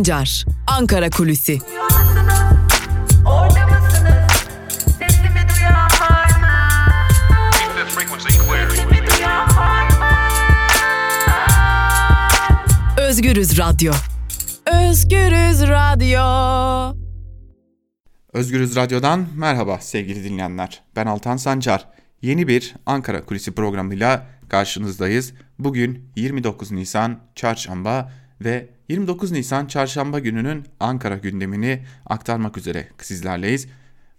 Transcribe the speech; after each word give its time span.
Sancar, 0.00 0.44
Ankara 0.66 1.10
Kulüsi. 1.10 1.58
Özgürüz 12.98 13.58
Radyo. 13.58 13.92
Özgürüz 14.66 15.62
Radyo. 15.62 16.96
Özgürüz 18.32 18.76
Radyo'dan 18.76 19.26
merhaba 19.36 19.78
sevgili 19.78 20.24
dinleyenler. 20.24 20.82
Ben 20.96 21.06
Altan 21.06 21.36
Sancar. 21.36 21.88
Yeni 22.22 22.48
bir 22.48 22.74
Ankara 22.86 23.24
Kulisi 23.24 23.52
programıyla 23.52 24.26
karşınızdayız. 24.48 25.32
Bugün 25.58 26.12
29 26.16 26.70
Nisan 26.70 27.20
Çarşamba 27.34 28.12
ve 28.44 28.79
29 28.90 29.32
Nisan 29.32 29.66
Çarşamba 29.66 30.18
gününün 30.18 30.64
Ankara 30.80 31.16
gündemini 31.16 31.82
aktarmak 32.06 32.56
üzere 32.56 32.88
sizlerleyiz. 32.98 33.68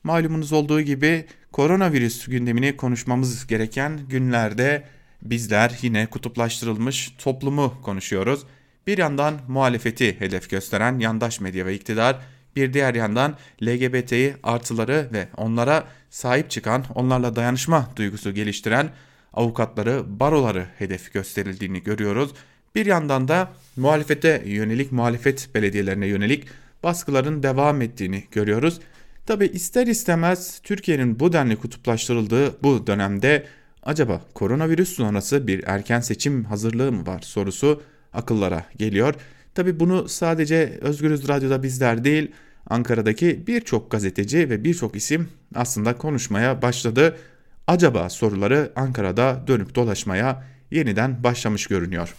Malumunuz 0.03 0.53
olduğu 0.53 0.81
gibi 0.81 1.25
koronavirüs 1.51 2.25
gündemini 2.25 2.77
konuşmamız 2.77 3.47
gereken 3.47 3.99
günlerde 4.09 4.83
bizler 5.21 5.77
yine 5.81 6.05
kutuplaştırılmış 6.05 7.15
toplumu 7.17 7.81
konuşuyoruz. 7.81 8.43
Bir 8.87 8.97
yandan 8.97 9.39
muhalefeti 9.47 10.19
hedef 10.19 10.49
gösteren 10.49 10.99
yandaş 10.99 11.39
medya 11.39 11.65
ve 11.65 11.75
iktidar, 11.75 12.19
bir 12.55 12.73
diğer 12.73 12.95
yandan 12.95 13.37
LGBT'yi 13.63 14.35
artıları 14.43 15.09
ve 15.13 15.27
onlara 15.37 15.83
sahip 16.09 16.49
çıkan, 16.49 16.85
onlarla 16.95 17.35
dayanışma 17.35 17.89
duygusu 17.95 18.33
geliştiren 18.33 18.89
avukatları, 19.33 20.19
baroları 20.19 20.65
hedef 20.77 21.13
gösterildiğini 21.13 21.83
görüyoruz. 21.83 22.31
Bir 22.75 22.85
yandan 22.85 23.27
da 23.27 23.51
muhalefete 23.75 24.43
yönelik, 24.45 24.91
muhalefet 24.91 25.49
belediyelerine 25.55 26.07
yönelik 26.07 26.47
baskıların 26.83 27.43
devam 27.43 27.81
ettiğini 27.81 28.23
görüyoruz. 28.31 28.79
Tabi 29.25 29.45
ister 29.45 29.87
istemez 29.87 30.59
Türkiye'nin 30.63 31.19
bu 31.19 31.33
denli 31.33 31.55
kutuplaştırıldığı 31.55 32.63
bu 32.63 32.87
dönemde 32.87 33.45
acaba 33.83 34.21
koronavirüs 34.33 34.89
sonrası 34.89 35.47
bir 35.47 35.63
erken 35.65 35.99
seçim 35.99 36.43
hazırlığı 36.43 36.91
mı 36.91 37.07
var 37.07 37.21
sorusu 37.21 37.81
akıllara 38.13 38.65
geliyor. 38.77 39.15
Tabi 39.55 39.79
bunu 39.79 40.09
sadece 40.09 40.77
Özgürüz 40.81 41.27
Radyo'da 41.27 41.63
bizler 41.63 42.03
değil 42.03 42.31
Ankara'daki 42.69 43.47
birçok 43.47 43.91
gazeteci 43.91 44.49
ve 44.49 44.63
birçok 44.63 44.95
isim 44.95 45.29
aslında 45.55 45.97
konuşmaya 45.97 46.61
başladı. 46.61 47.17
Acaba 47.67 48.09
soruları 48.09 48.71
Ankara'da 48.75 49.43
dönüp 49.47 49.75
dolaşmaya 49.75 50.43
yeniden 50.71 51.23
başlamış 51.23 51.67
görünüyor. 51.67 52.15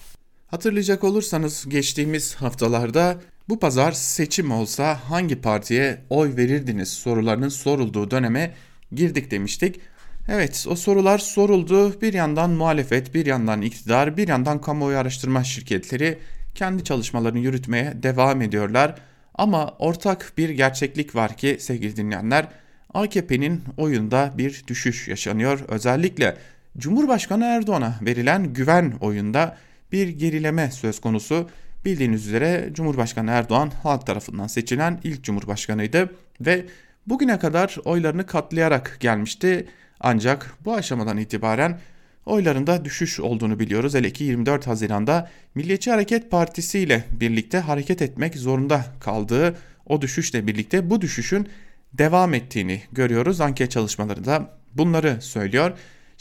Hatırlayacak 0.52 1.04
olursanız 1.04 1.68
geçtiğimiz 1.68 2.34
haftalarda 2.34 3.20
bu 3.48 3.58
pazar 3.58 3.92
seçim 3.92 4.50
olsa 4.50 5.00
hangi 5.10 5.40
partiye 5.40 5.98
oy 6.10 6.36
verirdiniz 6.36 6.88
sorularının 6.88 7.48
sorulduğu 7.48 8.10
döneme 8.10 8.54
girdik 8.94 9.30
demiştik. 9.30 9.80
Evet 10.28 10.66
o 10.68 10.76
sorular 10.76 11.18
soruldu. 11.18 12.00
Bir 12.00 12.12
yandan 12.12 12.50
muhalefet, 12.50 13.14
bir 13.14 13.26
yandan 13.26 13.62
iktidar, 13.62 14.16
bir 14.16 14.28
yandan 14.28 14.60
kamuoyu 14.60 14.98
araştırma 14.98 15.44
şirketleri 15.44 16.18
kendi 16.54 16.84
çalışmalarını 16.84 17.38
yürütmeye 17.38 18.02
devam 18.02 18.42
ediyorlar. 18.42 18.94
Ama 19.34 19.74
ortak 19.78 20.32
bir 20.38 20.50
gerçeklik 20.50 21.14
var 21.14 21.36
ki 21.36 21.56
sevgili 21.60 21.96
dinleyenler 21.96 22.48
AKP'nin 22.94 23.62
oyunda 23.76 24.32
bir 24.38 24.64
düşüş 24.66 25.08
yaşanıyor. 25.08 25.60
Özellikle 25.68 26.36
Cumhurbaşkanı 26.78 27.44
Erdoğan'a 27.44 27.94
verilen 28.02 28.52
güven 28.54 28.92
oyunda 29.00 29.56
bir 29.92 30.08
gerileme 30.08 30.70
söz 30.70 31.00
konusu. 31.00 31.50
Bildiğiniz 31.84 32.26
üzere 32.26 32.70
Cumhurbaşkanı 32.72 33.30
Erdoğan 33.30 33.70
halk 33.82 34.06
tarafından 34.06 34.46
seçilen 34.46 35.00
ilk 35.04 35.24
cumhurbaşkanıydı 35.24 36.14
ve 36.40 36.64
bugüne 37.06 37.38
kadar 37.38 37.76
oylarını 37.84 38.26
katlayarak 38.26 38.96
gelmişti. 39.00 39.66
Ancak 40.00 40.54
bu 40.64 40.74
aşamadan 40.74 41.18
itibaren 41.18 41.80
oylarında 42.26 42.84
düşüş 42.84 43.20
olduğunu 43.20 43.58
biliyoruz. 43.58 43.94
Hele 43.94 44.10
ki 44.12 44.24
24 44.24 44.66
Haziran'da 44.66 45.30
Milliyetçi 45.54 45.90
Hareket 45.90 46.30
Partisi 46.30 46.78
ile 46.78 47.04
birlikte 47.20 47.58
hareket 47.58 48.02
etmek 48.02 48.36
zorunda 48.36 48.84
kaldığı 49.00 49.56
o 49.86 50.02
düşüşle 50.02 50.46
birlikte 50.46 50.90
bu 50.90 51.00
düşüşün 51.00 51.48
devam 51.92 52.34
ettiğini 52.34 52.82
görüyoruz. 52.92 53.40
Anket 53.40 53.70
çalışmaları 53.70 54.24
da 54.24 54.50
bunları 54.74 55.22
söylüyor. 55.22 55.72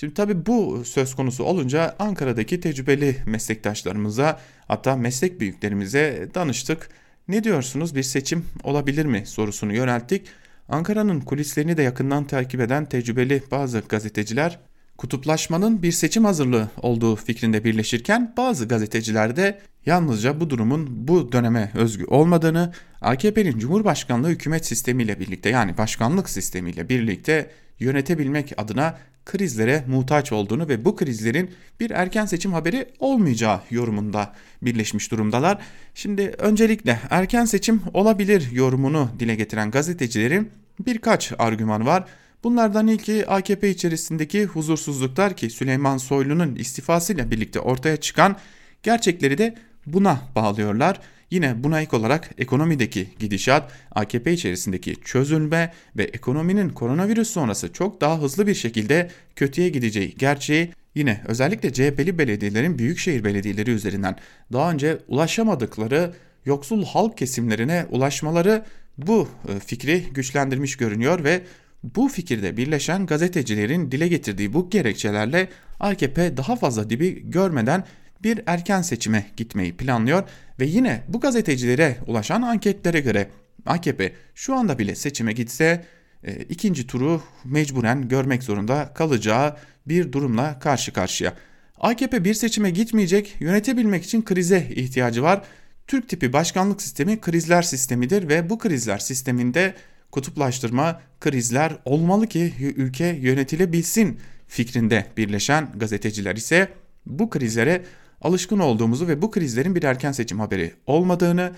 Şimdi 0.02 0.14
tabii 0.14 0.46
bu 0.46 0.86
söz 0.86 1.16
konusu 1.16 1.44
olunca 1.44 1.96
Ankara'daki 2.00 2.60
tecrübeli 2.60 3.16
meslektaşlarımıza 3.26 4.40
hatta 4.68 4.96
meslek 4.96 5.40
büyüklerimize 5.40 6.30
danıştık. 6.36 6.90
Ne 7.28 7.44
diyorsunuz 7.44 7.96
bir 7.96 8.04
seçim 8.04 8.46
olabilir 8.64 9.06
mi 9.06 9.24
sorusunu 9.26 9.74
yönelttik. 9.74 10.28
Ankara'nın 10.70 11.22
kulislerini 11.22 11.78
de 11.78 11.84
yakından 11.84 12.28
takip 12.28 12.62
eden 12.62 12.86
tecrübeli 12.86 13.44
bazı 13.52 13.84
gazeteciler 13.90 14.60
kutuplaşmanın 14.98 15.84
bir 15.84 15.92
seçim 15.92 16.26
hazırlığı 16.26 16.70
olduğu 16.82 17.16
fikrinde 17.16 17.64
birleşirken 17.64 18.34
bazı 18.38 18.68
gazeteciler 18.68 19.36
de 19.36 19.60
yalnızca 19.86 20.40
bu 20.40 20.50
durumun 20.50 21.08
bu 21.08 21.32
döneme 21.32 21.72
özgü 21.74 22.06
olmadığını, 22.06 22.74
AKP'nin 23.02 23.60
Cumhurbaşkanlığı 23.60 24.30
hükümet 24.30 24.66
sistemiyle 24.66 25.20
birlikte 25.20 25.50
yani 25.50 25.78
başkanlık 25.78 26.30
sistemiyle 26.30 26.90
birlikte 26.90 27.52
yönetebilmek 27.80 28.54
adına 28.58 28.98
krizlere 29.32 29.84
muhtaç 29.88 30.32
olduğunu 30.32 30.70
ve 30.70 30.86
bu 30.86 30.96
krizlerin 30.96 31.52
bir 31.80 31.92
erken 31.92 32.26
seçim 32.26 32.54
haberi 32.54 32.86
olmayacağı 33.00 33.62
yorumunda 33.70 34.34
birleşmiş 34.62 35.12
durumdalar. 35.12 35.58
Şimdi 35.96 36.22
öncelikle 36.22 37.00
erken 37.10 37.46
seçim 37.46 37.82
olabilir 37.94 38.52
yorumunu 38.52 39.10
dile 39.20 39.36
getiren 39.36 39.72
gazetecilerin 39.72 40.52
birkaç 40.86 41.32
argüman 41.40 41.86
var. 41.86 42.06
Bunlardan 42.44 42.88
ilki 42.88 43.28
AKP 43.28 43.70
içerisindeki 43.70 44.46
huzursuzluklar 44.46 45.36
ki 45.36 45.50
Süleyman 45.50 45.98
Soylu'nun 45.98 46.56
istifasıyla 46.56 47.32
birlikte 47.32 47.60
ortaya 47.60 47.98
çıkan 47.98 48.36
gerçekleri 48.84 49.38
de 49.38 49.56
buna 49.86 50.22
bağlıyorlar. 50.36 51.00
Yine 51.32 51.64
buna 51.64 51.82
ek 51.82 51.96
olarak 51.96 52.30
ekonomideki 52.38 53.08
gidişat, 53.20 53.72
AKP 53.92 54.34
içerisindeki 54.34 54.96
çözülme 54.96 55.74
ve 55.98 56.04
ekonominin 56.04 56.70
koronavirüs 56.70 57.30
sonrası 57.30 57.74
çok 57.74 58.02
daha 58.02 58.22
hızlı 58.22 58.48
bir 58.48 58.56
şekilde 58.56 59.10
kötüye 59.36 59.70
gideceği 59.70 60.16
gerçeği 60.18 60.74
yine 60.96 61.22
özellikle 61.28 61.74
CHP'li 61.74 62.18
belediyelerin 62.18 62.80
büyükşehir 62.80 63.24
belediyeleri 63.24 63.72
üzerinden 63.72 64.16
daha 64.54 64.72
önce 64.72 64.98
ulaşamadıkları 65.08 66.14
yoksul 66.46 66.86
halk 66.86 67.18
kesimlerine 67.18 67.86
ulaşmaları 67.90 68.66
bu 68.98 69.28
e, 69.48 69.60
fikri 69.60 70.04
güçlendirmiş 70.14 70.78
görünüyor 70.78 71.24
ve 71.24 71.42
bu 71.84 72.08
fikirde 72.08 72.58
birleşen 72.58 73.06
gazetecilerin 73.06 73.92
dile 73.92 74.08
getirdiği 74.08 74.54
bu 74.54 74.70
gerekçelerle 74.70 75.50
AKP 75.80 76.38
daha 76.38 76.56
fazla 76.56 76.90
dibi 76.90 77.32
görmeden 77.32 77.84
bir 78.24 78.42
erken 78.46 78.82
seçime 78.82 79.26
gitmeyi 79.38 79.78
planlıyor 79.78 80.24
ve 80.60 80.66
yine 80.66 81.04
bu 81.08 81.20
gazetecilere 81.20 81.98
ulaşan 82.08 82.42
anketlere 82.42 83.00
göre 83.00 83.30
AKP 83.66 84.14
şu 84.36 84.56
anda 84.56 84.80
bile 84.80 84.96
seçime 84.96 85.34
gitse 85.34 85.86
e, 86.24 86.36
ikinci 86.36 86.88
turu 86.88 87.22
mecburen 87.46 88.08
görmek 88.08 88.44
zorunda 88.44 88.94
kalacağı 88.94 89.58
bir 89.88 90.12
durumla 90.12 90.60
karşı 90.60 90.94
karşıya. 90.94 91.34
AKP 91.80 92.24
bir 92.24 92.34
seçime 92.34 92.70
gitmeyecek, 92.70 93.36
yönetebilmek 93.40 94.04
için 94.04 94.22
krize 94.22 94.68
ihtiyacı 94.76 95.24
var. 95.24 95.42
Türk 95.88 96.10
tipi 96.10 96.34
başkanlık 96.34 96.82
sistemi 96.82 97.22
krizler 97.22 97.62
sistemidir 97.62 98.30
ve 98.30 98.50
bu 98.50 98.58
krizler 98.58 98.98
sisteminde 98.98 99.74
kutuplaştırma, 100.12 101.02
krizler 101.20 101.78
olmalı 101.86 102.28
ki 102.28 102.54
ülke 102.60 103.06
yönetilebilsin 103.06 104.20
fikrinde 104.48 105.06
birleşen 105.18 105.68
gazeteciler 105.76 106.36
ise 106.36 106.68
bu 107.06 107.30
krizlere 107.30 107.84
alışkın 108.22 108.60
olduğumuzu 108.60 109.08
ve 109.08 109.22
bu 109.22 109.32
krizlerin 109.32 109.76
bir 109.76 109.84
erken 109.84 110.12
seçim 110.12 110.40
haberi 110.40 110.74
olmadığını, 110.88 111.52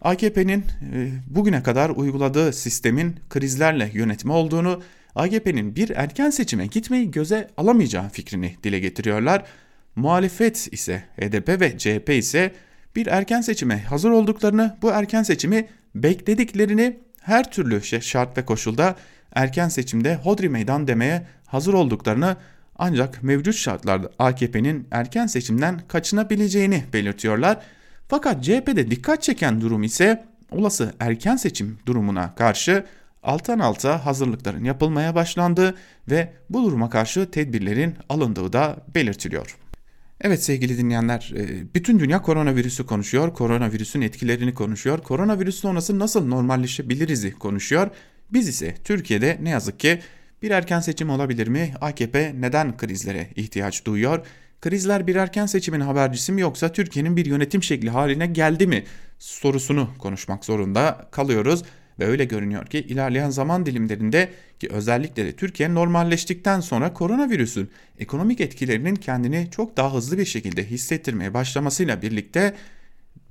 AKP'nin 0.00 0.64
e, 0.94 1.10
bugüne 1.26 1.62
kadar 1.62 1.90
uyguladığı 1.90 2.52
sistemin 2.52 3.16
krizlerle 3.30 3.90
yönetme 3.94 4.32
olduğunu, 4.32 4.82
AKP'nin 5.14 5.76
bir 5.76 5.90
erken 5.90 6.30
seçime 6.30 6.66
gitmeyi 6.66 7.10
göze 7.10 7.48
alamayacağı 7.56 8.08
fikrini 8.08 8.56
dile 8.62 8.78
getiriyorlar. 8.78 9.44
Muhalefet 9.96 10.68
ise 10.72 11.04
HDP 11.20 11.60
ve 11.60 11.78
CHP 11.78 12.10
ise 12.10 12.52
bir 12.96 13.06
erken 13.06 13.40
seçime 13.40 13.82
hazır 13.82 14.10
olduklarını, 14.10 14.76
bu 14.82 14.90
erken 14.90 15.22
seçimi 15.22 15.68
beklediklerini 15.94 16.96
her 17.20 17.50
türlü 17.50 17.82
şart 18.02 18.38
ve 18.38 18.44
koşulda 18.44 18.96
erken 19.34 19.68
seçimde 19.68 20.14
hodri 20.14 20.48
meydan 20.48 20.88
demeye 20.88 21.26
hazır 21.46 21.74
olduklarını 21.74 22.36
ancak 22.82 23.22
mevcut 23.22 23.54
şartlarda 23.54 24.10
AKP'nin 24.18 24.88
erken 24.90 25.26
seçimden 25.26 25.80
kaçınabileceğini 25.88 26.84
belirtiyorlar. 26.92 27.58
Fakat 28.08 28.44
CHP'de 28.44 28.90
dikkat 28.90 29.22
çeken 29.22 29.60
durum 29.60 29.82
ise 29.82 30.24
olası 30.50 30.94
erken 31.00 31.36
seçim 31.36 31.78
durumuna 31.86 32.34
karşı 32.34 32.84
alttan 33.22 33.58
alta 33.58 34.06
hazırlıkların 34.06 34.64
yapılmaya 34.64 35.14
başlandığı 35.14 35.74
ve 36.10 36.32
bu 36.50 36.64
duruma 36.64 36.90
karşı 36.90 37.30
tedbirlerin 37.30 37.94
alındığı 38.08 38.52
da 38.52 38.76
belirtiliyor. 38.94 39.56
Evet 40.20 40.44
sevgili 40.44 40.78
dinleyenler, 40.78 41.32
e, 41.36 41.74
bütün 41.74 42.00
dünya 42.00 42.22
koronavirüsü 42.22 42.86
konuşuyor, 42.86 43.34
koronavirüsün 43.34 44.00
etkilerini 44.00 44.54
konuşuyor, 44.54 44.98
koronavirüs 44.98 45.60
sonrası 45.60 45.98
nasıl 45.98 46.26
normalleşebiliriz 46.26 47.34
konuşuyor. 47.38 47.90
Biz 48.30 48.48
ise 48.48 48.74
Türkiye'de 48.84 49.38
ne 49.42 49.50
yazık 49.50 49.80
ki 49.80 50.00
bir 50.42 50.50
erken 50.50 50.80
seçim 50.80 51.10
olabilir 51.10 51.48
mi? 51.48 51.74
AKP 51.80 52.34
neden 52.40 52.76
krizlere 52.76 53.28
ihtiyaç 53.36 53.84
duyuyor? 53.84 54.26
Krizler 54.60 55.06
bir 55.06 55.16
erken 55.16 55.46
seçimin 55.46 55.80
habercisi 55.80 56.32
mi 56.32 56.40
yoksa 56.40 56.72
Türkiye'nin 56.72 57.16
bir 57.16 57.26
yönetim 57.26 57.62
şekli 57.62 57.90
haline 57.90 58.26
geldi 58.26 58.66
mi 58.66 58.84
sorusunu 59.18 59.90
konuşmak 59.98 60.44
zorunda 60.44 61.08
kalıyoruz. 61.10 61.64
Ve 61.98 62.06
öyle 62.06 62.24
görünüyor 62.24 62.66
ki 62.66 62.78
ilerleyen 62.78 63.30
zaman 63.30 63.66
dilimlerinde 63.66 64.30
ki 64.58 64.68
özellikle 64.70 65.24
de 65.24 65.32
Türkiye 65.32 65.74
normalleştikten 65.74 66.60
sonra 66.60 66.92
koronavirüsün 66.92 67.70
ekonomik 67.98 68.40
etkilerinin 68.40 68.94
kendini 68.94 69.48
çok 69.50 69.76
daha 69.76 69.94
hızlı 69.94 70.18
bir 70.18 70.24
şekilde 70.24 70.64
hissettirmeye 70.64 71.34
başlamasıyla 71.34 72.02
birlikte 72.02 72.54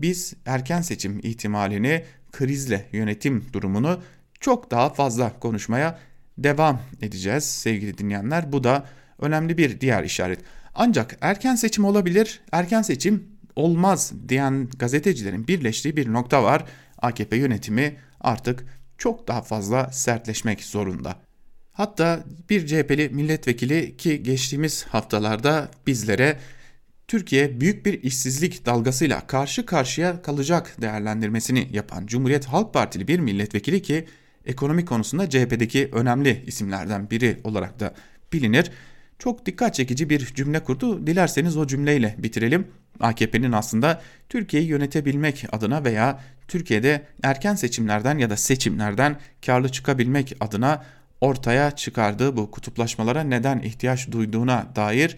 biz 0.02 0.34
erken 0.46 0.82
seçim 0.82 1.20
ihtimalini, 1.24 2.04
krizle 2.32 2.86
yönetim 2.92 3.46
durumunu 3.54 4.02
çok 4.40 4.72
daha 4.72 4.90
fazla 4.90 5.40
konuşmaya 5.40 6.00
devam 6.44 6.82
edeceğiz 7.02 7.44
sevgili 7.44 7.98
dinleyenler. 7.98 8.52
Bu 8.52 8.64
da 8.64 8.86
önemli 9.20 9.58
bir 9.58 9.82
diğer 9.82 10.04
işaret. 10.04 10.40
Ancak 10.76 11.18
erken 11.22 11.56
seçim 11.56 11.86
olabilir, 11.86 12.42
erken 12.52 12.82
seçim 12.82 13.24
olmaz 13.56 14.14
diyen 14.30 14.70
gazetecilerin 14.80 15.48
birleştiği 15.48 15.98
bir 15.98 16.14
nokta 16.14 16.44
var. 16.44 16.66
AKP 16.98 17.38
yönetimi 17.38 17.96
artık 18.20 18.66
çok 18.98 19.28
daha 19.28 19.42
fazla 19.42 19.92
sertleşmek 19.92 20.64
zorunda. 20.64 21.16
Hatta 21.72 22.24
bir 22.50 22.68
CHP'li 22.68 23.10
milletvekili 23.10 23.98
ki 23.98 24.24
geçtiğimiz 24.24 24.84
haftalarda 24.84 25.72
bizlere 25.88 26.40
Türkiye 27.08 27.62
büyük 27.62 27.86
bir 27.86 28.04
işsizlik 28.04 28.66
dalgasıyla 28.66 29.28
karşı 29.28 29.66
karşıya 29.66 30.22
kalacak 30.22 30.76
değerlendirmesini 30.82 31.68
yapan 31.72 32.06
Cumhuriyet 32.06 32.46
Halk 32.46 32.74
Partili 32.74 33.08
bir 33.08 33.20
milletvekili 33.20 33.82
ki 33.82 34.08
ekonomi 34.46 34.86
konusunda 34.86 35.30
CHP'deki 35.30 35.90
önemli 35.92 36.44
isimlerden 36.48 37.10
biri 37.10 37.40
olarak 37.44 37.80
da 37.80 37.94
bilinir. 38.34 38.72
Çok 39.20 39.46
dikkat 39.46 39.76
çekici 39.76 40.10
bir 40.10 40.26
cümle 40.26 40.64
kurdu. 40.64 41.08
Dilerseniz 41.08 41.58
o 41.58 41.68
cümleyle 41.68 42.16
bitirelim. 42.18 42.68
AKP'nin 43.00 43.52
aslında 43.52 44.02
Türkiye'yi 44.30 44.70
yönetebilmek 44.70 45.46
adına 45.52 45.84
veya 45.84 46.20
Türkiye'de 46.48 47.06
erken 47.24 47.56
seçimlerden 47.56 48.18
ya 48.18 48.30
da 48.30 48.38
seçimlerden 48.38 49.20
karlı 49.46 49.70
çıkabilmek 49.70 50.36
adına 50.40 50.84
ortaya 51.22 51.72
çıkardığı 51.72 52.38
bu 52.38 52.52
kutuplaşmalara 52.52 53.24
neden 53.24 53.60
ihtiyaç 53.60 54.12
duyduğuna 54.12 54.72
dair 54.76 55.18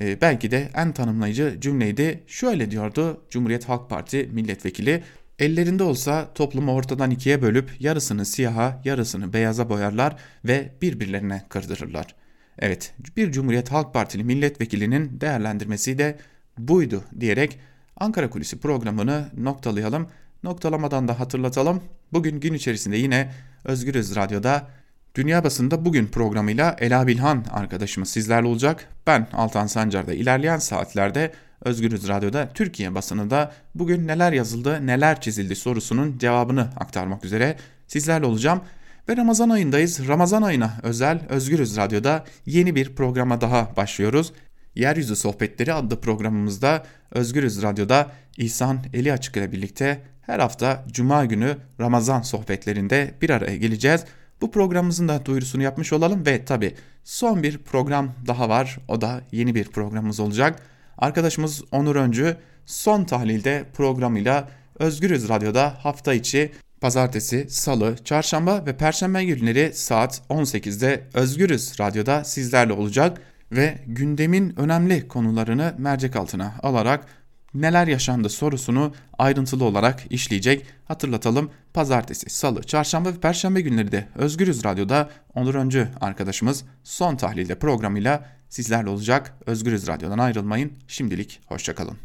e, 0.00 0.20
belki 0.20 0.50
de 0.50 0.70
en 0.74 0.92
tanımlayıcı 0.92 1.56
cümleydi. 1.60 2.22
Şöyle 2.26 2.70
diyordu 2.70 3.24
Cumhuriyet 3.30 3.68
Halk 3.68 3.90
Parti 3.90 4.28
milletvekili 4.32 5.02
Ellerinde 5.38 5.82
olsa 5.82 6.28
toplumu 6.34 6.72
ortadan 6.72 7.10
ikiye 7.10 7.42
bölüp 7.42 7.80
yarısını 7.80 8.24
siyaha 8.24 8.80
yarısını 8.84 9.32
beyaza 9.32 9.68
boyarlar 9.68 10.16
ve 10.44 10.72
birbirlerine 10.82 11.42
kırdırırlar. 11.48 12.14
Evet 12.58 12.94
bir 13.16 13.32
Cumhuriyet 13.32 13.72
Halk 13.72 13.94
Partili 13.94 14.24
milletvekilinin 14.24 15.20
değerlendirmesi 15.20 15.98
de 15.98 16.18
buydu 16.58 17.04
diyerek 17.20 17.58
Ankara 17.96 18.30
Kulisi 18.30 18.60
programını 18.60 19.28
noktalayalım. 19.36 20.08
Noktalamadan 20.42 21.08
da 21.08 21.20
hatırlatalım. 21.20 21.82
Bugün 22.12 22.40
gün 22.40 22.54
içerisinde 22.54 22.96
yine 22.96 23.32
Özgürüz 23.64 24.16
Radyo'da 24.16 24.68
Dünya 25.14 25.44
Basında 25.44 25.84
Bugün 25.84 26.06
programıyla 26.06 26.76
Ela 26.78 27.06
Bilhan 27.06 27.44
arkadaşımız 27.50 28.08
sizlerle 28.08 28.46
olacak. 28.46 28.88
Ben 29.06 29.26
Altan 29.32 29.66
Sancar'da 29.66 30.14
ilerleyen 30.14 30.58
saatlerde 30.58 31.32
Özgürüz 31.60 32.08
Radyo'da 32.08 32.48
Türkiye 32.54 32.94
basınında 32.94 33.52
bugün 33.74 34.06
neler 34.06 34.32
yazıldı, 34.32 34.86
neler 34.86 35.20
çizildi 35.20 35.56
sorusunun 35.56 36.18
cevabını 36.18 36.60
aktarmak 36.60 37.24
üzere 37.24 37.56
sizlerle 37.86 38.26
olacağım. 38.26 38.60
Ve 39.08 39.16
Ramazan 39.16 39.50
ayındayız. 39.50 40.08
Ramazan 40.08 40.42
ayına 40.42 40.72
özel 40.82 41.20
Özgürüz 41.28 41.76
Radyo'da 41.76 42.24
yeni 42.46 42.74
bir 42.74 42.94
programa 42.94 43.40
daha 43.40 43.76
başlıyoruz. 43.76 44.32
Yeryüzü 44.74 45.16
Sohbetleri 45.16 45.72
adlı 45.72 46.00
programımızda 46.00 46.84
Özgürüz 47.10 47.62
Radyo'da 47.62 48.10
İhsan 48.36 48.78
Eli 48.92 49.12
Açık 49.12 49.36
ile 49.36 49.52
birlikte 49.52 50.02
her 50.22 50.38
hafta 50.38 50.84
Cuma 50.92 51.24
günü 51.24 51.56
Ramazan 51.80 52.22
sohbetlerinde 52.22 53.14
bir 53.22 53.30
araya 53.30 53.56
geleceğiz. 53.56 54.04
Bu 54.40 54.50
programımızın 54.50 55.08
da 55.08 55.26
duyurusunu 55.26 55.62
yapmış 55.62 55.92
olalım 55.92 56.26
ve 56.26 56.44
tabi 56.44 56.74
son 57.04 57.42
bir 57.42 57.58
program 57.58 58.12
daha 58.26 58.48
var. 58.48 58.78
O 58.88 59.00
da 59.00 59.20
yeni 59.32 59.54
bir 59.54 59.64
programımız 59.64 60.20
olacak. 60.20 60.62
Arkadaşımız 60.98 61.62
Onur 61.72 61.96
Öncü 61.96 62.36
son 62.66 63.04
tahlilde 63.04 63.64
programıyla 63.74 64.48
Özgürüz 64.78 65.28
Radyo'da 65.28 65.74
hafta 65.78 66.14
içi 66.14 66.52
pazartesi, 66.80 67.46
salı, 67.50 67.96
çarşamba 68.04 68.66
ve 68.66 68.76
perşembe 68.76 69.24
günleri 69.24 69.72
saat 69.74 70.22
18'de 70.30 71.02
Özgürüz 71.14 71.80
Radyo'da 71.80 72.24
sizlerle 72.24 72.72
olacak 72.72 73.20
ve 73.52 73.78
gündemin 73.86 74.60
önemli 74.60 75.08
konularını 75.08 75.74
mercek 75.78 76.16
altına 76.16 76.54
alarak 76.62 77.06
neler 77.54 77.86
yaşandı 77.86 78.28
sorusunu 78.28 78.94
ayrıntılı 79.18 79.64
olarak 79.64 80.02
işleyecek. 80.10 80.66
Hatırlatalım 80.84 81.50
pazartesi, 81.74 82.30
salı, 82.30 82.62
çarşamba 82.62 83.08
ve 83.08 83.20
perşembe 83.20 83.60
günleri 83.60 83.92
de 83.92 84.08
Özgürüz 84.14 84.64
Radyo'da 84.64 85.10
Onur 85.34 85.54
Öncü 85.54 85.88
arkadaşımız 86.00 86.64
son 86.84 87.16
tahlilde 87.16 87.58
programıyla 87.58 88.26
sizlerle 88.48 88.88
olacak. 88.88 89.34
Özgürüz 89.46 89.86
Radyo'dan 89.86 90.18
ayrılmayın. 90.18 90.72
Şimdilik 90.88 91.40
hoşçakalın. 91.46 91.96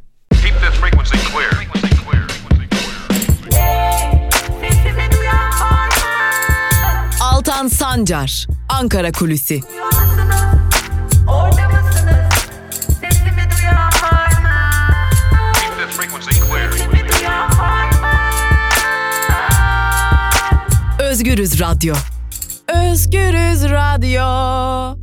Altan 7.21 7.67
Sancar, 7.67 8.47
Ankara 8.69 9.11
Kulüsi. 9.11 9.61
Özgürüz 21.09 21.59
Radyo. 21.59 21.95
Özgürüz 22.67 23.63
Radyo. 23.63 24.99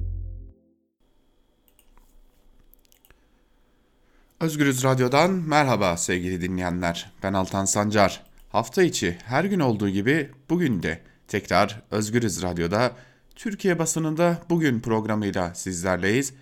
Özgürüz 4.41 4.85
Radyo'dan 4.85 5.31
merhaba 5.31 5.97
sevgili 5.97 6.41
dinleyenler. 6.41 7.13
Ben 7.23 7.33
Altan 7.33 7.65
Sancar. 7.65 8.23
Hafta 8.49 8.83
içi 8.83 9.19
her 9.25 9.45
gün 9.45 9.61
olduğu 9.61 9.89
gibi 9.89 10.31
bugün 10.51 10.83
de 10.83 11.01
tekrar 11.29 11.83
Özgürüz 11.91 12.43
Radyo'da 12.43 12.93
Türkiye 13.37 13.79
basınında 13.79 14.39
bugün 14.51 14.81
programıyla 14.81 15.55
sizlerleyiz 15.55 16.33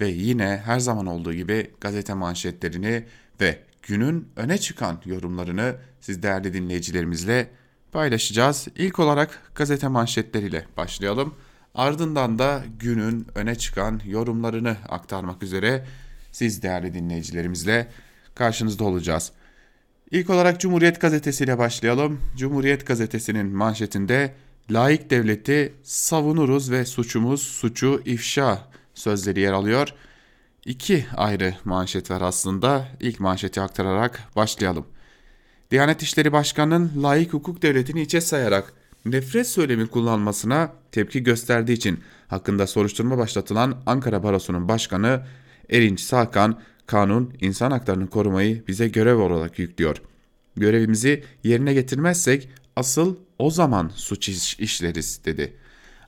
ve 0.00 0.08
yine 0.08 0.62
her 0.64 0.78
zaman 0.78 1.06
olduğu 1.06 1.32
gibi 1.32 1.70
gazete 1.80 2.14
manşetlerini 2.14 3.06
ve 3.40 3.58
günün 3.82 4.28
öne 4.36 4.58
çıkan 4.58 5.00
yorumlarını 5.04 5.76
siz 6.00 6.22
değerli 6.22 6.52
dinleyicilerimizle 6.52 7.50
paylaşacağız. 7.94 8.68
İlk 8.76 8.98
olarak 8.98 9.52
gazete 9.54 9.88
manşetleriyle 9.88 10.66
başlayalım. 10.76 11.34
Ardından 11.74 12.38
da 12.38 12.62
günün 12.78 13.26
öne 13.34 13.54
çıkan 13.54 14.00
yorumlarını 14.06 14.76
aktarmak 14.88 15.42
üzere 15.42 15.86
siz 16.32 16.62
değerli 16.62 16.94
dinleyicilerimizle 16.94 17.88
karşınızda 18.34 18.84
olacağız. 18.84 19.32
İlk 20.10 20.30
olarak 20.30 20.60
Cumhuriyet 20.60 21.00
Gazetesi 21.00 21.44
ile 21.44 21.58
başlayalım. 21.58 22.20
Cumhuriyet 22.36 22.86
Gazetesi'nin 22.86 23.46
manşetinde 23.46 24.34
layık 24.70 25.10
devleti 25.10 25.74
savunuruz 25.82 26.70
ve 26.70 26.84
suçumuz 26.84 27.42
suçu 27.42 28.02
ifşa 28.04 28.68
sözleri 28.94 29.40
yer 29.40 29.52
alıyor. 29.52 29.88
İki 30.64 31.06
ayrı 31.16 31.54
manşet 31.64 32.10
var 32.10 32.20
aslında. 32.20 32.88
İlk 33.00 33.20
manşeti 33.20 33.60
aktararak 33.60 34.20
başlayalım. 34.36 34.86
Diyanet 35.74 36.02
İşleri 36.02 36.32
Başkanı'nın 36.32 37.02
layık 37.02 37.32
hukuk 37.32 37.62
devletini 37.62 38.02
içe 38.02 38.20
sayarak 38.20 38.72
nefret 39.04 39.46
söylemi 39.46 39.86
kullanmasına 39.86 40.72
tepki 40.92 41.22
gösterdiği 41.22 41.72
için 41.72 42.00
hakkında 42.28 42.66
soruşturma 42.66 43.18
başlatılan 43.18 43.82
Ankara 43.86 44.22
Barosu'nun 44.22 44.68
başkanı 44.68 45.26
Erinç 45.70 46.00
Sakan, 46.00 46.60
kanun 46.86 47.34
insan 47.40 47.70
haklarını 47.70 48.10
korumayı 48.10 48.66
bize 48.68 48.88
görev 48.88 49.16
olarak 49.16 49.58
yüklüyor. 49.58 49.96
Görevimizi 50.56 51.24
yerine 51.44 51.74
getirmezsek 51.74 52.48
asıl 52.76 53.16
o 53.38 53.50
zaman 53.50 53.90
suç 53.94 54.28
iş 54.28 54.60
işleriz 54.60 55.20
dedi. 55.24 55.56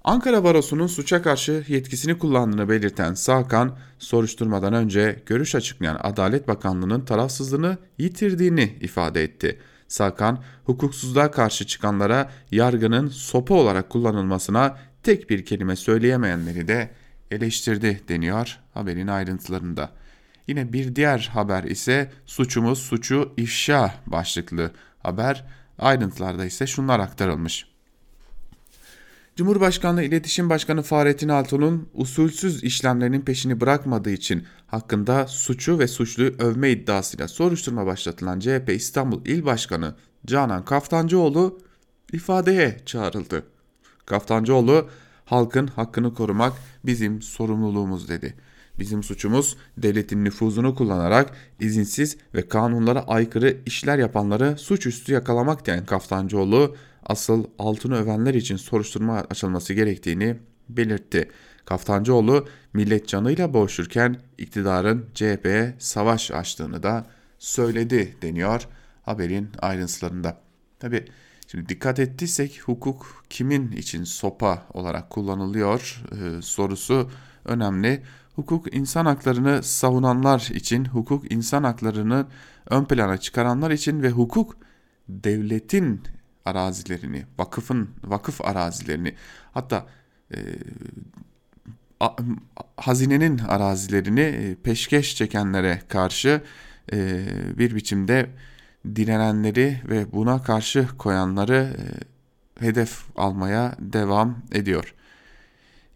Ankara 0.07 0.45
Barosu'nun 0.45 0.87
suça 0.87 1.23
karşı 1.23 1.65
yetkisini 1.69 2.19
kullandığını 2.19 2.69
belirten 2.69 3.15
Sakan, 3.15 3.79
soruşturmadan 3.99 4.73
önce 4.73 5.23
görüş 5.27 5.55
açıklayan 5.55 5.99
Adalet 6.03 6.49
Bakanlığı'nın 6.49 7.01
tarafsızlığını 7.01 7.79
yitirdiğini 7.99 8.77
ifade 8.81 9.23
etti. 9.23 9.59
Sakan, 9.89 10.43
hukuksuzluğa 10.65 11.31
karşı 11.31 11.67
çıkanlara 11.67 12.31
yargının 12.51 13.09
sopa 13.09 13.55
olarak 13.55 13.91
kullanılmasına 13.91 14.79
tek 15.03 15.31
bir 15.31 15.45
kelime 15.45 15.77
söyleyemeyenleri 15.77 16.69
de 16.69 16.91
eleştirdi 17.31 18.01
deniyor 18.09 18.59
haberin 18.75 19.09
ayrıntılarında. 19.09 19.91
Yine 20.49 20.73
bir 20.73 20.97
diğer 20.97 21.31
haber 21.33 21.65
ise 21.65 22.13
suçumuz 22.27 22.79
suçu 22.79 23.33
ifşa 23.37 23.95
başlıklı 24.07 24.71
haber. 24.99 25.45
Ayrıntılarda 25.79 26.45
ise 26.45 26.67
şunlar 26.67 27.01
aktarılmış. 27.01 27.76
Cumhurbaşkanlığı 29.37 30.03
İletişim 30.03 30.51
Başkanı 30.51 30.83
Fahrettin 30.83 31.29
Altun'un 31.29 31.89
usulsüz 31.95 32.65
işlemlerinin 32.65 33.21
peşini 33.21 33.61
bırakmadığı 33.61 34.11
için 34.11 34.45
hakkında 34.67 35.27
suçu 35.27 35.79
ve 35.79 35.89
suçluyu 35.89 36.35
övme 36.39 36.71
iddiasıyla 36.71 37.29
soruşturma 37.29 37.87
başlatılan 37.87 38.41
CHP 38.41 38.71
İstanbul 38.71 39.27
İl 39.27 39.45
Başkanı 39.45 39.95
Canan 40.27 40.65
Kaftancıoğlu 40.65 41.59
ifadeye 42.13 42.81
çağrıldı. 42.87 43.43
Kaftancıoğlu 44.07 44.89
halkın 45.25 45.67
hakkını 45.67 46.15
korumak 46.15 46.53
bizim 46.87 47.23
sorumluluğumuz 47.23 48.09
dedi. 48.09 48.35
Bizim 48.79 49.03
suçumuz 49.03 49.57
devletin 49.79 50.25
nüfuzunu 50.25 50.75
kullanarak 50.75 51.33
izinsiz 51.61 52.17
ve 52.35 52.49
kanunlara 52.49 53.03
aykırı 53.03 53.57
işler 53.67 53.99
yapanları 53.99 54.59
suçüstü 54.59 55.13
yakalamak 55.13 55.67
diyen 55.67 55.87
Kaftancıoğlu 55.87 56.77
asıl 57.07 57.45
altını 57.59 57.97
övenler 57.97 58.35
için 58.35 58.57
soruşturma 58.57 59.25
açılması 59.31 59.75
gerektiğini 59.75 60.37
belirtti. 60.69 61.31
Kaftancıoğlu 61.65 62.47
millet 62.73 63.09
canıyla 63.09 63.55
boğuşurken 63.55 64.17
iktidarın 64.39 65.07
CHP'ye 65.15 65.75
savaş 65.79 66.31
açtığını 66.31 66.83
da 66.83 67.07
söyledi 67.39 68.17
deniyor 68.23 68.69
haberin 69.03 69.49
ayrıntılarında. 69.59 70.41
Tabi 70.79 71.05
şimdi 71.47 71.69
dikkat 71.69 71.99
ettiysek 71.99 72.61
hukuk 72.65 73.25
kimin 73.31 73.73
için 73.73 74.05
sopa 74.05 74.67
olarak 74.75 75.11
kullanılıyor 75.11 76.03
e, 76.13 76.43
sorusu 76.43 77.11
önemli. 77.45 78.03
Hukuk 78.35 78.75
insan 78.75 79.07
haklarını 79.07 79.63
savunanlar 79.63 80.49
için, 80.55 80.85
hukuk 80.85 81.33
insan 81.33 81.65
haklarını 81.65 82.27
ön 82.71 82.85
plana 82.85 83.19
çıkaranlar 83.19 83.71
için 83.71 84.03
ve 84.03 84.11
hukuk 84.11 84.57
devletin 85.09 86.03
arazilerini, 86.47 87.25
vakıfın 87.39 87.91
vakıf 88.05 88.41
arazilerini 88.45 89.15
hatta 89.53 89.87
e, 90.35 90.39
a, 92.01 92.17
hazinenin 92.77 93.39
arazilerini 93.39 94.21
e, 94.21 94.55
peşkeş 94.55 95.17
çekenlere 95.17 95.83
karşı 95.89 96.43
e, 96.93 97.27
bir 97.59 97.75
biçimde 97.75 98.31
direnenleri 98.97 99.81
ve 99.89 100.13
buna 100.13 100.43
karşı 100.43 100.89
koyanları 100.99 101.77
e, 102.61 102.67
hedef 102.67 103.05
almaya 103.17 103.77
devam 103.79 104.39
ediyor. 104.53 104.95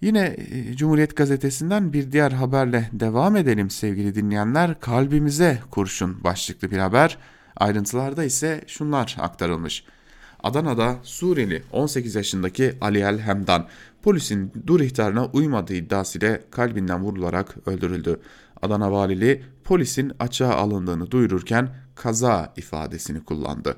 Yine 0.01 0.37
e, 0.51 0.77
Cumhuriyet 0.77 1.17
Gazetesi'nden 1.17 1.93
bir 1.93 2.13
diğer 2.13 2.33
haberle 2.33 2.89
devam 2.93 3.37
edelim 3.37 3.71
sevgili 3.71 4.15
dinleyenler. 4.15 4.81
Kalbimize 4.81 5.59
kurşun 5.71 6.25
başlıklı 6.25 6.71
bir 6.71 6.79
haber. 6.79 7.19
Ayrıntılarda 7.57 8.25
ise 8.25 8.65
şunlar 8.67 9.17
aktarılmış. 9.21 9.85
Adana'da 10.43 10.97
Suriyeli 11.03 11.63
18 11.73 12.15
yaşındaki 12.15 12.75
Ali 12.81 12.99
El 12.99 13.19
Hemdan 13.19 13.67
polisin 14.03 14.53
dur 14.67 14.81
ihtarına 14.81 15.27
uymadığı 15.27 15.75
iddiasıyla 15.75 16.41
kalbinden 16.51 17.03
vurularak 17.03 17.57
öldürüldü. 17.67 18.21
Adana 18.63 18.93
valiliği 18.93 19.43
polisin 19.65 20.13
açığa 20.19 20.55
alındığını 20.55 21.11
duyururken 21.11 21.69
kaza 21.95 22.53
ifadesini 22.57 23.25
kullandı. 23.25 23.77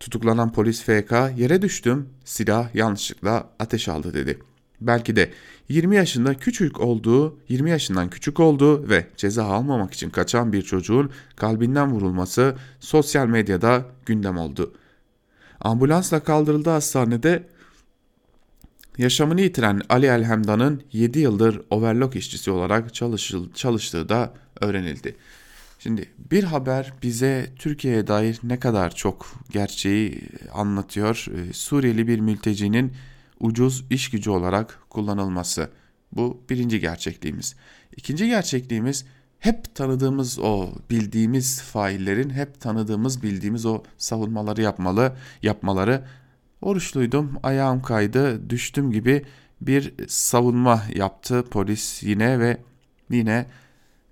Tutuklanan 0.00 0.52
polis 0.52 0.82
FK 0.82 1.12
yere 1.36 1.62
düştüm 1.62 2.08
silah 2.24 2.74
yanlışlıkla 2.74 3.50
ateş 3.58 3.88
aldı 3.88 4.14
dedi. 4.14 4.38
Belki 4.80 5.16
de 5.16 5.30
20 5.68 5.96
yaşında 5.96 6.34
küçük 6.34 6.80
olduğu, 6.80 7.38
20 7.48 7.70
yaşından 7.70 8.10
küçük 8.10 8.40
olduğu 8.40 8.88
ve 8.88 9.06
ceza 9.16 9.44
almamak 9.44 9.92
için 9.92 10.10
kaçan 10.10 10.52
bir 10.52 10.62
çocuğun 10.62 11.10
kalbinden 11.36 11.92
vurulması 11.92 12.56
sosyal 12.80 13.26
medyada 13.26 13.84
gündem 14.06 14.38
oldu. 14.38 14.72
Ambulansla 15.60 16.20
kaldırıldığı 16.20 16.70
hastanede 16.70 17.46
yaşamını 18.98 19.40
yitiren 19.40 19.82
Ali 19.88 20.06
Elhemdan'ın 20.06 20.82
7 20.92 21.18
yıldır 21.18 21.60
overlock 21.70 22.16
işçisi 22.16 22.50
olarak 22.50 22.94
çalıştığı 23.54 24.08
da 24.08 24.34
öğrenildi. 24.60 25.16
Şimdi 25.78 26.08
bir 26.30 26.44
haber 26.44 26.92
bize 27.02 27.52
Türkiye'ye 27.56 28.06
dair 28.06 28.40
ne 28.42 28.58
kadar 28.58 28.94
çok 28.94 29.26
gerçeği 29.50 30.22
anlatıyor. 30.52 31.26
Ee, 31.34 31.52
Suriyeli 31.52 32.08
bir 32.08 32.20
mültecinin 32.20 32.92
ucuz 33.40 33.84
iş 33.90 34.10
gücü 34.10 34.30
olarak 34.30 34.78
kullanılması. 34.90 35.70
Bu 36.12 36.42
birinci 36.50 36.80
gerçekliğimiz. 36.80 37.56
İkinci 37.96 38.26
gerçekliğimiz 38.26 39.04
hep 39.38 39.74
tanıdığımız 39.74 40.38
o 40.38 40.68
bildiğimiz 40.90 41.62
faillerin 41.62 42.30
hep 42.30 42.60
tanıdığımız 42.60 43.22
bildiğimiz 43.22 43.66
o 43.66 43.82
savunmaları 43.98 44.62
yapmalı 44.62 45.16
yapmaları 45.42 46.04
oruçluydum 46.62 47.32
ayağım 47.42 47.82
kaydı 47.82 48.50
düştüm 48.50 48.92
gibi 48.92 49.24
bir 49.60 49.94
savunma 50.08 50.82
yaptı 50.94 51.44
polis 51.50 52.02
yine 52.02 52.38
ve 52.40 52.60
yine 53.10 53.46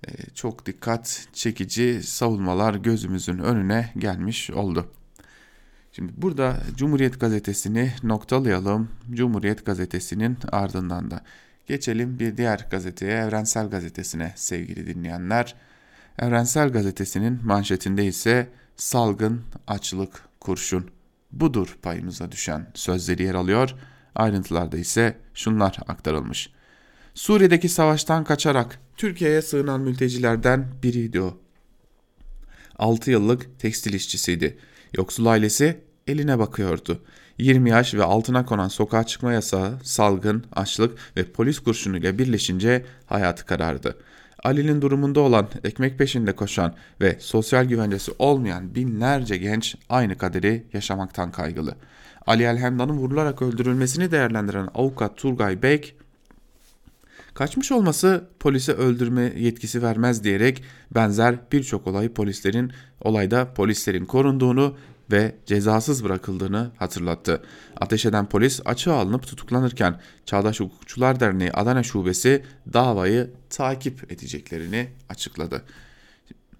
e, 0.07 0.11
çok 0.33 0.65
dikkat 0.65 1.27
çekici 1.33 2.03
savunmalar 2.03 2.75
gözümüzün 2.75 3.37
önüne 3.37 3.93
gelmiş 3.97 4.51
oldu. 4.51 4.91
Şimdi 5.91 6.13
burada 6.17 6.57
Cumhuriyet 6.75 7.19
Gazetesi'ni 7.19 7.93
noktalayalım. 8.03 8.89
Cumhuriyet 9.11 9.65
Gazetesi'nin 9.65 10.37
ardından 10.51 11.11
da 11.11 11.21
geçelim 11.67 12.19
bir 12.19 12.37
diğer 12.37 12.67
gazeteye 12.71 13.17
Evrensel 13.17 13.69
Gazetesi'ne 13.69 14.33
sevgili 14.35 14.87
dinleyenler. 14.87 15.55
Evrensel 16.19 16.69
Gazetesi'nin 16.69 17.39
manşetinde 17.43 18.05
ise 18.05 18.49
salgın, 18.75 19.41
açlık, 19.67 20.21
kurşun. 20.39 20.89
Budur 21.31 21.77
payımıza 21.81 22.31
düşen 22.31 22.67
sözleri 22.73 23.23
yer 23.23 23.35
alıyor. 23.35 23.75
Ayrıntılarda 24.15 24.77
ise 24.77 25.17
şunlar 25.33 25.77
aktarılmış. 25.87 26.49
Suriye'deki 27.13 27.69
savaştan 27.69 28.23
kaçarak 28.23 28.79
Türkiye'ye 28.97 29.41
sığınan 29.41 29.81
mültecilerden 29.81 30.67
biriydi 30.83 31.21
o. 31.21 31.37
6 32.79 33.11
yıllık 33.11 33.59
tekstil 33.59 33.93
işçisiydi. 33.93 34.57
Yoksul 34.97 35.25
ailesi 35.25 35.81
eline 36.07 36.39
bakıyordu. 36.39 37.03
20 37.37 37.69
yaş 37.69 37.93
ve 37.93 38.03
altına 38.03 38.45
konan 38.45 38.67
sokağa 38.67 39.03
çıkma 39.03 39.33
yasağı, 39.33 39.79
salgın, 39.83 40.43
açlık 40.55 40.97
ve 41.17 41.23
polis 41.23 41.59
kurşunuyla 41.59 42.17
birleşince 42.17 42.85
hayatı 43.05 43.45
karardı. 43.45 43.97
Ali'nin 44.43 44.81
durumunda 44.81 45.19
olan, 45.19 45.47
ekmek 45.63 45.97
peşinde 45.97 46.35
koşan 46.35 46.73
ve 47.01 47.17
sosyal 47.19 47.65
güvencesi 47.65 48.11
olmayan 48.19 48.75
binlerce 48.75 49.37
genç 49.37 49.75
aynı 49.89 50.17
kaderi 50.17 50.63
yaşamaktan 50.73 51.31
kaygılı. 51.31 51.75
Ali 52.27 52.43
Elhemdan'ın 52.43 52.97
vurularak 52.97 53.41
öldürülmesini 53.41 54.11
değerlendiren 54.11 54.67
avukat 54.75 55.17
Turgay 55.17 55.61
Bek, 55.61 55.95
kaçmış 57.33 57.71
olması 57.71 58.27
polise 58.39 58.71
öldürme 58.71 59.33
yetkisi 59.37 59.81
vermez 59.83 60.23
diyerek 60.23 60.63
benzer 60.91 61.35
birçok 61.51 61.87
olayı 61.87 62.13
polislerin 62.13 62.71
olayda 63.01 63.53
polislerin 63.53 64.05
korunduğunu 64.05 64.77
ve 65.11 65.35
cezasız 65.45 66.03
bırakıldığını 66.03 66.71
hatırlattı. 66.77 67.41
Ateş 67.77 68.05
eden 68.05 68.29
polis 68.29 68.61
açığa 68.65 68.95
alınıp 68.95 69.27
tutuklanırken 69.27 70.01
Çağdaş 70.25 70.59
Hukukçular 70.59 71.19
Derneği 71.19 71.51
Adana 71.51 71.83
Şubesi 71.83 72.43
davayı 72.73 73.31
takip 73.49 74.11
edeceklerini 74.11 74.89
açıkladı. 75.09 75.63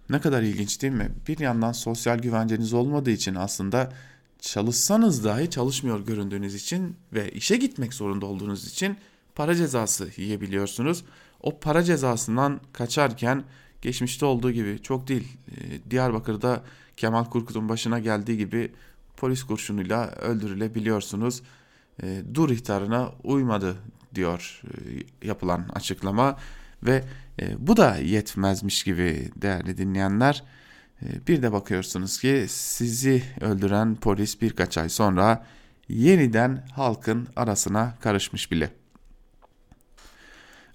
Ne 0.10 0.22
kadar 0.22 0.42
ilginç 0.42 0.82
değil 0.82 0.94
mi? 0.94 1.12
Bir 1.27 1.39
yandan 1.39 1.72
sosyal 1.72 2.20
güvenceniz 2.20 2.74
olmadığı 2.74 3.12
için 3.12 3.36
aslında 3.36 3.94
çalışsanız 4.39 5.24
dahi 5.24 5.50
çalışmıyor 5.50 6.06
göründüğünüz 6.06 6.56
için 6.56 6.96
ve 7.13 7.32
işe 7.32 7.58
gitmek 7.58 7.94
zorunda 7.94 8.25
olduğunuz 8.25 8.68
için 8.68 8.98
para 9.36 9.56
cezası 9.56 10.10
yiyebiliyorsunuz. 10.18 11.04
O 11.42 11.60
para 11.60 11.84
cezasından 11.84 12.62
kaçarken 12.74 13.44
geçmişte 13.82 14.25
olduğu 14.25 14.51
gibi 14.51 14.80
çok 14.82 15.08
değil 15.08 15.38
Diyarbakır'da 15.89 16.63
Kemal 16.98 17.25
Kurkut'un 17.25 17.70
başına 17.70 18.00
geldiği 18.00 18.38
gibi 18.38 18.72
polis 19.18 19.44
kurşunuyla 19.44 20.08
öldürülebiliyorsunuz. 20.08 21.42
E, 22.04 22.22
dur 22.34 22.50
ihtarına 22.50 23.12
uymadı 23.24 23.77
diyor 24.16 24.62
e, 24.63 25.27
yapılan 25.27 25.70
açıklama 25.74 26.38
ve 26.84 27.04
e, 27.42 27.68
bu 27.68 27.77
da 27.77 27.96
yetmezmiş 27.96 28.84
gibi 28.84 29.32
değerli 29.36 29.77
dinleyenler. 29.77 30.44
E, 31.01 31.27
bir 31.27 31.42
de 31.42 31.51
bakıyorsunuz 31.51 32.20
ki 32.20 32.46
sizi 32.50 33.24
öldüren 33.42 33.96
polis 33.96 34.42
birkaç 34.42 34.77
ay 34.77 34.89
sonra 34.89 35.46
yeniden 35.89 36.68
halkın 36.75 37.27
arasına 37.36 37.96
karışmış 38.01 38.51
bile. 38.51 38.70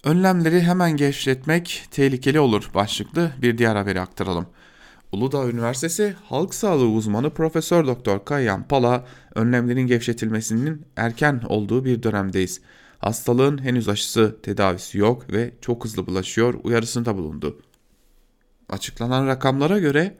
Önlemleri 0.05 0.63
hemen 0.63 0.97
gevşetmek 0.97 1.85
tehlikeli 1.91 2.41
olur 2.41 2.71
başlıklı 2.75 3.33
bir 3.43 3.59
diğer 3.59 3.77
haberi 3.77 4.01
aktaralım. 4.01 4.47
Uludağ 5.13 5.49
Üniversitesi 5.49 6.15
Halk 6.25 6.55
Sağlığı 6.55 6.89
uzmanı 6.89 7.31
Profesör 7.31 7.87
Doktor 7.87 8.25
Kayyan 8.25 8.69
Pala, 8.69 9.07
önlemlerin 9.35 9.87
gevşetilmesinin 9.87 10.87
erken 10.97 11.43
olduğu 11.49 11.85
bir 11.85 12.03
dönemdeyiz. 12.03 12.61
Hastalığın 12.99 13.65
henüz 13.65 13.89
aşısı, 13.89 14.37
tedavisi 14.43 14.99
yok 14.99 15.33
ve 15.33 15.55
çok 15.61 15.85
hızlı 15.85 16.07
bulaşıyor 16.07 16.55
uyarısında 16.63 17.17
bulundu. 17.17 17.63
açıklanan 18.69 19.27
rakamlara 19.27 19.79
göre 19.79 20.19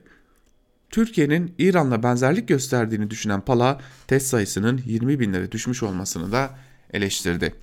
Türkiye'nin 0.91 1.55
İran'la 1.59 2.03
benzerlik 2.03 2.49
gösterdiğini 2.49 3.11
düşünen 3.11 3.41
Pala 3.41 3.81
test 4.07 4.27
sayısının 4.27 4.81
20 4.87 5.21
binlere 5.21 5.53
düşmüş 5.53 5.83
olmasını 5.83 6.33
da 6.33 6.59
eleştirdi. 6.93 7.55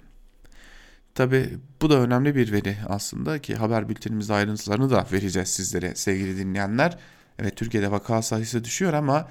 Tabi 1.16 1.50
bu 1.82 1.90
da 1.90 2.00
önemli 2.00 2.36
bir 2.36 2.52
veri 2.52 2.78
aslında 2.88 3.40
ki 3.40 3.56
haber 3.56 3.90
bültenimizde 3.90 4.34
ayrıntılarını 4.34 4.90
da 4.90 5.08
vereceğiz 5.12 5.50
sizlere 5.50 5.96
sevgili 5.96 6.38
dinleyenler. 6.38 6.98
Evet 7.40 7.56
Türkiye'de 7.56 7.92
vaka 7.92 8.22
sayısı 8.22 8.64
düşüyor 8.64 8.94
ama 8.94 9.28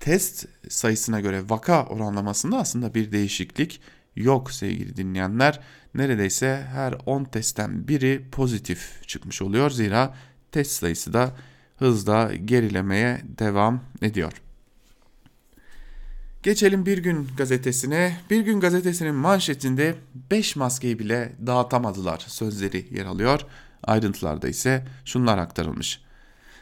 test 0.00 0.46
sayısına 0.68 1.20
göre 1.20 1.42
vaka 1.48 1.84
oranlamasında 1.86 2.58
aslında 2.58 2.94
bir 2.94 3.12
değişiklik 3.12 3.80
yok 4.16 4.52
sevgili 4.52 4.96
dinleyenler. 4.96 5.60
Neredeyse 5.94 6.66
her 6.72 6.94
10 7.06 7.24
testten 7.24 7.88
biri 7.88 8.24
pozitif 8.32 9.08
çıkmış 9.08 9.42
oluyor. 9.42 9.70
Zira 9.70 10.14
test 10.52 10.72
sayısı 10.72 11.12
da 11.12 11.36
hızla 11.76 12.34
gerilemeye 12.34 13.22
devam 13.38 13.80
ediyor. 14.02 14.32
Geçelim 16.42 16.86
Bir 16.86 16.98
Gün 16.98 17.28
gazetesine. 17.36 18.16
Bir 18.30 18.40
Gün 18.40 18.60
gazetesinin 18.60 19.14
manşetinde 19.14 19.94
5 20.30 20.56
maskeyi 20.56 20.98
bile 20.98 21.32
dağıtamadılar 21.46 22.24
sözleri 22.28 22.86
yer 22.90 23.06
alıyor. 23.06 23.40
Ayrıntılarda 23.84 24.48
ise 24.48 24.84
şunlar 25.04 25.38
aktarılmış. 25.38 26.00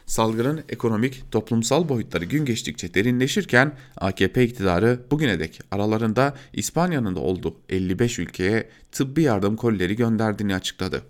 Salgının 0.05 0.63
ekonomik, 0.69 1.31
toplumsal 1.31 1.89
boyutları 1.89 2.25
gün 2.25 2.45
geçtikçe 2.45 2.93
derinleşirken 2.93 3.73
AKP 3.97 4.43
iktidarı 4.43 4.99
bugüne 5.11 5.39
dek 5.39 5.59
aralarında 5.71 6.35
İspanya'nın 6.53 7.15
da 7.15 7.19
olduğu 7.19 7.55
55 7.69 8.19
ülkeye 8.19 8.69
tıbbi 8.91 9.21
yardım 9.21 9.55
kolileri 9.55 9.95
gönderdiğini 9.95 10.55
açıkladı. 10.55 11.01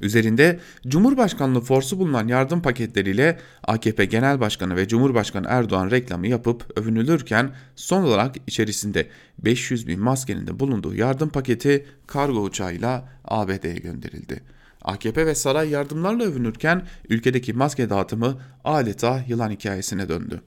Üzerinde 0.00 0.60
Cumhurbaşkanlığı 0.88 1.60
forsu 1.60 1.98
bulunan 1.98 2.28
yardım 2.28 2.62
paketleriyle 2.62 3.38
AKP 3.64 4.04
Genel 4.04 4.40
Başkanı 4.40 4.76
ve 4.76 4.88
Cumhurbaşkanı 4.88 5.46
Erdoğan 5.48 5.90
reklamı 5.90 6.26
yapıp 6.26 6.78
övünülürken 6.78 7.50
son 7.76 8.02
olarak 8.02 8.36
içerisinde 8.46 9.08
500 9.38 9.86
bin 9.86 10.00
maskenin 10.00 10.46
de 10.46 10.60
bulunduğu 10.60 10.94
yardım 10.94 11.28
paketi 11.28 11.86
kargo 12.06 12.42
uçağıyla 12.42 13.08
ABD'ye 13.24 13.74
gönderildi. 13.74 14.40
AKP 14.84 15.26
ve 15.26 15.34
saray 15.34 15.68
yardımlarla 15.68 16.24
övünürken 16.24 16.86
ülkedeki 17.08 17.52
maske 17.52 17.90
dağıtımı 17.90 18.40
adeta 18.64 19.24
yılan 19.28 19.50
hikayesine 19.50 20.08
döndü. 20.08 20.42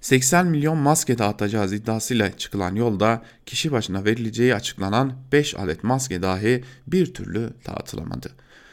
80 0.00 0.46
milyon 0.46 0.78
maske 0.78 1.18
dağıtacağız 1.18 1.72
iddiasıyla 1.72 2.36
çıkılan 2.36 2.74
yolda 2.74 3.22
kişi 3.46 3.72
başına 3.72 4.04
verileceği 4.04 4.54
açıklanan 4.54 5.12
5 5.32 5.54
adet 5.58 5.84
maske 5.84 6.22
dahi 6.22 6.64
bir 6.86 7.14
türlü 7.14 7.52
dağıtılamadı. 7.66 8.30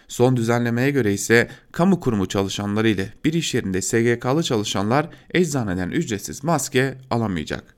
Son 0.07 0.37
düzenlemeye 0.37 0.91
göre 0.91 1.13
ise 1.13 1.49
kamu 1.71 1.99
kurumu 1.99 2.27
çalışanları 2.27 2.89
ile 2.89 3.13
bir 3.25 3.33
iş 3.33 3.53
yerinde 3.53 3.81
SGK'lı 3.81 4.43
çalışanlar 4.43 5.09
eczaneden 5.33 5.89
ücretsiz 5.89 6.43
maske 6.43 6.97
alamayacak. 7.09 7.75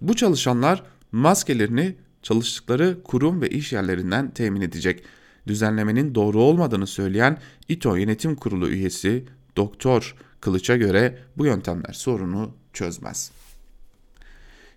Bu 0.00 0.16
çalışanlar 0.16 0.82
maskelerini 1.12 1.96
çalıştıkları 2.26 3.02
kurum 3.02 3.40
ve 3.40 3.48
iş 3.48 3.72
yerlerinden 3.72 4.30
temin 4.30 4.60
edecek. 4.60 5.04
Düzenlemenin 5.46 6.14
doğru 6.14 6.42
olmadığını 6.42 6.86
söyleyen 6.86 7.38
İTO 7.68 7.96
Yönetim 7.96 8.36
Kurulu 8.36 8.68
üyesi 8.68 9.24
Doktor 9.56 10.16
Kılıç'a 10.40 10.76
göre 10.76 11.18
bu 11.36 11.46
yöntemler 11.46 11.92
sorunu 11.92 12.54
çözmez. 12.72 13.30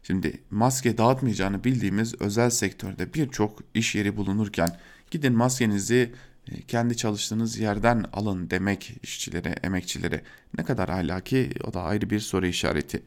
Şimdi 0.04 0.42
maske 0.50 0.98
dağıtmayacağını 0.98 1.64
bildiğimiz 1.64 2.22
özel 2.22 2.50
sektörde 2.50 3.14
birçok 3.14 3.60
iş 3.74 3.96
yeri 3.96 4.18
bulunurken 4.18 4.70
gidin 5.12 5.34
maskenizi 5.34 6.14
e, 6.52 6.62
kendi 6.62 6.98
çalıştığınız 6.98 7.60
yerden 7.60 8.06
alın 8.14 8.50
demek 8.50 8.94
işçilere, 9.04 9.56
emekçilere 9.64 10.22
ne 10.58 10.64
kadar 10.64 10.90
ahlaki 10.90 11.50
o 11.64 11.74
da 11.74 11.82
ayrı 11.82 12.10
bir 12.10 12.20
soru 12.20 12.48
işareti. 12.48 13.04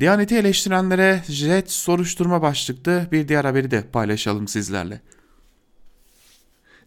Diyaneti 0.00 0.36
eleştirenlere 0.36 1.22
jet 1.28 1.70
soruşturma 1.70 2.42
başlıklı 2.42 3.06
bir 3.12 3.28
diğer 3.28 3.44
haberi 3.44 3.70
de 3.70 3.84
paylaşalım 3.92 4.48
sizlerle. 4.48 5.00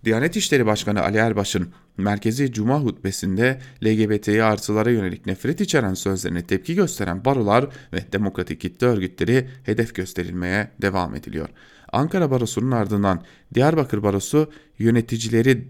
Diyanet 0.06 0.36
İşleri 0.36 0.66
Başkanı 0.66 1.02
Ali 1.02 1.18
Erbaş'ın 1.18 1.74
merkezi 1.98 2.52
Cuma 2.52 2.80
hutbesinde 2.80 3.62
LGBT'yi 3.84 4.44
artılara 4.44 4.90
yönelik 4.90 5.26
nefret 5.26 5.62
içeren 5.62 5.94
sözlerine 5.94 6.44
tepki 6.44 6.76
gösteren 6.76 7.26
barolar 7.26 7.68
ve 7.94 8.12
demokratik 8.12 8.62
kitle 8.62 8.88
örgütleri 8.88 9.50
hedef 9.64 9.96
gösterilmeye 9.96 10.72
devam 10.82 11.16
ediliyor. 11.16 11.50
Ankara 11.92 12.32
Barosu'nun 12.32 12.72
ardından 12.72 13.24
Diyarbakır 13.54 14.04
Barosu 14.04 14.52
yöneticileri 14.80 15.68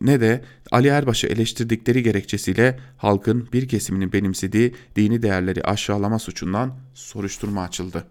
ne 0.00 0.20
de 0.20 0.44
Ali 0.70 0.88
Erbaş'ı 0.88 1.26
eleştirdikleri 1.26 2.02
gerekçesiyle 2.02 2.78
halkın 2.96 3.48
bir 3.52 3.68
kesiminin 3.68 4.12
benimsediği 4.12 4.74
dini 4.96 5.22
değerleri 5.22 5.62
aşağılama 5.62 6.18
suçundan 6.18 6.74
soruşturma 6.94 7.62
açıldı. 7.62 8.04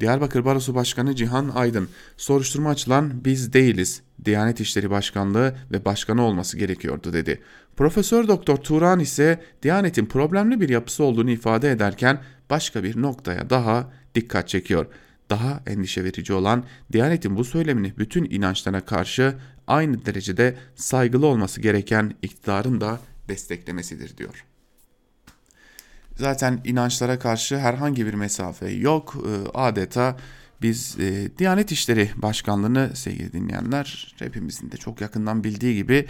Diyarbakır 0.00 0.44
Barosu 0.44 0.74
Başkanı 0.74 1.14
Cihan 1.14 1.48
Aydın, 1.48 1.88
soruşturma 2.16 2.70
açılan 2.70 3.24
biz 3.24 3.52
değiliz, 3.52 4.02
Diyanet 4.24 4.60
İşleri 4.60 4.90
Başkanlığı 4.90 5.56
ve 5.72 5.84
başkanı 5.84 6.22
olması 6.22 6.58
gerekiyordu 6.58 7.12
dedi. 7.12 7.40
Profesör 7.76 8.28
Doktor 8.28 8.56
Turan 8.56 9.00
ise 9.00 9.40
Diyanet'in 9.62 10.06
problemli 10.06 10.60
bir 10.60 10.68
yapısı 10.68 11.04
olduğunu 11.04 11.30
ifade 11.30 11.70
ederken 11.70 12.20
başka 12.50 12.84
bir 12.84 13.02
noktaya 13.02 13.50
daha 13.50 13.92
dikkat 14.14 14.48
çekiyor. 14.48 14.86
Daha 15.30 15.62
endişe 15.66 16.04
verici 16.04 16.32
olan 16.32 16.64
Diyanet'in 16.92 17.36
bu 17.36 17.44
söylemini 17.44 17.98
bütün 17.98 18.24
inançlara 18.30 18.80
karşı 18.80 19.34
aynı 19.66 20.06
derecede 20.06 20.56
saygılı 20.76 21.26
olması 21.26 21.60
gereken 21.60 22.14
iktidarın 22.22 22.80
da 22.80 23.00
desteklemesidir 23.28 24.16
diyor. 24.16 24.44
Zaten 26.16 26.60
inançlara 26.64 27.18
karşı 27.18 27.58
herhangi 27.58 28.06
bir 28.06 28.14
mesafe 28.14 28.70
yok. 28.70 29.16
Ee, 29.26 29.48
adeta 29.54 30.16
biz 30.62 30.96
e, 31.00 31.30
Diyanet 31.38 31.72
İşleri 31.72 32.10
Başkanlığı'nı 32.16 32.90
sevgili 32.94 33.32
dinleyenler 33.32 34.14
hepimizin 34.18 34.70
de 34.70 34.76
çok 34.76 35.00
yakından 35.00 35.44
bildiği 35.44 35.74
gibi 35.74 36.06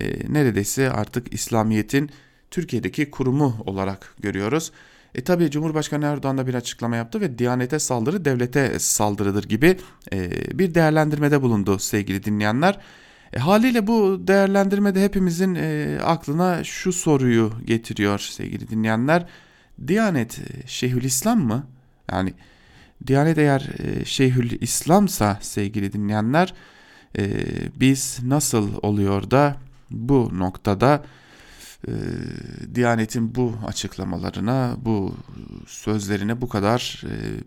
e, 0.00 0.32
neredeyse 0.32 0.90
artık 0.90 1.34
İslamiyet'in 1.34 2.10
Türkiye'deki 2.50 3.10
kurumu 3.10 3.62
olarak 3.66 4.14
görüyoruz. 4.20 4.72
E 5.14 5.24
tabi 5.24 5.50
Cumhurbaşkanı 5.50 6.04
Erdoğan 6.04 6.38
da 6.38 6.46
bir 6.46 6.54
açıklama 6.54 6.96
yaptı 6.96 7.20
ve 7.20 7.38
Diyanete 7.38 7.78
saldırı 7.78 8.24
devlete 8.24 8.78
saldırıdır 8.78 9.44
gibi 9.44 9.76
e, 10.12 10.30
bir 10.58 10.74
değerlendirmede 10.74 11.42
bulundu 11.42 11.78
sevgili 11.78 12.24
dinleyenler. 12.24 12.78
E, 13.32 13.38
haliyle 13.38 13.86
bu 13.86 14.20
değerlendirmede 14.26 15.04
hepimizin 15.04 15.54
e, 15.54 15.98
aklına 16.04 16.64
şu 16.64 16.92
soruyu 16.92 17.52
getiriyor 17.64 18.18
sevgili 18.18 18.68
dinleyenler. 18.68 19.26
Diyanet 19.86 20.38
e, 20.38 20.66
Şeyhül 20.66 21.04
İslam 21.04 21.40
mı? 21.40 21.66
Yani 22.12 22.34
Diyanet 23.06 23.38
eğer 23.38 23.68
e, 23.78 24.04
Şeyhül 24.04 24.62
İslamsa 24.62 25.38
sevgili 25.40 25.92
dinleyenler 25.92 26.54
e, 27.18 27.30
biz 27.80 28.18
nasıl 28.22 28.70
oluyor 28.82 29.30
da 29.30 29.56
bu 29.90 30.30
noktada 30.32 31.04
Diyanet'in 32.74 33.34
bu 33.34 33.54
açıklamalarına, 33.66 34.76
bu 34.78 35.14
sözlerine 35.66 36.40
bu 36.40 36.48
kadar 36.48 37.02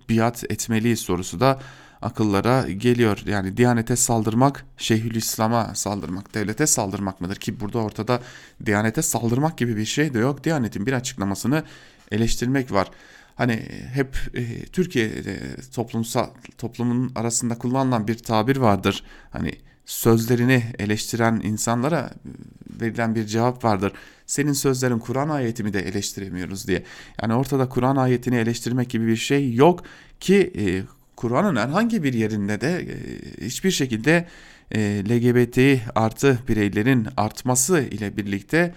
biat 0.10 0.44
etmeliyiz 0.52 1.00
sorusu 1.00 1.40
da 1.40 1.60
akıllara 2.02 2.70
geliyor. 2.70 3.24
Yani 3.26 3.58
Diyanete 3.58 3.96
saldırmak, 3.96 4.66
Şeyhülislam'a 4.78 5.76
saldırmak, 5.76 6.34
devlete 6.34 6.68
saldırmak 6.68 7.22
mıdır? 7.22 7.36
Ki 7.36 7.60
burada 7.60 7.80
ortada 7.80 8.22
Diyanete 8.66 9.02
saldırmak 9.02 9.58
gibi 9.58 9.78
bir 9.78 9.86
şey 9.86 10.14
de 10.14 10.20
yok. 10.20 10.44
Diyanet'in 10.44 10.86
bir 10.86 10.94
açıklamasını 10.94 11.64
eleştirmek 12.12 12.72
var. 12.72 12.92
Hani 13.36 13.54
hep 13.94 14.18
e, 14.34 14.66
Türkiye'de 14.66 15.40
toplumsal 15.74 16.30
toplumun 16.58 17.12
arasında 17.16 17.58
kullanılan 17.58 18.08
bir 18.08 18.18
tabir 18.18 18.58
vardır. 18.58 19.04
Hani 19.32 19.52
sözlerini 19.86 20.64
eleştiren 20.80 21.42
insanlara 21.44 22.00
e, 22.00 22.82
verilen 22.82 23.16
bir 23.16 23.26
cevap 23.26 23.64
vardır. 23.64 23.94
Senin 24.32 24.54
sözlerin 24.54 25.00
Kur'an 25.00 25.30
ayetimi 25.30 25.74
de 25.74 25.80
eleştiremiyoruz 25.80 26.68
diye. 26.68 26.84
Yani 27.22 27.34
ortada 27.34 27.70
Kur'an 27.70 27.96
ayetini 27.96 28.36
eleştirmek 28.36 28.90
gibi 28.90 29.08
bir 29.08 29.16
şey 29.16 29.54
yok 29.54 29.84
ki 30.20 30.54
e, 30.58 30.84
Kur'an'ın 31.16 31.56
herhangi 31.56 32.04
bir 32.04 32.14
yerinde 32.14 32.62
de 32.62 32.80
e, 32.80 33.46
hiçbir 33.46 33.72
şekilde 33.72 34.28
e, 34.72 35.04
LGBT 35.10 35.82
artı 35.96 36.40
bireylerin 36.48 37.08
artması 37.18 37.82
ile 37.82 38.18
birlikte 38.18 38.76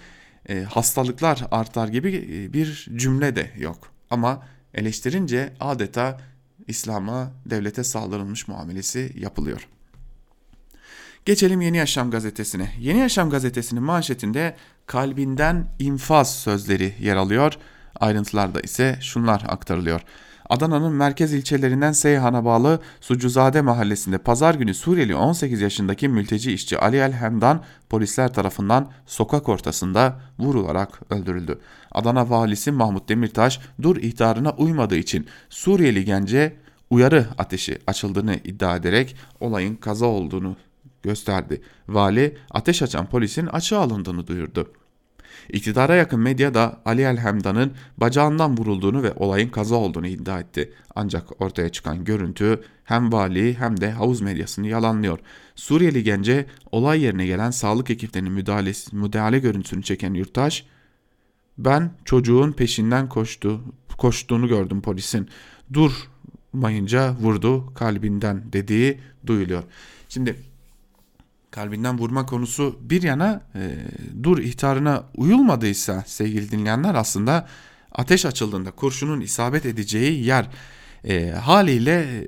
e, 0.48 0.62
hastalıklar 0.62 1.46
artar 1.50 1.88
gibi 1.88 2.28
e, 2.30 2.52
bir 2.52 2.88
cümle 2.96 3.36
de 3.36 3.50
yok. 3.58 3.92
Ama 4.10 4.46
eleştirince 4.74 5.52
adeta 5.60 6.20
İslam'a, 6.68 7.32
devlete 7.46 7.84
saldırılmış 7.84 8.48
muamelesi 8.48 9.12
yapılıyor. 9.16 9.68
Geçelim 11.24 11.60
Yeni 11.60 11.76
Yaşam 11.76 12.10
gazetesine. 12.10 12.72
Yeni 12.80 12.98
Yaşam 12.98 13.30
gazetesinin 13.30 13.82
manşetinde 13.82 14.56
kalbinden 14.86 15.66
infaz 15.78 16.34
sözleri 16.34 16.94
yer 17.00 17.16
alıyor. 17.16 17.52
Ayrıntılarda 18.00 18.60
ise 18.60 18.98
şunlar 19.00 19.42
aktarılıyor. 19.48 20.00
Adana'nın 20.48 20.92
merkez 20.92 21.32
ilçelerinden 21.32 21.92
Seyhan'a 21.92 22.44
bağlı 22.44 22.80
Sucuzade 23.00 23.60
mahallesinde 23.60 24.18
pazar 24.18 24.54
günü 24.54 24.74
Suriyeli 24.74 25.14
18 25.14 25.60
yaşındaki 25.60 26.08
mülteci 26.08 26.52
işçi 26.52 26.78
Ali 26.78 26.96
El 26.96 27.58
polisler 27.88 28.34
tarafından 28.34 28.90
sokak 29.06 29.48
ortasında 29.48 30.20
vurularak 30.38 31.00
öldürüldü. 31.10 31.58
Adana 31.92 32.30
valisi 32.30 32.72
Mahmut 32.72 33.08
Demirtaş 33.08 33.60
dur 33.82 33.96
ihtarına 33.96 34.50
uymadığı 34.50 34.96
için 34.96 35.26
Suriyeli 35.48 36.04
gence 36.04 36.56
uyarı 36.90 37.26
ateşi 37.38 37.78
açıldığını 37.86 38.34
iddia 38.34 38.76
ederek 38.76 39.16
olayın 39.40 39.76
kaza 39.76 40.06
olduğunu 40.06 40.56
gösterdi. 41.04 41.62
Vali 41.88 42.36
ateş 42.50 42.82
açan 42.82 43.06
polisin 43.06 43.46
açığa 43.46 43.80
alındığını 43.80 44.26
duyurdu. 44.26 44.72
İktidara 45.48 45.94
yakın 45.94 46.20
medya 46.20 46.54
da 46.54 46.80
Ali 46.84 47.02
Elhemdan'ın 47.02 47.72
bacağından 47.96 48.56
vurulduğunu 48.56 49.02
ve 49.02 49.12
olayın 49.12 49.48
kaza 49.48 49.74
olduğunu 49.74 50.06
iddia 50.06 50.40
etti. 50.40 50.72
Ancak 50.94 51.42
ortaya 51.42 51.68
çıkan 51.68 52.04
görüntü 52.04 52.62
hem 52.84 53.12
vali 53.12 53.54
hem 53.54 53.80
de 53.80 53.90
havuz 53.90 54.20
medyasını 54.20 54.66
yalanlıyor. 54.66 55.18
Suriyeli 55.54 56.04
gence 56.04 56.46
olay 56.72 57.00
yerine 57.00 57.26
gelen 57.26 57.50
sağlık 57.50 57.90
ekiplerinin 57.90 58.32
müdahalesi, 58.32 58.96
müdahale 58.96 59.38
görüntüsünü 59.38 59.82
çeken 59.82 60.14
yurttaş, 60.14 60.66
ben 61.58 61.90
çocuğun 62.04 62.52
peşinden 62.52 63.08
koştu, 63.08 63.60
koştuğunu 63.98 64.48
gördüm 64.48 64.82
polisin. 64.82 65.28
Durmayınca 65.72 67.16
vurdu 67.20 67.74
kalbinden 67.74 68.42
dediği 68.52 69.00
duyuluyor. 69.26 69.62
Şimdi 70.08 70.36
kalbinden 71.54 71.98
vurma 71.98 72.26
konusu 72.26 72.78
bir 72.80 73.02
yana 73.02 73.42
e, 73.54 73.76
dur 74.22 74.38
ihtarına 74.38 75.04
uyulmadıysa 75.16 76.04
sevgili 76.06 76.50
dinleyenler 76.50 76.94
aslında 76.94 77.48
ateş 77.92 78.26
açıldığında 78.26 78.70
kurşunun 78.70 79.20
isabet 79.20 79.66
edeceği 79.66 80.24
yer 80.24 80.48
e, 81.04 81.30
haliyle 81.30 82.26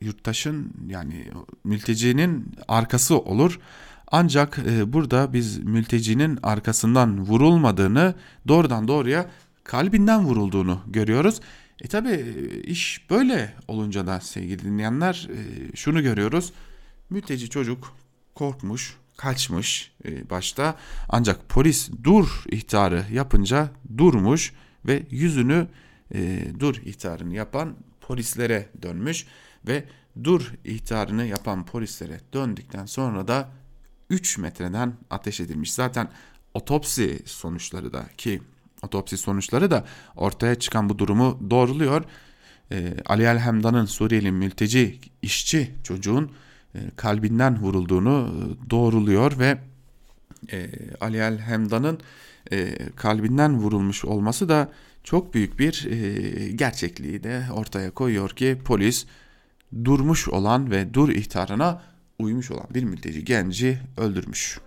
yurttaşın 0.00 0.72
yani 0.88 1.28
mültecinin 1.64 2.52
arkası 2.68 3.18
olur. 3.18 3.60
Ancak 4.06 4.58
e, 4.58 4.92
burada 4.92 5.32
biz 5.32 5.58
mültecinin 5.58 6.38
arkasından 6.42 7.20
vurulmadığını 7.20 8.14
doğrudan 8.48 8.88
doğruya 8.88 9.30
kalbinden 9.64 10.24
vurulduğunu 10.24 10.80
görüyoruz. 10.86 11.40
E 11.80 11.88
tabi 11.88 12.10
iş 12.64 13.10
böyle 13.10 13.54
olunca 13.68 14.06
da 14.06 14.20
sevgili 14.20 14.64
dinleyenler 14.64 15.28
e, 15.32 15.76
şunu 15.76 16.02
görüyoruz. 16.02 16.52
Mülteci 17.10 17.50
çocuk 17.50 17.96
korkmuş, 18.36 18.96
kaçmış 19.16 19.92
e, 20.04 20.30
başta 20.30 20.76
ancak 21.08 21.48
polis 21.48 21.90
dur 22.04 22.44
ihtarı 22.50 23.04
yapınca 23.12 23.70
durmuş 23.98 24.52
ve 24.86 25.02
yüzünü 25.10 25.68
e, 26.14 26.46
dur 26.60 26.76
ihtarını 26.76 27.34
yapan 27.34 27.76
polislere 28.00 28.68
dönmüş 28.82 29.26
ve 29.66 29.84
dur 30.24 30.52
ihtarını 30.64 31.26
yapan 31.26 31.66
polislere 31.66 32.20
döndükten 32.32 32.86
sonra 32.86 33.28
da 33.28 33.48
3 34.10 34.38
metreden 34.38 34.94
ateş 35.10 35.40
edilmiş. 35.40 35.72
Zaten 35.72 36.08
otopsi 36.54 37.22
sonuçları 37.24 37.92
da 37.92 38.06
ki 38.16 38.42
otopsi 38.82 39.16
sonuçları 39.16 39.70
da 39.70 39.86
ortaya 40.16 40.54
çıkan 40.54 40.88
bu 40.88 40.98
durumu 40.98 41.50
doğruluyor. 41.50 42.04
E, 42.72 42.96
Ali 43.06 43.22
Elhemdan'ın 43.22 43.84
Suriyeli 43.84 44.32
mülteci 44.32 45.00
işçi 45.22 45.74
çocuğun 45.84 46.32
kalbinden 46.96 47.58
vurulduğunu 47.62 48.30
e, 48.30 48.70
doğruluyor 48.70 49.38
ve 49.38 49.58
e, 50.52 50.70
Ali 51.00 51.16
El 51.16 51.38
Hemdan'ın 51.38 51.98
e, 52.52 52.76
kalbinden 52.96 53.58
vurulmuş 53.58 54.04
olması 54.04 54.48
da 54.48 54.72
çok 55.04 55.34
büyük 55.34 55.58
bir 55.58 55.86
e, 55.90 56.52
gerçekliği 56.52 57.22
de 57.22 57.42
ortaya 57.52 57.90
koyuyor 57.90 58.30
ki 58.30 58.58
polis 58.64 59.06
durmuş 59.84 60.28
olan 60.28 60.70
ve 60.70 60.94
dur 60.94 61.08
ihtarına 61.08 61.82
uymuş 62.18 62.50
olan 62.50 62.66
bir 62.74 62.84
mülteci 62.84 63.24
genci 63.24 63.78
öldürmüş. 63.96 64.58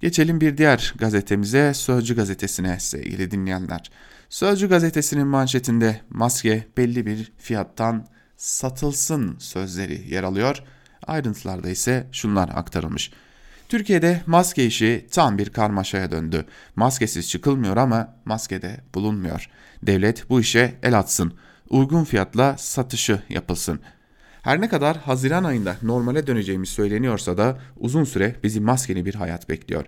Geçelim 0.00 0.40
bir 0.40 0.56
diğer 0.56 0.94
gazetemize 0.98 1.74
Sözcü 1.74 2.16
gazetesine 2.16 2.80
sevgili 2.80 3.30
dinleyenler. 3.30 3.90
Sözcü 4.28 4.68
gazetesinin 4.68 5.26
manşetinde 5.26 6.00
maske 6.10 6.66
belli 6.76 7.06
bir 7.06 7.32
fiyattan 7.38 8.06
satılsın 8.36 9.36
sözleri 9.38 10.14
yer 10.14 10.22
alıyor. 10.22 10.62
Ayrıntılarda 11.06 11.70
ise 11.70 12.06
şunlar 12.12 12.48
aktarılmış. 12.54 13.10
Türkiye'de 13.68 14.22
maske 14.26 14.66
işi 14.66 15.06
tam 15.10 15.38
bir 15.38 15.50
karmaşaya 15.50 16.10
döndü. 16.10 16.44
Maskesiz 16.76 17.28
çıkılmıyor 17.28 17.76
ama 17.76 18.14
maske 18.24 18.62
de 18.62 18.80
bulunmuyor. 18.94 19.50
Devlet 19.82 20.30
bu 20.30 20.40
işe 20.40 20.74
el 20.82 20.98
atsın. 20.98 21.34
Uygun 21.70 22.04
fiyatla 22.04 22.56
satışı 22.58 23.22
yapılsın. 23.28 23.80
Her 24.42 24.60
ne 24.60 24.68
kadar 24.68 24.96
Haziran 24.96 25.44
ayında 25.44 25.76
normale 25.82 26.26
döneceğimiz 26.26 26.68
söyleniyorsa 26.68 27.36
da 27.36 27.58
uzun 27.76 28.04
süre 28.04 28.36
bizi 28.42 28.60
maskeli 28.60 29.06
bir 29.06 29.14
hayat 29.14 29.48
bekliyor. 29.48 29.84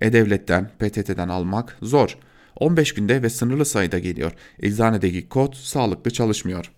E-Devlet'ten, 0.00 0.70
PTT'den 0.78 1.28
almak 1.28 1.78
zor. 1.82 2.18
15 2.56 2.94
günde 2.94 3.22
ve 3.22 3.30
sınırlı 3.30 3.64
sayıda 3.64 3.98
geliyor. 3.98 4.32
Eczanedeki 4.60 5.28
kod 5.28 5.54
sağlıklı 5.54 6.10
çalışmıyor. 6.10 6.72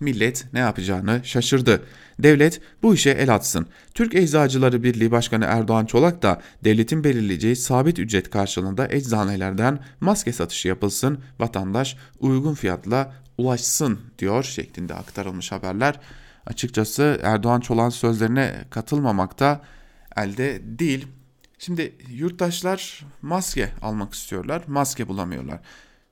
Millet 0.00 0.46
ne 0.52 0.58
yapacağını 0.58 1.20
şaşırdı. 1.24 1.82
Devlet 2.18 2.60
bu 2.82 2.94
işe 2.94 3.10
el 3.10 3.34
atsın. 3.34 3.66
Türk 3.94 4.14
Eczacıları 4.14 4.82
Birliği 4.82 5.10
Başkanı 5.10 5.44
Erdoğan 5.44 5.86
Çolak 5.86 6.22
da 6.22 6.40
devletin 6.64 7.04
belirleyeceği 7.04 7.56
sabit 7.56 7.98
ücret 7.98 8.30
karşılığında 8.30 8.88
eczanelerden 8.90 9.78
maske 10.00 10.32
satışı 10.32 10.68
yapılsın, 10.68 11.18
vatandaş 11.38 11.96
uygun 12.20 12.54
fiyatla 12.54 13.12
ulaşsın 13.38 14.00
diyor 14.18 14.42
şeklinde 14.42 14.94
aktarılmış 14.94 15.52
haberler. 15.52 16.00
Açıkçası 16.46 17.20
Erdoğan 17.22 17.60
Çolak'ın 17.60 17.90
sözlerine 17.90 18.54
katılmamakta 18.70 19.60
elde 20.16 20.60
değil. 20.78 21.06
Şimdi 21.58 21.94
yurttaşlar 22.10 23.04
maske 23.22 23.70
almak 23.82 24.14
istiyorlar, 24.14 24.62
maske 24.66 25.08
bulamıyorlar 25.08 25.60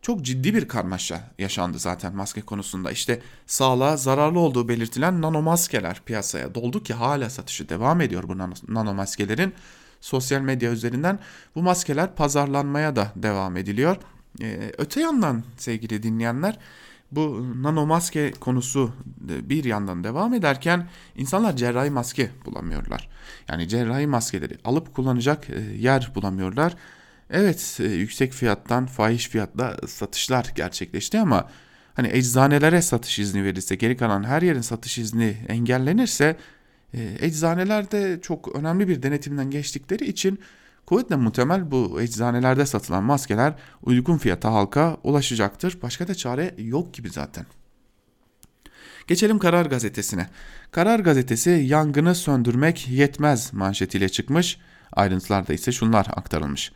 çok 0.02 0.22
ciddi 0.22 0.54
bir 0.54 0.68
karmaşa 0.68 1.30
yaşandı 1.38 1.78
zaten 1.78 2.16
maske 2.16 2.40
konusunda. 2.40 2.90
İşte 2.90 3.20
sağlığa 3.46 3.96
zararlı 3.96 4.38
olduğu 4.38 4.68
belirtilen 4.68 5.22
nanomaskeler 5.22 6.00
piyasaya 6.06 6.54
doldu 6.54 6.82
ki 6.82 6.94
hala 6.94 7.30
satışı 7.30 7.68
devam 7.68 8.00
ediyor 8.00 8.24
bu 8.28 8.38
nanomaskelerin. 8.74 9.54
Sosyal 10.00 10.40
medya 10.40 10.70
üzerinden 10.70 11.18
bu 11.54 11.62
maskeler 11.62 12.14
pazarlanmaya 12.14 12.96
da 12.96 13.12
devam 13.16 13.56
ediliyor. 13.56 13.96
Ee, 14.40 14.72
öte 14.78 15.00
yandan 15.00 15.44
sevgili 15.56 16.02
dinleyenler 16.02 16.58
bu 17.12 17.46
nanomaske 17.62 18.30
konusu 18.30 18.92
bir 19.20 19.64
yandan 19.64 20.04
devam 20.04 20.34
ederken 20.34 20.88
insanlar 21.16 21.56
cerrahi 21.56 21.90
maske 21.90 22.30
bulamıyorlar. 22.46 23.08
Yani 23.48 23.68
cerrahi 23.68 24.06
maskeleri 24.06 24.58
alıp 24.64 24.94
kullanacak 24.94 25.50
e, 25.50 25.60
yer 25.60 26.12
bulamıyorlar. 26.14 26.76
Evet 27.30 27.78
e, 27.80 27.84
yüksek 27.84 28.32
fiyattan 28.32 28.86
fahiş 28.86 29.28
fiyatla 29.28 29.76
satışlar 29.86 30.52
gerçekleşti 30.56 31.20
ama 31.20 31.48
hani 31.94 32.08
eczanelere 32.12 32.82
satış 32.82 33.18
izni 33.18 33.44
verilse 33.44 33.74
geri 33.74 33.96
kalan 33.96 34.24
her 34.24 34.42
yerin 34.42 34.60
satış 34.60 34.98
izni 34.98 35.36
engellenirse 35.48 36.36
e, 36.94 37.16
eczaneler 37.20 37.90
de 37.90 38.20
çok 38.22 38.56
önemli 38.56 38.88
bir 38.88 39.02
denetimden 39.02 39.50
geçtikleri 39.50 40.04
için 40.04 40.38
kuvvetle 40.86 41.16
muhtemel 41.16 41.70
bu 41.70 42.00
eczanelerde 42.00 42.66
satılan 42.66 43.04
maskeler 43.04 43.54
uygun 43.82 44.18
fiyata 44.18 44.52
halka 44.52 44.96
ulaşacaktır. 45.02 45.82
Başka 45.82 46.08
da 46.08 46.14
çare 46.14 46.54
yok 46.58 46.94
gibi 46.94 47.10
zaten. 47.10 47.46
Geçelim 49.06 49.38
Karar 49.38 49.66
Gazetesi'ne. 49.66 50.28
Karar 50.70 51.00
Gazetesi 51.00 51.50
yangını 51.50 52.14
söndürmek 52.14 52.88
yetmez 52.88 53.52
manşetiyle 53.52 54.08
çıkmış. 54.08 54.58
Ayrıntılarda 54.92 55.52
ise 55.52 55.72
şunlar 55.72 56.06
aktarılmış 56.16 56.72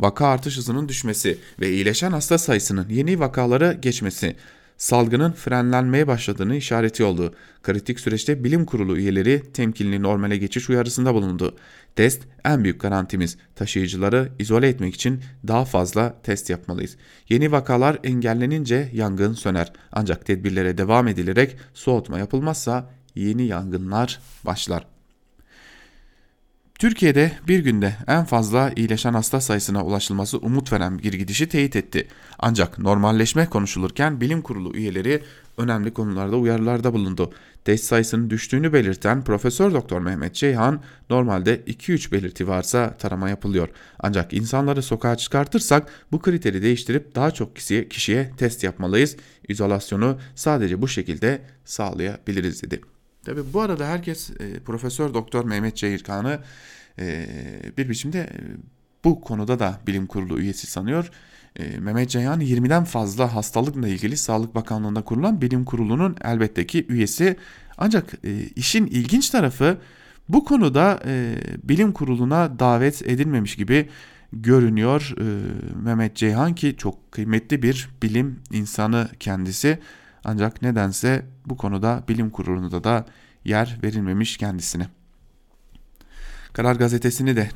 vaka 0.00 0.26
artış 0.26 0.56
hızının 0.56 0.88
düşmesi 0.88 1.38
ve 1.60 1.70
iyileşen 1.70 2.12
hasta 2.12 2.38
sayısının 2.38 2.88
yeni 2.88 3.20
vakaları 3.20 3.78
geçmesi 3.82 4.36
salgının 4.80 5.32
frenlenmeye 5.32 6.06
başladığını 6.06 6.56
işareti 6.56 7.04
oldu. 7.04 7.34
Kritik 7.62 8.00
süreçte 8.00 8.44
bilim 8.44 8.64
kurulu 8.64 8.96
üyeleri 8.96 9.42
temkinli 9.52 10.02
normale 10.02 10.36
geçiş 10.36 10.70
uyarısında 10.70 11.14
bulundu. 11.14 11.56
Test 11.96 12.22
en 12.44 12.64
büyük 12.64 12.80
garantimiz. 12.80 13.36
Taşıyıcıları 13.54 14.32
izole 14.38 14.68
etmek 14.68 14.94
için 14.94 15.20
daha 15.48 15.64
fazla 15.64 16.22
test 16.22 16.50
yapmalıyız. 16.50 16.96
Yeni 17.28 17.52
vakalar 17.52 17.98
engellenince 18.04 18.90
yangın 18.92 19.32
söner. 19.32 19.72
Ancak 19.92 20.26
tedbirlere 20.26 20.78
devam 20.78 21.08
edilerek 21.08 21.56
soğutma 21.74 22.18
yapılmazsa 22.18 22.90
yeni 23.14 23.46
yangınlar 23.46 24.20
başlar. 24.46 24.99
Türkiye'de 26.80 27.32
bir 27.48 27.58
günde 27.58 27.96
en 28.06 28.24
fazla 28.24 28.72
iyileşen 28.76 29.14
hasta 29.14 29.40
sayısına 29.40 29.84
ulaşılması 29.84 30.38
umut 30.38 30.72
veren 30.72 30.98
bir 30.98 31.12
gidişi 31.12 31.48
teyit 31.48 31.76
etti. 31.76 32.08
Ancak 32.38 32.78
normalleşme 32.78 33.46
konuşulurken 33.46 34.20
bilim 34.20 34.42
kurulu 34.42 34.76
üyeleri 34.76 35.22
önemli 35.58 35.94
konularda 35.94 36.36
uyarılarda 36.36 36.92
bulundu. 36.92 37.32
Test 37.64 37.84
sayısının 37.84 38.30
düştüğünü 38.30 38.72
belirten 38.72 39.24
Profesör 39.24 39.72
Doktor 39.72 40.00
Mehmet 40.00 40.34
Ceyhan 40.34 40.80
normalde 41.10 41.56
2-3 41.56 42.12
belirti 42.12 42.48
varsa 42.48 42.96
tarama 42.96 43.28
yapılıyor. 43.28 43.68
Ancak 43.98 44.32
insanları 44.32 44.82
sokağa 44.82 45.16
çıkartırsak 45.16 45.88
bu 46.12 46.18
kriteri 46.18 46.62
değiştirip 46.62 47.14
daha 47.14 47.30
çok 47.30 47.56
kişiye, 47.56 47.88
kişiye 47.88 48.30
test 48.36 48.64
yapmalıyız. 48.64 49.16
İzolasyonu 49.48 50.18
sadece 50.34 50.82
bu 50.82 50.88
şekilde 50.88 51.42
sağlayabiliriz 51.64 52.62
dedi. 52.62 52.80
Tabi 53.24 53.40
bu 53.52 53.60
arada 53.60 53.86
herkes 53.86 54.30
e, 54.30 54.60
Profesör 54.60 55.14
Doktor 55.14 55.44
Mehmet 55.44 55.76
Ceyhan'ı 55.76 56.40
e, 56.98 57.26
bir 57.78 57.88
biçimde 57.88 58.18
e, 58.20 58.38
bu 59.04 59.20
konuda 59.20 59.58
da 59.58 59.80
bilim 59.86 60.06
kurulu 60.06 60.40
üyesi 60.40 60.66
sanıyor. 60.66 61.10
E, 61.56 61.78
Mehmet 61.78 62.10
Ceyhan 62.10 62.40
20'den 62.40 62.84
fazla 62.84 63.34
hastalıkla 63.34 63.88
ilgili 63.88 64.16
Sağlık 64.16 64.54
Bakanlığı'nda 64.54 65.02
kurulan 65.02 65.40
bilim 65.40 65.64
kurulunun 65.64 66.16
elbette 66.24 66.66
ki 66.66 66.86
üyesi. 66.88 67.36
Ancak 67.78 68.14
e, 68.24 68.40
işin 68.56 68.86
ilginç 68.86 69.30
tarafı 69.30 69.78
bu 70.28 70.44
konuda 70.44 71.00
e, 71.06 71.34
bilim 71.64 71.92
kuruluna 71.92 72.58
davet 72.58 73.02
edilmemiş 73.08 73.56
gibi 73.56 73.88
görünüyor 74.32 75.14
e, 75.18 75.24
Mehmet 75.82 76.16
Ceyhan 76.16 76.54
ki 76.54 76.74
çok 76.78 77.12
kıymetli 77.12 77.62
bir 77.62 77.88
bilim 78.02 78.40
insanı 78.52 79.08
kendisi. 79.20 79.78
Ancak 80.24 80.62
nedense 80.62 81.26
bu 81.46 81.56
konuda 81.56 82.02
bilim 82.08 82.30
kurulunda 82.30 82.84
da 82.84 83.06
yer 83.44 83.78
verilmemiş 83.82 84.36
kendisine. 84.36 84.86
Karar 86.52 86.76
gazetesini 86.76 87.36
de 87.36 87.48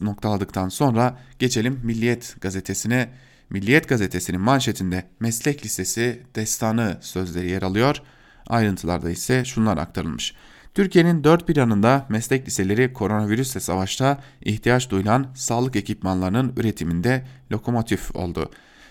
noktaladıktan 0.00 0.68
sonra 0.68 1.18
geçelim 1.38 1.80
Milliyet 1.82 2.36
gazetesine. 2.40 3.10
Milliyet 3.50 3.88
gazetesinin 3.88 4.40
manşetinde 4.40 5.04
meslek 5.20 5.64
lisesi 5.64 6.22
destanı 6.34 6.98
sözleri 7.00 7.50
yer 7.50 7.62
alıyor. 7.62 8.02
Ayrıntılarda 8.46 9.10
ise 9.10 9.44
şunlar 9.44 9.78
aktarılmış. 9.78 10.34
Türkiye'nin 10.74 11.24
dört 11.24 11.48
bir 11.48 11.56
yanında 11.56 12.06
meslek 12.08 12.46
liseleri 12.46 12.92
koronavirüsle 12.92 13.60
savaşta 13.60 14.20
ihtiyaç 14.40 14.90
duyulan 14.90 15.26
sağlık 15.34 15.76
ekipmanlarının 15.76 16.52
üretiminde 16.56 17.26
lokomotif 17.52 18.16
oldu. 18.16 18.50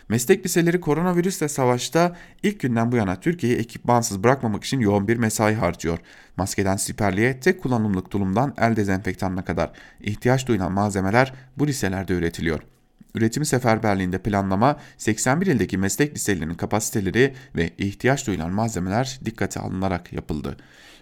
Meslek 0.09 0.45
liseleri 0.45 0.81
koronavirüsle 0.81 1.47
savaşta 1.47 2.15
ilk 2.43 2.59
günden 2.59 2.91
bu 2.91 2.95
yana 2.95 3.19
Türkiye'yi 3.19 3.59
ekipmansız 3.59 4.23
bırakmamak 4.23 4.63
için 4.63 4.79
yoğun 4.79 5.07
bir 5.07 5.17
mesai 5.17 5.55
harcıyor. 5.55 5.99
Maskeden 6.37 6.75
siperliğe, 6.75 7.39
tek 7.39 7.63
kullanımlık 7.63 8.11
tulumdan 8.11 8.53
el 8.57 8.75
dezenfektanına 8.75 9.45
kadar 9.45 9.71
ihtiyaç 10.01 10.47
duyulan 10.47 10.71
malzemeler 10.71 11.33
bu 11.57 11.67
liselerde 11.67 12.13
üretiliyor. 12.13 12.59
Üretimi 13.15 13.45
seferberliğinde 13.45 14.17
planlama 14.17 14.77
81 14.97 15.47
ildeki 15.47 15.77
meslek 15.77 16.15
liselerinin 16.15 16.53
kapasiteleri 16.53 17.33
ve 17.55 17.69
ihtiyaç 17.77 18.27
duyulan 18.27 18.51
malzemeler 18.51 19.19
dikkate 19.25 19.59
alınarak 19.59 20.13
yapıldı. 20.13 20.57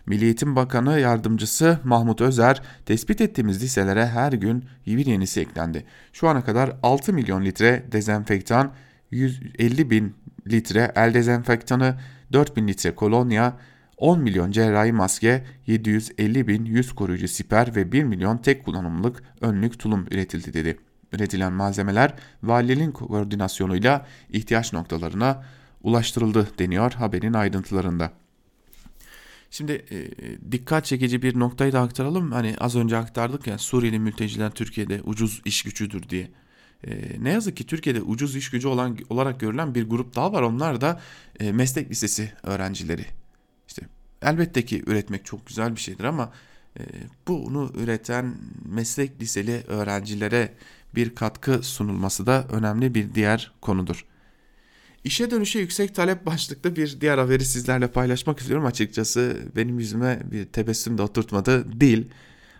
Milli 0.06 0.26
Eğitim 0.26 0.56
Bakanı 0.56 1.00
Yardımcısı 1.00 1.80
Mahmut 1.84 2.22
Özer, 2.22 2.62
tespit 2.86 3.22
ettiğimiz 3.22 3.64
liselere 3.64 4.08
her 4.08 4.34
gün 4.34 4.66
bir 4.88 5.06
yenisi 5.06 5.42
eklendi. 5.42 5.86
Şu 6.14 6.28
ana 6.28 6.44
kadar 6.44 6.78
6 6.84 7.14
milyon 7.14 7.46
litre 7.46 7.84
dezenfektan, 7.92 8.74
150 9.12 9.90
bin 9.90 10.16
litre 10.48 10.92
el 10.96 11.14
dezenfektanı, 11.14 12.00
4 12.34 12.58
bin 12.58 12.68
litre 12.68 12.96
kolonya, 12.96 13.58
10 13.98 14.20
milyon 14.20 14.52
cerrahi 14.52 14.92
maske, 14.92 15.46
750 15.68 16.48
bin 16.48 16.66
yüz 16.66 16.96
koruyucu 16.96 17.28
siper 17.28 17.76
ve 17.76 17.92
1 17.92 18.04
milyon 18.04 18.38
tek 18.38 18.66
kullanımlık 18.66 19.24
önlük 19.42 19.80
tulum 19.80 20.06
üretildi 20.12 20.54
dedi. 20.54 20.78
Üretilen 21.12 21.54
malzemeler 21.54 22.14
valiliğin 22.44 22.92
koordinasyonuyla 22.92 24.06
ihtiyaç 24.30 24.74
noktalarına 24.74 25.44
ulaştırıldı 25.84 26.48
deniyor 26.60 26.92
haberin 26.92 27.34
ayrıntılarında. 27.34 28.12
Şimdi 29.52 29.72
e, 29.72 29.98
dikkat 30.52 30.86
çekici 30.86 31.22
bir 31.22 31.40
noktayı 31.40 31.72
da 31.72 31.82
aktaralım. 31.82 32.32
Hani 32.32 32.56
az 32.60 32.76
önce 32.76 32.98
aktardık 32.98 33.48
ya 33.48 33.58
Suriyeli 33.58 34.00
mülteciler 34.00 34.52
Türkiye'de 34.52 35.02
ucuz 35.04 35.42
iş 35.46 35.64
gücüdür 35.64 36.10
diye. 36.10 36.32
E, 36.88 37.24
ne 37.24 37.30
yazık 37.30 37.58
ki 37.58 37.66
Türkiye'de 37.66 38.02
ucuz 38.02 38.36
iş 38.36 38.50
gücü 38.50 38.68
olan 38.68 38.98
olarak 39.10 39.40
görülen 39.40 39.76
bir 39.76 39.90
grup 39.90 40.16
daha 40.16 40.34
var. 40.34 40.42
Onlar 40.42 40.82
da 40.82 41.02
e, 41.40 41.52
meslek 41.52 41.92
lisesi 41.92 42.34
öğrencileri. 42.44 43.06
İşte 43.68 43.82
elbette 44.22 44.66
ki 44.66 44.84
üretmek 44.88 45.26
çok 45.26 45.48
güzel 45.48 45.76
bir 45.76 45.82
şeydir 45.82 46.04
ama 46.04 46.32
e, 46.80 46.84
bunu 47.28 47.72
üreten 47.76 48.36
meslek 48.66 49.22
liseli 49.22 49.64
öğrencilere 49.68 50.54
bir 50.96 51.16
katkı 51.16 51.64
sunulması 51.64 52.26
da 52.26 52.48
önemli 52.52 52.96
bir 52.96 53.16
diğer 53.16 53.52
konudur. 53.62 54.06
İşe 55.04 55.32
dönüşe 55.32 55.60
yüksek 55.60 55.96
talep 55.96 56.26
başlıklı 56.26 56.76
bir 56.76 57.02
diğer 57.02 57.18
haberi 57.18 57.46
sizlerle 57.46 57.88
paylaşmak 57.88 58.40
istiyorum. 58.40 58.66
Açıkçası 58.66 59.38
benim 59.56 59.80
yüzüme 59.80 60.22
bir 60.32 60.46
tebessüm 60.46 60.98
de 60.98 61.02
oturtmadı 61.02 61.82
değil. 61.82 62.10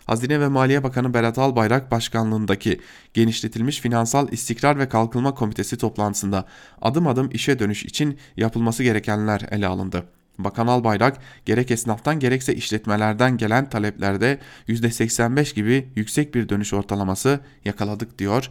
Hazine 0.06 0.40
ve 0.40 0.48
Maliye 0.48 0.82
Bakanı 0.82 1.14
Berat 1.14 1.38
Albayrak 1.38 1.90
başkanlığındaki 1.90 2.80
genişletilmiş 3.14 3.80
Finansal 3.80 4.32
İstikrar 4.32 4.78
ve 4.78 4.88
Kalkınma 4.88 5.34
Komitesi 5.34 5.78
toplantısında 5.78 6.44
adım 6.82 7.06
adım 7.06 7.30
işe 7.32 7.58
dönüş 7.58 7.84
için 7.84 8.18
yapılması 8.36 8.82
gerekenler 8.82 9.46
ele 9.50 9.66
alındı. 9.66 10.04
Bakan 10.38 10.66
Albayrak 10.66 11.18
gerek 11.46 11.70
esnaftan 11.70 12.20
gerekse 12.20 12.54
işletmelerden 12.54 13.36
gelen 13.36 13.70
taleplerde 13.70 14.38
%85 14.68 15.54
gibi 15.54 15.88
yüksek 15.96 16.34
bir 16.34 16.48
dönüş 16.48 16.72
ortalaması 16.72 17.40
yakaladık 17.64 18.18
diyor. 18.18 18.50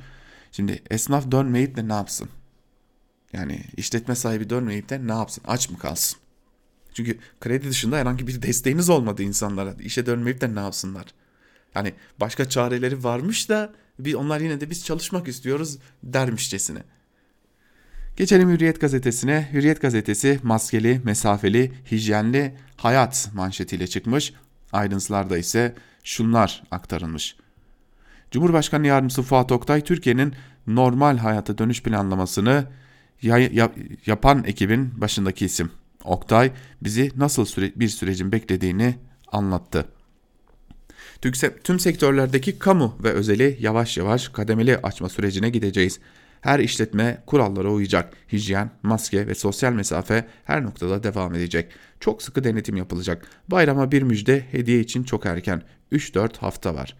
Şimdi 0.51 0.83
esnaf 0.89 1.31
dönmeyip 1.31 1.75
de 1.75 1.87
ne 1.87 1.93
yapsın? 1.93 2.29
Yani 3.33 3.61
işletme 3.77 4.15
sahibi 4.15 4.49
dönmeyip 4.49 4.89
de 4.89 5.07
ne 5.07 5.11
yapsın? 5.11 5.43
Aç 5.47 5.69
mı 5.69 5.77
kalsın? 5.77 6.19
Çünkü 6.93 7.17
kredi 7.41 7.69
dışında 7.69 7.97
herhangi 7.97 8.27
bir 8.27 8.41
desteğiniz 8.41 8.89
olmadı 8.89 9.23
insanlara. 9.23 9.73
İşe 9.79 10.05
dönmeyip 10.05 10.41
de 10.41 10.55
ne 10.55 10.59
yapsınlar? 10.59 11.05
Hani 11.75 11.93
başka 12.19 12.49
çareleri 12.49 13.03
varmış 13.03 13.49
da 13.49 13.73
bir 13.99 14.13
onlar 14.13 14.39
yine 14.39 14.61
de 14.61 14.69
biz 14.69 14.85
çalışmak 14.85 15.27
istiyoruz 15.27 15.77
dermişçesine. 16.03 16.83
Geçelim 18.17 18.49
Hürriyet 18.49 18.81
gazetesine. 18.81 19.49
Hürriyet 19.53 19.81
gazetesi 19.81 20.39
maskeli, 20.43 21.01
mesafeli, 21.03 21.71
hijyenli 21.91 22.55
hayat 22.77 23.29
manşetiyle 23.33 23.87
çıkmış. 23.87 24.33
Ayrıntılarda 24.73 25.37
ise 25.37 25.75
şunlar 26.03 26.63
aktarılmış. 26.71 27.35
Cumhurbaşkanı 28.31 28.87
Yardımcısı 28.87 29.21
Fuat 29.21 29.51
Oktay 29.51 29.81
Türkiye'nin 29.81 30.33
normal 30.67 31.17
hayata 31.17 31.57
dönüş 31.57 31.83
planlamasını 31.83 32.67
yapan 34.05 34.43
ekibin 34.43 35.01
başındaki 35.01 35.45
isim. 35.45 35.71
Oktay 36.03 36.51
bizi 36.81 37.11
nasıl 37.15 37.45
süre 37.45 37.71
bir 37.75 37.89
sürecin 37.89 38.31
beklediğini 38.31 38.95
anlattı. 39.31 39.94
Tüm 41.63 41.79
sektörlerdeki 41.79 42.59
kamu 42.59 42.97
ve 43.03 43.11
özeli 43.11 43.57
yavaş 43.59 43.97
yavaş 43.97 44.29
kademeli 44.29 44.77
açma 44.77 45.09
sürecine 45.09 45.49
gideceğiz. 45.49 45.99
Her 46.41 46.59
işletme 46.59 47.23
kurallara 47.25 47.69
uyacak. 47.69 48.13
Hijyen, 48.31 48.71
maske 48.83 49.27
ve 49.27 49.35
sosyal 49.35 49.73
mesafe 49.73 50.27
her 50.43 50.63
noktada 50.63 51.03
devam 51.03 51.35
edecek. 51.35 51.71
Çok 51.99 52.21
sıkı 52.21 52.43
denetim 52.43 52.77
yapılacak. 52.77 53.25
Bayrama 53.47 53.91
bir 53.91 54.01
müjde 54.01 54.45
hediye 54.51 54.79
için 54.79 55.03
çok 55.03 55.25
erken. 55.25 55.61
3-4 55.91 56.37
hafta 56.37 56.75
var. 56.75 56.95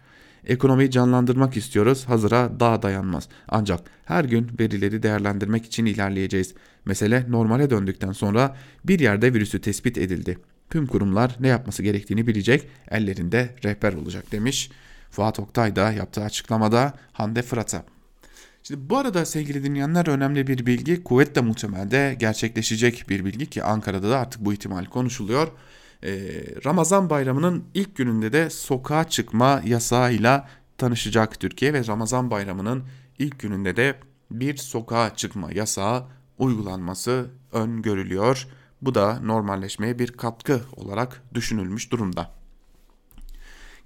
Ekonomiyi 0.46 0.90
canlandırmak 0.90 1.56
istiyoruz. 1.56 2.04
Hazıra 2.04 2.60
daha 2.60 2.82
dayanmaz. 2.82 3.28
Ancak 3.48 3.80
her 4.04 4.24
gün 4.24 4.50
verileri 4.60 5.02
değerlendirmek 5.02 5.66
için 5.66 5.86
ilerleyeceğiz. 5.86 6.54
Mesele 6.84 7.26
normale 7.28 7.70
döndükten 7.70 8.12
sonra 8.12 8.56
bir 8.84 9.00
yerde 9.00 9.34
virüsü 9.34 9.60
tespit 9.60 9.98
edildi. 9.98 10.38
Tüm 10.70 10.86
kurumlar 10.86 11.36
ne 11.40 11.48
yapması 11.48 11.82
gerektiğini 11.82 12.26
bilecek, 12.26 12.68
ellerinde 12.90 13.54
rehber 13.64 13.92
olacak 13.92 14.32
demiş. 14.32 14.70
Fuat 15.10 15.40
Oktay 15.40 15.76
da 15.76 15.92
yaptığı 15.92 16.24
açıklamada 16.24 16.92
Hande 17.12 17.42
Fırat'a. 17.42 17.84
Şimdi 18.62 18.90
bu 18.90 18.98
arada 18.98 19.26
sevgili 19.26 19.64
dinleyenler 19.64 20.06
önemli 20.06 20.46
bir 20.46 20.66
bilgi 20.66 21.04
kuvvetle 21.04 21.40
muhtemelde 21.40 22.16
gerçekleşecek 22.18 23.04
bir 23.08 23.24
bilgi 23.24 23.46
ki 23.46 23.62
Ankara'da 23.62 24.10
da 24.10 24.18
artık 24.18 24.44
bu 24.44 24.52
ihtimal 24.52 24.84
konuşuluyor. 24.84 25.48
Ee, 26.04 26.10
Ramazan 26.64 27.10
bayramının 27.10 27.64
ilk 27.74 27.96
gününde 27.96 28.32
de 28.32 28.50
sokağa 28.50 29.08
çıkma 29.08 29.62
yasağıyla 29.64 30.48
tanışacak 30.78 31.40
Türkiye 31.40 31.72
ve 31.72 31.86
Ramazan 31.86 32.30
bayramının 32.30 32.84
ilk 33.18 33.38
gününde 33.38 33.76
de 33.76 33.94
bir 34.30 34.56
sokağa 34.56 35.16
çıkma 35.16 35.52
yasağı 35.52 36.04
uygulanması 36.38 37.30
öngörülüyor. 37.52 38.48
Bu 38.82 38.94
da 38.94 39.20
normalleşmeye 39.20 39.98
bir 39.98 40.12
katkı 40.12 40.60
olarak 40.76 41.22
düşünülmüş 41.34 41.92
durumda. 41.92 42.30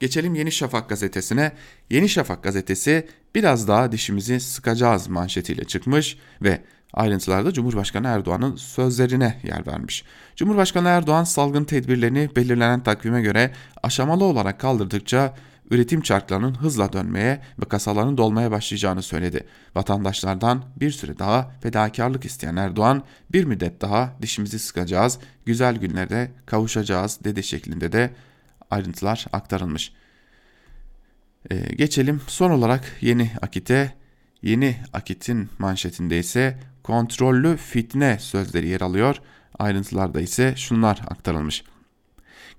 Geçelim 0.01 0.35
Yeni 0.35 0.53
Şafak 0.53 0.89
gazetesine. 0.89 1.53
Yeni 1.91 2.09
Şafak 2.09 2.43
gazetesi 2.43 3.09
biraz 3.35 3.69
daha 3.69 3.93
dişimizi 3.93 4.41
sıkacağız 4.41 5.09
manşetiyle 5.09 5.65
çıkmış 5.65 6.19
ve 6.43 6.63
ayrıntılarda 6.93 7.53
Cumhurbaşkanı 7.53 8.07
Erdoğan'ın 8.07 8.57
sözlerine 8.57 9.41
yer 9.43 9.67
vermiş. 9.67 10.05
Cumhurbaşkanı 10.37 10.89
Erdoğan 10.89 11.25
salgın 11.25 11.65
tedbirlerini 11.65 12.31
belirlenen 12.37 12.83
takvime 12.83 13.23
göre 13.23 13.53
aşamalı 13.83 14.25
olarak 14.25 14.61
kaldırdıkça 14.61 15.35
üretim 15.71 16.01
çarklarının 16.01 16.55
hızla 16.55 16.93
dönmeye 16.93 17.43
ve 17.63 17.69
kasaların 17.69 18.17
dolmaya 18.17 18.51
başlayacağını 18.51 19.03
söyledi. 19.03 19.47
Vatandaşlardan 19.75 20.65
bir 20.81 20.91
süre 20.91 21.19
daha 21.19 21.51
fedakarlık 21.63 22.25
isteyen 22.25 22.57
Erdoğan 22.57 23.03
bir 23.33 23.45
müddet 23.45 23.81
daha 23.81 24.17
dişimizi 24.23 24.59
sıkacağız, 24.59 25.19
güzel 25.47 25.77
günlerde 25.77 26.31
kavuşacağız 26.47 27.19
dedi 27.25 27.43
şeklinde 27.43 27.93
de 27.93 28.11
ayrıntılar 28.71 29.27
aktarılmış. 29.33 29.93
Ee, 31.51 31.57
geçelim 31.57 32.21
son 32.27 32.51
olarak 32.51 32.85
yeni 33.01 33.31
akite. 33.43 34.01
Yeni 34.43 34.77
akitin 34.93 35.49
manşetinde 35.59 36.19
ise 36.19 36.59
kontrollü 36.83 37.57
fitne 37.57 38.19
sözleri 38.19 38.69
yer 38.69 38.81
alıyor. 38.81 39.17
Ayrıntılarda 39.59 40.21
ise 40.21 40.55
şunlar 40.57 41.01
aktarılmış. 41.09 41.65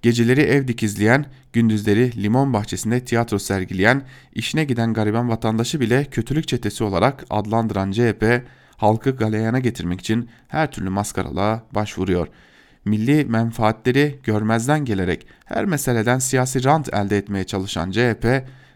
Geceleri 0.01 0.41
ev 0.41 0.67
dikizleyen, 0.67 1.25
gündüzleri 1.53 2.23
limon 2.23 2.53
bahçesinde 2.53 3.05
tiyatro 3.05 3.39
sergileyen, 3.39 4.01
işine 4.33 4.63
giden 4.63 4.93
gariban 4.93 5.29
vatandaşı 5.29 5.79
bile 5.79 6.05
kötülük 6.05 6.47
çetesi 6.47 6.83
olarak 6.83 7.25
adlandıran 7.29 7.91
CHP, 7.91 8.41
halkı 8.77 9.11
galeyana 9.11 9.59
getirmek 9.59 9.99
için 9.99 10.29
her 10.47 10.71
türlü 10.71 10.89
maskaralığa 10.89 11.63
başvuruyor. 11.71 12.27
Milli 12.85 13.25
menfaatleri 13.25 14.19
görmezden 14.23 14.85
gelerek 14.85 15.27
her 15.45 15.65
meseleden 15.65 16.19
siyasi 16.19 16.63
rant 16.63 16.93
elde 16.93 17.17
etmeye 17.17 17.43
çalışan 17.43 17.91
CHP, 17.91 18.25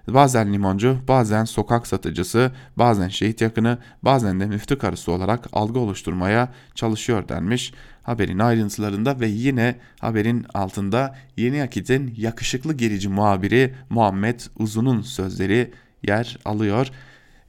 bazen 0.07 0.53
limoncu, 0.53 0.97
bazen 1.07 1.45
sokak 1.45 1.87
satıcısı, 1.87 2.51
bazen 2.77 3.07
şehit 3.07 3.41
yakını, 3.41 3.77
bazen 4.01 4.39
de 4.39 4.45
müftü 4.45 4.77
karısı 4.77 5.11
olarak 5.11 5.47
algı 5.53 5.79
oluşturmaya 5.79 6.49
çalışıyor 6.75 7.29
denmiş 7.29 7.73
haberin 8.05 8.39
ayrıntılarında 8.39 9.19
ve 9.19 9.27
yine 9.27 9.75
haberin 9.99 10.45
altında 10.53 11.15
Yeni 11.37 11.63
Akit'in 11.63 12.13
yakışıklı 12.17 12.73
gerici 12.73 13.09
muhabiri 13.09 13.73
Muhammed 13.89 14.39
Uzun'un 14.59 15.01
sözleri 15.01 15.71
yer 16.03 16.37
alıyor. 16.45 16.87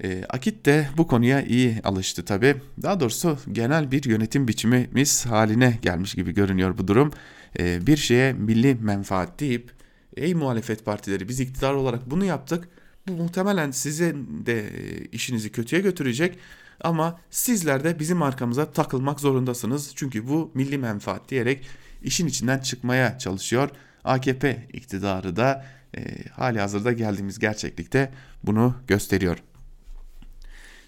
E, 0.04 0.24
Akit 0.28 0.66
de 0.66 0.88
bu 0.96 1.06
konuya 1.06 1.42
iyi 1.42 1.80
alıştı 1.84 2.24
tabi. 2.24 2.56
Daha 2.82 3.00
doğrusu 3.00 3.38
genel 3.52 3.90
bir 3.90 4.04
yönetim 4.04 4.48
biçimimiz 4.48 5.26
haline 5.26 5.78
gelmiş 5.82 6.14
gibi 6.14 6.34
görünüyor 6.34 6.78
bu 6.78 6.88
durum. 6.88 7.12
E, 7.58 7.86
bir 7.86 7.96
şeye 7.96 8.32
milli 8.32 8.74
menfaat 8.74 9.40
deyip 9.40 9.75
ey 10.16 10.34
muhalefet 10.34 10.84
partileri 10.84 11.28
biz 11.28 11.40
iktidar 11.40 11.74
olarak 11.74 12.10
bunu 12.10 12.24
yaptık. 12.24 12.68
Bu 13.08 13.12
muhtemelen 13.12 13.70
sizin 13.70 14.46
de 14.46 14.68
e, 14.68 15.04
işinizi 15.04 15.52
kötüye 15.52 15.82
götürecek. 15.82 16.38
Ama 16.80 17.20
sizler 17.30 17.84
de 17.84 17.98
bizim 17.98 18.22
arkamıza 18.22 18.72
takılmak 18.72 19.20
zorundasınız. 19.20 19.92
Çünkü 19.94 20.28
bu 20.28 20.50
milli 20.54 20.78
menfaat 20.78 21.28
diyerek 21.28 21.66
işin 22.02 22.26
içinden 22.26 22.58
çıkmaya 22.58 23.18
çalışıyor. 23.18 23.70
AKP 24.04 24.68
iktidarı 24.72 25.36
da 25.36 25.66
e, 25.96 26.28
hali 26.28 26.60
hazırda 26.60 26.92
geldiğimiz 26.92 27.38
gerçeklikte 27.38 28.12
bunu 28.42 28.74
gösteriyor. 28.88 29.38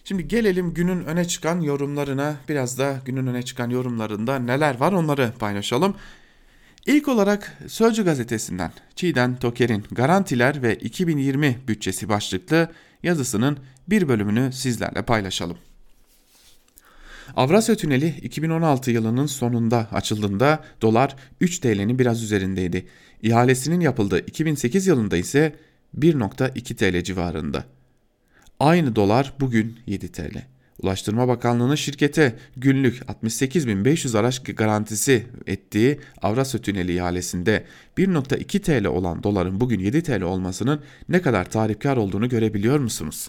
Şimdi 0.04 0.28
gelelim 0.28 0.74
günün 0.74 1.04
öne 1.04 1.24
çıkan 1.24 1.60
yorumlarına. 1.60 2.36
Biraz 2.48 2.78
da 2.78 3.00
günün 3.04 3.26
öne 3.26 3.42
çıkan 3.42 3.70
yorumlarında 3.70 4.38
neler 4.38 4.76
var 4.80 4.92
onları 4.92 5.32
paylaşalım. 5.38 5.96
İlk 6.86 7.08
olarak 7.08 7.58
Sözcü 7.66 8.04
gazetesinden 8.04 8.72
Çiğdem 8.96 9.36
Toker'in 9.36 9.84
Garantiler 9.90 10.62
ve 10.62 10.74
2020 10.74 11.58
bütçesi 11.68 12.08
başlıklı 12.08 12.68
yazısının 13.02 13.58
bir 13.88 14.08
bölümünü 14.08 14.52
sizlerle 14.52 15.02
paylaşalım. 15.02 15.58
Avrasya 17.36 17.76
Tüneli 17.76 18.08
2016 18.22 18.90
yılının 18.90 19.26
sonunda 19.26 19.88
açıldığında 19.92 20.64
dolar 20.82 21.16
3 21.40 21.58
TL'nin 21.58 21.98
biraz 21.98 22.22
üzerindeydi. 22.22 22.86
İhalesinin 23.22 23.80
yapıldığı 23.80 24.18
2008 24.18 24.86
yılında 24.86 25.16
ise 25.16 25.56
1.2 25.98 26.74
TL 26.76 27.04
civarında. 27.04 27.64
Aynı 28.60 28.96
dolar 28.96 29.34
bugün 29.40 29.78
7 29.86 30.12
TL. 30.12 30.57
Ulaştırma 30.82 31.28
Bakanlığı'nın 31.28 31.74
şirkete 31.74 32.36
günlük 32.56 33.02
68.500 33.02 34.18
araç 34.18 34.42
garantisi 34.42 35.26
ettiği 35.46 36.00
Avrasya 36.22 36.60
Tüneli 36.60 36.94
ihalesinde 36.94 37.64
1.2 37.98 38.60
TL 38.60 38.86
olan 38.86 39.22
doların 39.22 39.60
bugün 39.60 39.80
7 39.80 40.02
TL 40.02 40.22
olmasının 40.22 40.80
ne 41.08 41.22
kadar 41.22 41.50
tarifkar 41.50 41.96
olduğunu 41.96 42.28
görebiliyor 42.28 42.78
musunuz? 42.78 43.28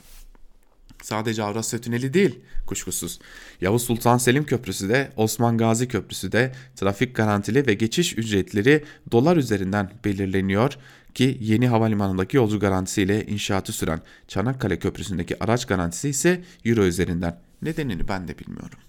Sadece 1.02 1.44
Avrasya 1.44 1.82
Tüneli 1.82 2.14
değil 2.14 2.40
kuşkusuz. 2.66 3.20
Yavuz 3.62 3.84
Sultan 3.84 4.18
Selim 4.18 4.44
Köprüsü 4.44 4.90
de 4.90 5.12
Osman 5.16 5.58
Gazi 5.58 5.88
Köprüsü 5.88 6.32
de 6.32 6.52
trafik 6.76 7.16
garantili 7.16 7.68
ve 7.68 7.74
geçiş 7.74 8.18
ücretleri 8.18 8.84
dolar 9.12 9.38
üzerinden 9.38 9.92
belirleniyor 10.06 10.78
ki 11.14 11.38
yeni 11.42 11.68
havalimanındaki 11.68 12.38
yolcu 12.38 12.60
garantisiyle 12.60 13.26
inşaatı 13.26 13.74
süren 13.74 14.02
Çanakkale 14.28 14.80
Köprüsü'ndeki 14.80 15.44
araç 15.44 15.66
garantisi 15.66 16.10
ise 16.10 16.44
euro 16.66 16.84
üzerinden. 16.84 17.40
Nedenini 17.62 18.08
ben 18.08 18.28
de 18.28 18.40
bilmiyorum. 18.40 18.80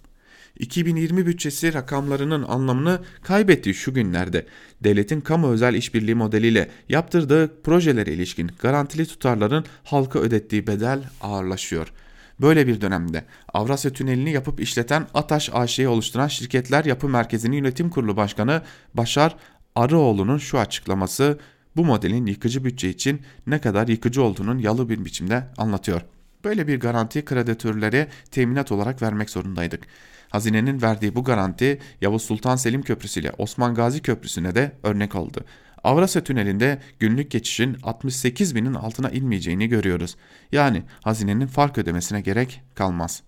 2020 0.59 1.27
bütçesi 1.27 1.75
rakamlarının 1.75 2.43
anlamını 2.43 3.01
kaybettiği 3.23 3.75
şu 3.75 3.95
günlerde 3.95 4.47
devletin 4.85 5.21
kamu 5.21 5.51
özel 5.51 5.75
işbirliği 5.75 6.15
modeliyle 6.15 6.71
yaptırdığı 6.89 7.63
projelere 7.63 8.13
ilişkin 8.13 8.51
garantili 8.59 9.07
tutarların 9.07 9.65
halka 9.85 10.19
ödettiği 10.19 10.67
bedel 10.67 11.03
ağırlaşıyor. 11.21 11.93
Böyle 12.41 12.67
bir 12.67 12.81
dönemde 12.81 13.25
Avrasya 13.55 13.93
Tüneli'ni 13.93 14.33
yapıp 14.33 14.61
işleten 14.61 15.07
Ataş 15.15 15.51
AŞ'yi 15.53 15.89
oluşturan 15.89 16.29
Şirketler 16.29 16.85
Yapı 16.85 17.09
Merkezi'nin 17.09 17.57
yönetim 17.57 17.91
kurulu 17.91 18.17
başkanı 18.17 18.63
Başar 18.95 19.37
Arıoğlu'nun 19.75 20.39
şu 20.39 20.59
açıklaması 20.59 21.39
bu 21.77 21.85
modelin 21.85 22.27
yıkıcı 22.27 22.65
bütçe 22.65 22.89
için 22.89 23.23
ne 23.47 23.61
kadar 23.61 23.89
yıkıcı 23.89 24.23
olduğunun 24.23 24.59
yalı 24.59 24.89
bir 24.89 25.05
biçimde 25.05 25.47
anlatıyor. 25.57 26.03
Böyle 26.45 26.69
bir 26.69 26.81
garanti 26.81 27.25
kreditörlere 27.25 28.09
teminat 28.31 28.73
olarak 28.73 29.03
vermek 29.03 29.31
zorundaydık. 29.31 29.87
Hazinenin 30.29 30.83
verdiği 30.83 31.15
bu 31.15 31.25
garanti 31.25 31.79
Yavuz 32.01 32.23
Sultan 32.23 32.57
Selim 32.57 32.83
Köprüsü 32.83 33.21
ile 33.21 33.33
Osman 33.39 33.75
Gazi 33.75 34.03
Köprüsü'ne 34.03 34.55
de 34.55 34.73
örnek 34.83 35.15
oldu. 35.15 35.45
Avrasya 35.85 36.25
Tüneli'nde 36.25 36.79
günlük 36.99 37.31
geçişin 37.31 37.77
68 37.83 38.55
binin 38.55 38.75
altına 38.75 39.11
inmeyeceğini 39.11 39.69
görüyoruz. 39.69 40.17
Yani 40.53 40.83
hazinenin 41.03 41.47
fark 41.47 41.79
ödemesine 41.79 42.21
gerek 42.21 42.63
kalmaz. 42.75 43.23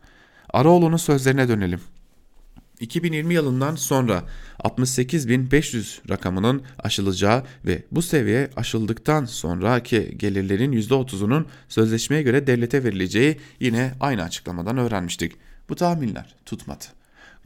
Araoğlu'nun 0.51 0.97
sözlerine 0.97 1.49
dönelim. 1.49 1.81
2020 2.83 3.35
yılından 3.35 3.75
sonra 3.75 4.25
68.500 4.65 6.09
rakamının 6.09 6.63
aşılacağı 6.79 7.45
ve 7.67 7.83
bu 7.91 8.03
seviye 8.03 8.51
aşıldıktan 8.57 9.25
sonraki 9.25 10.19
gelirlerin 10.19 10.73
%30'unun 10.73 11.45
sözleşmeye 11.69 12.23
göre 12.23 12.47
devlete 12.47 12.85
verileceği 12.85 13.41
yine 13.61 13.93
aynı 14.01 14.23
açıklamadan 14.23 14.79
öğrenmiştik. 14.79 15.33
Bu 15.69 15.75
tahminler 15.75 16.35
tutmadı. 16.47 16.85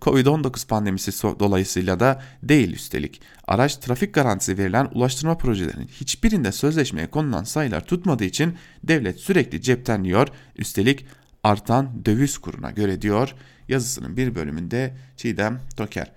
Covid-19 0.01 0.67
pandemisi 0.67 1.23
dolayısıyla 1.23 2.01
da 2.01 2.23
değil 2.43 2.73
üstelik. 2.73 3.21
Araç 3.47 3.77
trafik 3.77 4.15
garantisi 4.15 4.59
verilen 4.59 4.89
ulaştırma 4.95 5.37
projelerinin 5.39 5.87
hiçbirinde 5.87 6.53
sözleşmeye 6.53 7.07
konulan 7.07 7.45
sayılar 7.45 7.87
tutmadığı 7.87 8.25
için 8.25 8.55
devlet 8.85 9.21
sürekli 9.21 9.63
cepten 9.63 10.05
yiyor. 10.05 10.29
Üstelik 10.57 11.07
artan 11.45 12.05
döviz 12.05 12.39
kuruna 12.39 12.71
göre 12.71 13.03
diyor 13.03 13.35
yazısının 13.69 14.17
bir 14.17 14.35
bölümünde 14.35 14.97
Çiğdem 15.17 15.61
Toker. 15.77 16.13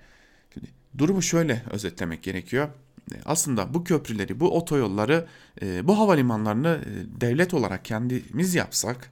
Şimdi, 0.54 0.66
durumu 0.98 1.22
şöyle 1.22 1.62
özetlemek 1.70 2.22
gerekiyor. 2.22 2.68
Aslında 3.24 3.74
bu 3.74 3.84
köprüleri, 3.84 4.40
bu 4.40 4.56
otoyolları, 4.56 5.26
e, 5.62 5.88
bu 5.88 5.98
havalimanlarını 5.98 6.80
e, 6.84 7.20
devlet 7.20 7.54
olarak 7.54 7.84
kendimiz 7.84 8.54
yapsak 8.54 9.10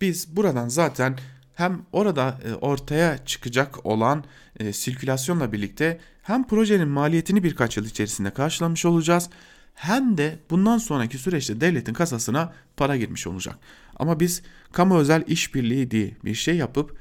biz 0.00 0.36
buradan 0.36 0.68
zaten 0.68 1.18
hem 1.54 1.82
orada 1.92 2.38
e, 2.44 2.54
ortaya 2.54 3.24
çıkacak 3.24 3.86
olan 3.86 4.24
e, 4.60 4.72
sirkülasyonla 4.72 5.52
birlikte 5.52 6.00
hem 6.22 6.46
projenin 6.46 6.88
maliyetini 6.88 7.42
birkaç 7.42 7.76
yıl 7.76 7.84
içerisinde 7.84 8.30
karşılamış 8.30 8.84
olacağız 8.84 9.30
hem 9.74 10.18
de 10.18 10.38
bundan 10.50 10.78
sonraki 10.78 11.18
süreçte 11.18 11.60
devletin 11.60 11.92
kasasına 11.92 12.52
para 12.76 12.96
girmiş 12.96 13.26
olacak. 13.26 13.58
Ama 13.96 14.20
biz 14.20 14.42
kamu 14.72 14.98
özel 14.98 15.24
işbirliği 15.26 15.90
diye 15.90 16.10
bir 16.24 16.34
şey 16.34 16.56
yapıp 16.56 16.96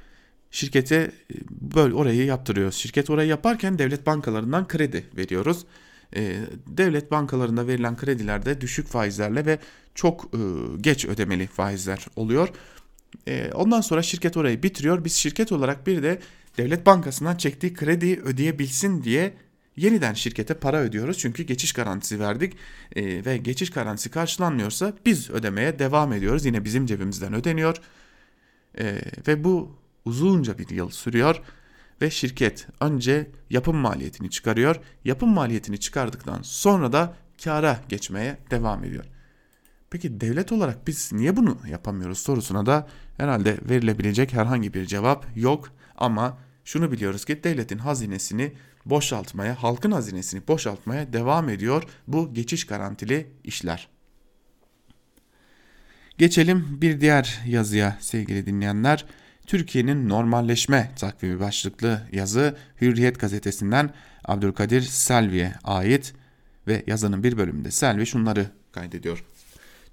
şirkete 0.53 0.95
e, 0.95 1.11
böyle 1.75 1.93
orayı 1.93 2.25
yaptırıyoruz. 2.25 2.75
Şirket 2.75 3.09
orayı 3.09 3.29
yaparken 3.29 3.79
devlet 3.79 4.05
bankalarından 4.05 4.67
kredi 4.67 5.03
veriyoruz. 5.17 5.65
devlet 6.67 7.11
bankalarında 7.11 7.67
verilen 7.67 7.97
kredilerde 7.97 8.61
düşük 8.61 8.87
faizlerle 8.87 9.45
ve 9.45 9.59
çok 9.95 10.31
geç 10.81 11.05
ödemeli 11.05 11.47
faizler 11.47 12.05
oluyor. 12.15 12.49
E, 13.27 13.51
ondan 13.53 13.81
sonra 13.81 14.01
şirket 14.01 14.37
orayı 14.37 14.63
bitiriyor. 14.63 15.05
Biz 15.05 15.13
şirket 15.13 15.51
olarak 15.51 15.87
bir 15.87 16.03
de 16.03 16.19
devlet 16.57 16.85
bankasından 16.85 17.35
çektiği 17.35 17.73
krediyi 17.73 18.19
ödeyebilsin 18.19 19.03
diye 19.03 19.33
yeniden 19.75 20.13
şirkete 20.13 20.53
para 20.53 20.77
ödüyoruz. 20.77 21.17
Çünkü 21.17 21.43
geçiş 21.43 21.73
garantisi 21.73 22.19
verdik 22.19 22.53
e, 22.95 23.25
ve 23.25 23.37
geçiş 23.37 23.69
garantisi 23.69 24.11
karşılanmıyorsa 24.11 24.93
biz 25.05 25.29
ödemeye 25.29 25.79
devam 25.79 26.13
ediyoruz. 26.13 26.45
Yine 26.45 26.63
bizim 26.65 26.85
cebimizden 26.85 27.33
ödeniyor 27.33 27.77
e, 28.79 29.01
ve 29.27 29.43
bu 29.43 29.82
uzunca 30.05 30.57
bir 30.57 30.69
yıl 30.69 30.89
sürüyor 30.89 31.41
ve 32.01 32.11
şirket 32.11 32.67
önce 32.79 33.31
yapım 33.49 33.77
maliyetini 33.77 34.29
çıkarıyor. 34.29 34.75
Yapım 35.05 35.29
maliyetini 35.29 35.79
çıkardıktan 35.79 36.41
sonra 36.41 36.93
da 36.93 37.13
kara 37.43 37.79
geçmeye 37.89 38.37
devam 38.51 38.83
ediyor. 38.83 39.05
Peki 39.89 40.21
devlet 40.21 40.51
olarak 40.51 40.87
biz 40.87 41.13
niye 41.13 41.35
bunu 41.35 41.57
yapamıyoruz 41.69 42.17
sorusuna 42.17 42.65
da 42.65 42.87
herhalde 43.17 43.57
verilebilecek 43.69 44.33
herhangi 44.33 44.73
bir 44.73 44.85
cevap 44.85 45.25
yok 45.35 45.71
ama 45.95 46.37
şunu 46.65 46.91
biliyoruz 46.91 47.25
ki 47.25 47.43
devletin 47.43 47.77
hazinesini 47.77 48.53
boşaltmaya, 48.85 49.63
halkın 49.63 49.91
hazinesini 49.91 50.47
boşaltmaya 50.47 51.13
devam 51.13 51.49
ediyor 51.49 51.83
bu 52.07 52.33
geçiş 52.33 52.65
garantili 52.67 53.27
işler. 53.43 53.87
Geçelim 56.17 56.81
bir 56.81 57.01
diğer 57.01 57.41
yazıya 57.47 57.97
sevgili 57.99 58.45
dinleyenler. 58.45 59.05
Türkiye'nin 59.47 60.09
normalleşme 60.09 60.91
takvimi 60.95 61.39
başlıklı 61.39 62.01
yazı 62.11 62.55
Hürriyet 62.81 63.19
gazetesinden 63.19 63.89
Abdülkadir 64.25 64.81
Selvi'ye 64.81 65.53
ait 65.63 66.13
ve 66.67 66.83
yazının 66.87 67.23
bir 67.23 67.37
bölümünde 67.37 67.71
Selvi 67.71 68.05
şunları 68.05 68.45
kaydediyor. 68.71 69.23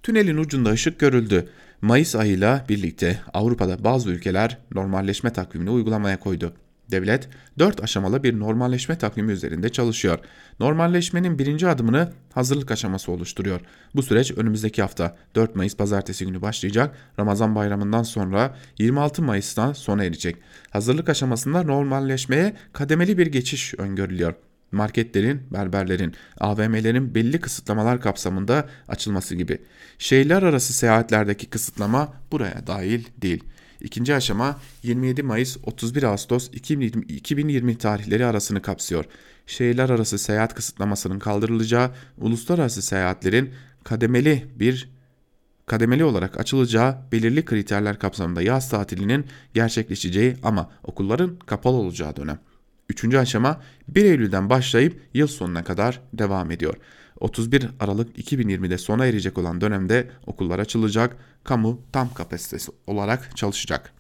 Tünelin 0.03 0.37
ucunda 0.37 0.71
ışık 0.71 0.99
görüldü. 0.99 1.49
Mayıs 1.83 2.15
ayıyla 2.15 2.65
birlikte 2.69 3.21
Avrupa'da 3.35 3.85
bazı 3.85 4.11
ülkeler 4.11 4.59
normalleşme 4.75 5.33
takvimini 5.33 5.71
uygulamaya 5.71 6.21
koydu. 6.21 6.55
Devlet 6.93 7.29
4 7.59 7.83
aşamalı 7.83 8.23
bir 8.23 8.39
normalleşme 8.39 8.99
takvimi 8.99 9.33
üzerinde 9.33 9.69
çalışıyor. 9.69 10.19
Normalleşmenin 10.61 11.39
birinci 11.39 11.69
adımını 11.69 12.13
hazırlık 12.35 12.71
aşaması 12.71 13.13
oluşturuyor. 13.13 13.61
Bu 13.95 14.03
süreç 14.03 14.33
önümüzdeki 14.37 14.83
hafta 14.83 15.17
4 15.35 15.57
Mayıs 15.57 15.77
pazartesi 15.77 16.27
günü 16.27 16.43
başlayacak. 16.43 16.97
Ramazan 17.19 17.55
bayramından 17.55 18.03
sonra 18.03 18.57
26 18.79 19.23
Mayıs'ta 19.23 19.75
sona 19.75 20.05
erecek. 20.05 20.37
Hazırlık 20.71 21.09
aşamasında 21.09 21.63
normalleşmeye 21.63 22.57
kademeli 22.73 23.19
bir 23.19 23.27
geçiş 23.27 23.75
öngörülüyor 23.75 24.35
marketlerin, 24.73 25.43
berberlerin, 25.51 26.15
AVM'lerin 26.39 27.15
belli 27.15 27.41
kısıtlamalar 27.41 28.01
kapsamında 28.01 28.69
açılması 28.89 29.35
gibi. 29.35 29.59
Şehirler 29.99 30.43
arası 30.43 30.73
seyahatlerdeki 30.73 31.47
kısıtlama 31.47 32.13
buraya 32.33 32.67
dahil 32.67 33.05
değil. 33.23 33.45
İkinci 33.81 34.15
aşama 34.15 34.61
27 34.83 35.23
Mayıs 35.23 35.57
31 35.65 36.03
Ağustos 36.03 36.49
2020, 36.53 37.05
2020 37.05 37.79
tarihleri 37.79 38.27
arasını 38.27 38.63
kapsıyor. 38.63 39.05
Şehirler 39.47 39.91
arası 39.91 40.19
seyahat 40.19 40.55
kısıtlamasının 40.55 41.19
kaldırılacağı, 41.19 41.91
uluslararası 42.19 42.83
seyahatlerin 42.83 43.51
kademeli 43.85 44.47
bir 44.57 44.91
kademeli 45.67 46.05
olarak 46.05 46.41
açılacağı 46.41 46.97
belirli 47.13 47.45
kriterler 47.45 47.99
kapsamında 47.99 48.43
yaz 48.43 48.71
tatilinin 48.71 49.27
gerçekleşeceği 49.55 50.37
ama 50.43 50.71
okulların 50.85 51.37
kapalı 51.47 51.77
olacağı 51.77 52.17
dönem. 52.17 52.39
Üçüncü 52.89 53.19
aşama 53.19 53.61
1 53.89 54.05
Eylül'den 54.05 54.51
başlayıp 54.51 55.01
yıl 55.15 55.27
sonuna 55.27 55.65
kadar 55.65 56.01
devam 56.13 56.51
ediyor. 56.51 56.77
31 57.21 57.67
Aralık 57.81 58.19
2020'de 58.19 58.79
sona 58.79 59.07
erecek 59.07 59.39
olan 59.39 59.61
dönemde 59.61 60.11
okullar 60.27 60.59
açılacak, 60.59 61.17
kamu 61.45 61.81
tam 61.93 62.15
kapasitesi 62.15 62.73
olarak 62.87 63.37
çalışacak. 63.37 63.93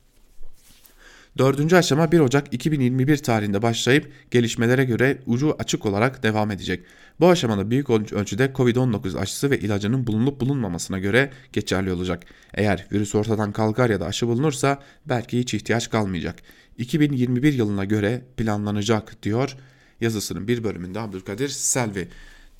Dördüncü 1.38 1.76
aşama 1.76 2.12
1 2.12 2.20
Ocak 2.20 2.54
2021 2.54 3.16
tarihinde 3.16 3.62
başlayıp 3.62 4.12
gelişmelere 4.30 4.84
göre 4.84 5.18
ucu 5.26 5.56
açık 5.58 5.86
olarak 5.86 6.22
devam 6.22 6.50
edecek. 6.50 6.84
Bu 7.20 7.28
aşamada 7.28 7.70
büyük 7.70 7.90
ölçüde 7.90 8.46
Covid-19 8.46 9.18
aşısı 9.18 9.50
ve 9.50 9.58
ilacının 9.58 10.06
bulunup 10.06 10.40
bulunmamasına 10.40 10.98
göre 10.98 11.30
geçerli 11.52 11.92
olacak. 11.92 12.22
Eğer 12.54 12.86
virüs 12.92 13.14
ortadan 13.14 13.52
kalkar 13.52 13.90
ya 13.90 14.00
da 14.00 14.06
aşı 14.06 14.26
bulunursa 14.26 14.82
belki 15.06 15.38
hiç 15.38 15.54
ihtiyaç 15.54 15.90
kalmayacak. 15.90 16.42
2021 16.78 17.52
yılına 17.52 17.84
göre 17.84 18.22
planlanacak 18.36 19.22
diyor 19.22 19.56
yazısının 20.00 20.48
bir 20.48 20.64
bölümünde 20.64 21.00
Abdülkadir 21.00 21.48
Selvi. 21.48 22.08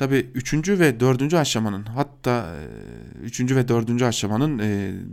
Tabi 0.01 0.31
3. 0.35 0.69
ve 0.69 1.01
4. 1.01 1.35
aşamanın 1.35 1.85
hatta 1.85 2.55
3. 3.23 3.41
E, 3.41 3.57
ve 3.57 3.69
4. 3.69 4.03
aşamanın 4.03 4.59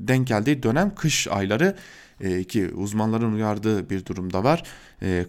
denk 0.08 0.28
geldiği 0.28 0.64
dönem 0.64 0.96
kış 0.96 1.28
ayları 1.28 1.76
ki 2.48 2.70
uzmanların 2.70 3.34
uyardığı 3.34 3.90
bir 3.90 4.06
durumda 4.06 4.44
var. 4.44 4.64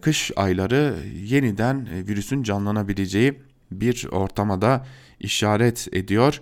Kış 0.00 0.32
ayları 0.36 0.96
yeniden 1.22 1.88
virüsün 2.09 2.42
canlanabileceği 2.42 3.40
bir 3.72 4.06
ortamada 4.11 4.86
işaret 5.20 5.88
ediyor. 5.92 6.40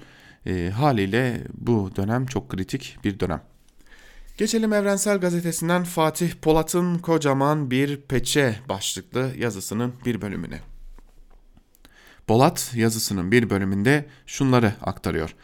Haliyle 0.73 1.41
bu 1.55 1.91
dönem 1.97 2.27
çok 2.27 2.49
kritik 2.49 2.99
bir 3.05 3.21
dönem. 3.21 3.43
Geçelim 4.39 4.73
Evrensel 4.73 5.19
Gazetesi'nden 5.19 5.85
Fatih 5.85 6.31
Polat'ın 6.43 6.99
kocaman 6.99 7.71
bir 7.71 8.01
peçe 8.01 8.57
başlıklı 8.69 9.31
yazısının 9.39 9.93
bir 10.05 10.21
bölümüne. 10.21 10.76
Polat 12.27 12.73
yazısının 12.75 13.33
bir 13.33 13.51
bölümünde 13.51 14.07
şunları 14.27 14.73
aktarıyor. 14.83 15.35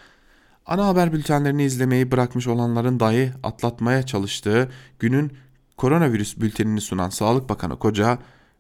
Ana 0.67 0.87
haber 0.87 1.13
bültenlerini 1.13 1.65
izlemeyi 1.65 2.11
bırakmış 2.11 2.47
olanların 2.47 3.01
dahi 3.01 3.33
atlatmaya 3.43 4.03
çalıştığı 4.03 4.71
günün 4.99 5.33
koronavirüs 5.77 6.37
bültenini 6.37 6.81
sunan 6.81 7.11
Sağlık 7.11 7.49
Bakanı 7.49 7.79
Koca 7.79 8.19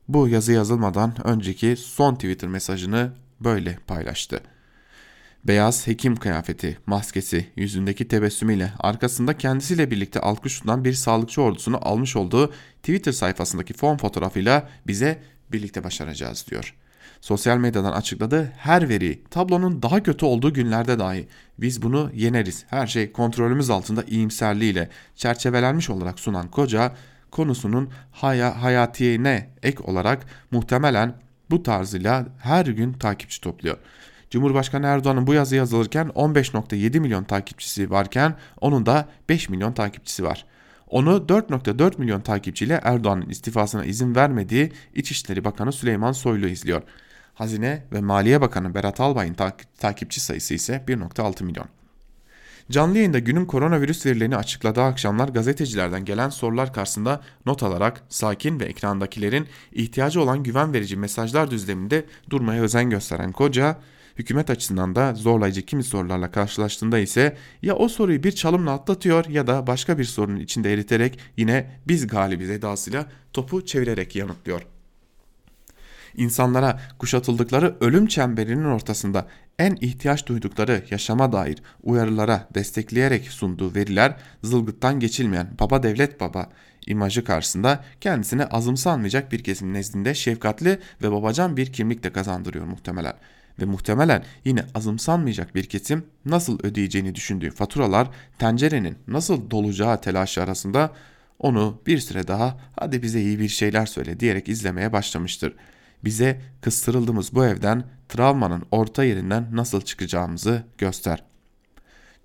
bu 0.09 0.29
yazı 0.29 0.53
yazılmadan 0.53 1.27
önceki 1.27 1.77
son 1.77 2.15
Twitter 2.15 2.49
mesajını 2.49 3.13
böyle 3.41 3.79
paylaştı. 3.87 4.41
Beyaz 5.45 5.87
hekim 5.87 6.17
kıyafeti, 6.17 6.79
maskesi, 6.87 7.47
yüzündeki 7.57 8.09
tebessümüyle 8.09 8.73
arkasında 8.79 9.39
kendisiyle 9.39 9.91
birlikte 9.91 10.21
alkış 10.21 10.59
tutan 10.61 10.85
bir 10.85 10.93
sağlıkçı 10.93 11.43
ordusunu 11.43 11.89
almış 11.89 12.17
olduğu 12.17 12.53
Twitter 12.77 13.13
sayfasındaki 13.13 13.75
fon 13.75 13.97
fotoğrafıyla 13.97 14.69
bize 14.87 15.23
birlikte 15.53 15.85
başaracağız 15.85 16.47
diyor. 16.51 16.75
Sosyal 17.21 17.59
medyadan 17.59 17.93
açıkladığı 17.93 18.53
her 18.57 18.89
veri 18.89 19.23
tablonun 19.31 19.83
daha 19.83 20.03
kötü 20.03 20.27
olduğu 20.27 20.53
günlerde 20.53 20.99
dahi 20.99 21.29
biz 21.59 21.83
bunu 21.83 22.11
yeneriz. 22.15 22.65
Her 22.69 22.87
şey 22.87 23.13
kontrolümüz 23.13 23.71
altında 23.71 24.03
iyimserliğiyle 24.03 24.89
çerçevelenmiş 25.17 25.91
olarak 25.91 26.21
sunan 26.21 26.51
koca 26.51 26.93
konusunun 27.31 27.91
haya, 28.13 28.63
hayatiyene 28.63 29.51
ek 29.63 29.83
olarak 29.85 30.27
muhtemelen 30.51 31.15
bu 31.51 31.63
tarzıyla 31.63 32.27
her 32.39 32.67
gün 32.67 32.93
takipçi 32.93 33.41
topluyor. 33.41 33.77
Cumhurbaşkanı 34.31 34.87
Erdoğan'ın 34.87 35.27
bu 35.27 35.35
yazı 35.35 35.57
yazılırken 35.57 36.07
15.7 36.07 37.01
milyon 37.01 37.25
takipçisi 37.25 37.91
varken 37.91 38.35
onun 38.61 38.87
da 38.87 39.09
5 39.29 39.49
milyon 39.49 39.73
takipçisi 39.73 40.25
var. 40.25 40.45
Onu 40.93 41.11
4.4 41.29 41.99
milyon 41.99 42.21
takipçiyle 42.21 42.81
Erdoğan'ın 42.83 43.29
istifasına 43.29 43.85
izin 43.85 44.15
vermediği 44.15 44.73
İçişleri 44.95 45.45
Bakanı 45.45 45.73
Süleyman 45.73 46.13
Soylu 46.13 46.49
izliyor. 46.49 46.83
Hazine 47.35 47.85
ve 47.93 48.01
Maliye 48.01 48.41
Bakanı 48.41 48.75
Berat 48.75 49.01
Albay'ın 49.01 49.37
takipçi 49.79 50.21
sayısı 50.21 50.55
ise 50.55 50.85
1.6 50.89 51.45
milyon. 51.45 51.67
Canlı 52.71 52.97
yayında 52.97 53.19
günün 53.19 53.45
koronavirüs 53.45 54.07
verilerini 54.07 54.37
açıkladığı 54.37 54.83
akşamlar 54.83 55.29
gazetecilerden 55.29 56.05
gelen 56.05 56.29
sorular 56.29 56.73
karşısında 56.73 57.21
not 57.47 57.63
alarak 57.63 58.03
sakin 58.09 58.61
ve 58.61 58.65
ekrandakilerin 58.65 59.47
ihtiyacı 59.73 60.23
olan 60.23 60.43
güven 60.43 60.73
verici 60.73 60.97
mesajlar 60.97 61.51
düzleminde 61.51 62.05
durmaya 62.31 62.63
özen 62.63 62.91
gösteren 62.91 63.33
Koca, 63.33 63.79
hükümet 64.23 64.51
açısından 64.51 64.95
da 64.95 65.15
zorlayıcı 65.15 65.63
kimi 65.63 65.85
sorularla 65.85 66.31
karşılaştığında 66.31 66.99
ise 66.99 67.37
ya 67.63 67.77
o 67.77 67.89
soruyu 67.89 68.23
bir 68.23 68.33
çalımla 68.33 68.73
atlatıyor 68.73 69.25
ya 69.27 69.47
da 69.47 69.67
başka 69.67 69.99
bir 69.99 70.05
sorunun 70.05 70.41
içinde 70.41 70.73
eriterek 70.73 71.19
yine 71.37 71.71
biz 71.89 72.07
galibiz 72.07 72.51
edasıyla 72.51 73.07
topu 73.33 73.67
çevirerek 73.67 74.17
yanıtlıyor. 74.17 74.63
İnsanlara 76.17 76.81
kuşatıldıkları 76.99 77.77
ölüm 77.81 78.07
çemberinin 78.07 78.65
ortasında 78.65 79.27
en 79.59 79.77
ihtiyaç 79.81 80.27
duydukları 80.27 80.85
yaşama 80.91 81.33
dair 81.33 81.63
uyarılara 81.83 82.49
destekleyerek 82.55 83.25
sunduğu 83.29 83.75
veriler 83.75 84.17
zılgıttan 84.43 85.01
geçilmeyen 85.01 85.51
baba 85.61 85.83
devlet 85.83 86.21
baba 86.21 86.49
imajı 86.87 87.25
karşısında 87.25 87.85
kendisine 88.01 88.45
azımsanmayacak 88.45 89.33
bir 89.33 89.45
kesim 89.45 89.73
nezdinde 89.73 90.15
şefkatli 90.15 90.79
ve 91.03 91.13
babacan 91.13 91.57
bir 91.57 91.73
kimlik 91.73 92.03
de 92.03 92.13
kazandırıyor 92.13 92.65
muhtemelen 92.65 93.15
ve 93.61 93.65
muhtemelen 93.65 94.25
yine 94.45 94.65
azımsanmayacak 94.75 95.55
bir 95.55 95.65
kesim 95.65 96.05
nasıl 96.25 96.59
ödeyeceğini 96.63 97.15
düşündüğü 97.15 97.51
faturalar 97.51 98.11
tencerenin 98.39 98.99
nasıl 99.09 99.51
dolacağı 99.51 100.01
telaşı 100.01 100.43
arasında 100.43 100.93
onu 101.39 101.81
bir 101.87 101.99
süre 101.99 102.29
daha 102.29 102.61
hadi 102.81 103.03
bize 103.03 103.21
iyi 103.21 103.39
bir 103.39 103.49
şeyler 103.49 103.87
söyle 103.87 104.21
diyerek 104.21 104.49
izlemeye 104.49 104.93
başlamıştır. 104.93 105.55
Bize 106.05 106.41
kıstırıldığımız 106.61 107.35
bu 107.35 107.45
evden 107.45 107.85
travmanın 108.09 108.63
orta 108.71 109.05
yerinden 109.05 109.49
nasıl 109.53 109.81
çıkacağımızı 109.81 110.63
göster. 110.79 111.25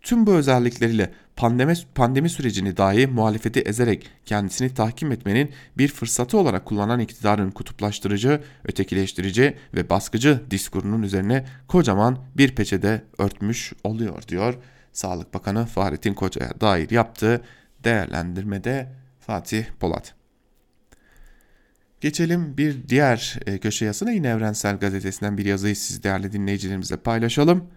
Tüm 0.02 0.28
bu 0.28 0.34
özellikleriyle 0.34 1.14
pandemi, 1.38 1.74
pandemi 1.96 2.30
sürecini 2.30 2.78
dahi 2.78 3.08
muhalefeti 3.08 3.60
ezerek 3.60 4.10
kendisini 4.26 4.74
tahkim 4.74 5.12
etmenin 5.12 5.52
bir 5.78 5.88
fırsatı 5.88 6.38
olarak 6.38 6.66
kullanan 6.66 7.00
iktidarın 7.00 7.52
kutuplaştırıcı, 7.52 8.42
ötekileştirici 8.64 9.58
ve 9.74 9.90
baskıcı 9.90 10.42
diskurunun 10.52 11.04
üzerine 11.04 11.46
kocaman 11.68 12.18
bir 12.38 12.56
peçede 12.56 13.04
örtmüş 13.18 13.74
oluyor 13.84 14.28
diyor 14.28 14.54
Sağlık 14.94 15.34
Bakanı 15.34 15.66
Fahrettin 15.66 16.14
Koca'ya 16.14 16.62
dair 16.62 16.90
yaptığı 16.90 17.42
değerlendirmede 17.84 18.92
Fatih 19.20 19.66
Polat. 19.80 20.14
Geçelim 22.02 22.58
bir 22.58 22.90
diğer 22.90 23.40
e, 23.46 23.58
köşe 23.58 23.86
yazısına 23.86 24.12
yine 24.12 24.28
Evrensel 24.28 24.78
Gazetesi'nden 24.78 25.38
bir 25.38 25.46
yazıyı 25.46 25.76
siz 25.76 26.04
değerli 26.04 26.32
dinleyicilerimizle 26.32 26.98
paylaşalım. 26.98 27.68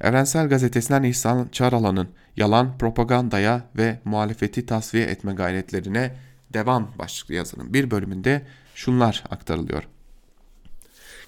Evrensel 0.00 0.48
Gazetesi'nden 0.48 1.02
İhsan 1.02 1.48
Çaralan'ın 1.52 2.08
yalan, 2.36 2.78
propagandaya 2.78 3.62
ve 3.76 3.98
muhalefeti 4.04 4.66
tasfiye 4.66 5.04
etme 5.04 5.32
gayretlerine 5.32 6.14
devam 6.52 6.90
başlıklı 6.98 7.34
yazının 7.34 7.74
bir 7.74 7.90
bölümünde 7.90 8.42
şunlar 8.74 9.24
aktarılıyor. 9.30 9.82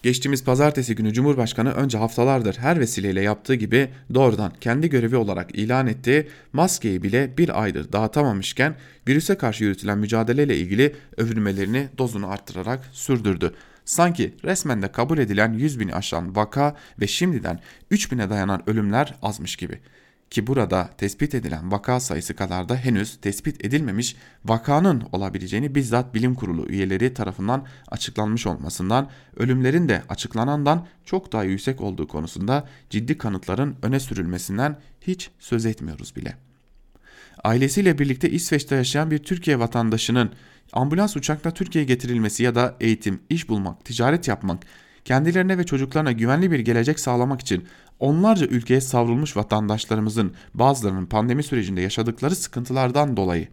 Geçtiğimiz 0.02 0.44
pazartesi 0.44 0.94
günü 0.94 1.12
Cumhurbaşkanı 1.12 1.72
önce 1.72 1.98
haftalardır 1.98 2.54
her 2.58 2.80
vesileyle 2.80 3.20
yaptığı 3.22 3.54
gibi 3.54 3.88
doğrudan 4.14 4.52
kendi 4.60 4.88
görevi 4.88 5.16
olarak 5.16 5.54
ilan 5.54 5.86
ettiği 5.86 6.28
maskeyi 6.52 7.02
bile 7.02 7.38
bir 7.38 7.62
aydır 7.62 7.92
dağıtamamışken 7.92 8.74
virüse 9.08 9.34
karşı 9.34 9.64
yürütülen 9.64 9.98
mücadeleyle 9.98 10.56
ilgili 10.56 10.94
övünmelerini 11.16 11.88
dozunu 11.98 12.30
arttırarak 12.30 12.88
sürdürdü. 12.92 13.54
Sanki 13.84 14.34
resmen 14.44 14.82
de 14.82 14.92
kabul 14.92 15.18
edilen 15.18 15.52
100 15.52 15.80
bini 15.80 15.94
aşan 15.94 16.36
vaka 16.36 16.76
ve 17.00 17.06
şimdiden 17.06 17.60
3 17.90 18.12
bine 18.12 18.30
dayanan 18.30 18.70
ölümler 18.70 19.14
azmış 19.22 19.56
gibi. 19.56 19.80
Ki 20.30 20.46
burada 20.46 20.90
tespit 20.98 21.34
edilen 21.34 21.72
vaka 21.72 22.00
sayısı 22.00 22.36
kadar 22.36 22.68
da 22.68 22.76
henüz 22.76 23.16
tespit 23.20 23.64
edilmemiş 23.64 24.16
vakanın 24.44 25.02
olabileceğini 25.12 25.74
bizzat 25.74 26.14
bilim 26.14 26.34
kurulu 26.34 26.66
üyeleri 26.68 27.14
tarafından 27.14 27.66
açıklanmış 27.88 28.46
olmasından, 28.46 29.10
ölümlerin 29.36 29.88
de 29.88 30.02
açıklanandan 30.08 30.86
çok 31.04 31.32
daha 31.32 31.44
yüksek 31.44 31.80
olduğu 31.80 32.08
konusunda 32.08 32.68
ciddi 32.90 33.18
kanıtların 33.18 33.76
öne 33.82 34.00
sürülmesinden 34.00 34.76
hiç 35.00 35.30
söz 35.38 35.66
etmiyoruz 35.66 36.16
bile. 36.16 36.36
Ailesiyle 37.44 37.98
birlikte 37.98 38.30
İsveç'te 38.30 38.76
yaşayan 38.76 39.10
bir 39.10 39.18
Türkiye 39.18 39.58
vatandaşının 39.58 40.32
ambulans 40.72 41.16
uçakla 41.16 41.50
Türkiye'ye 41.50 41.86
getirilmesi 41.86 42.42
ya 42.42 42.54
da 42.54 42.76
eğitim, 42.80 43.20
iş 43.30 43.48
bulmak, 43.48 43.84
ticaret 43.84 44.28
yapmak, 44.28 44.62
kendilerine 45.04 45.58
ve 45.58 45.66
çocuklarına 45.66 46.12
güvenli 46.12 46.50
bir 46.50 46.60
gelecek 46.60 47.00
sağlamak 47.00 47.40
için 47.40 47.66
onlarca 48.00 48.46
ülkeye 48.46 48.80
savrulmuş 48.80 49.36
vatandaşlarımızın 49.36 50.34
bazılarının 50.54 51.06
pandemi 51.06 51.42
sürecinde 51.42 51.80
yaşadıkları 51.80 52.36
sıkıntılardan 52.36 53.16
dolayı 53.16 53.48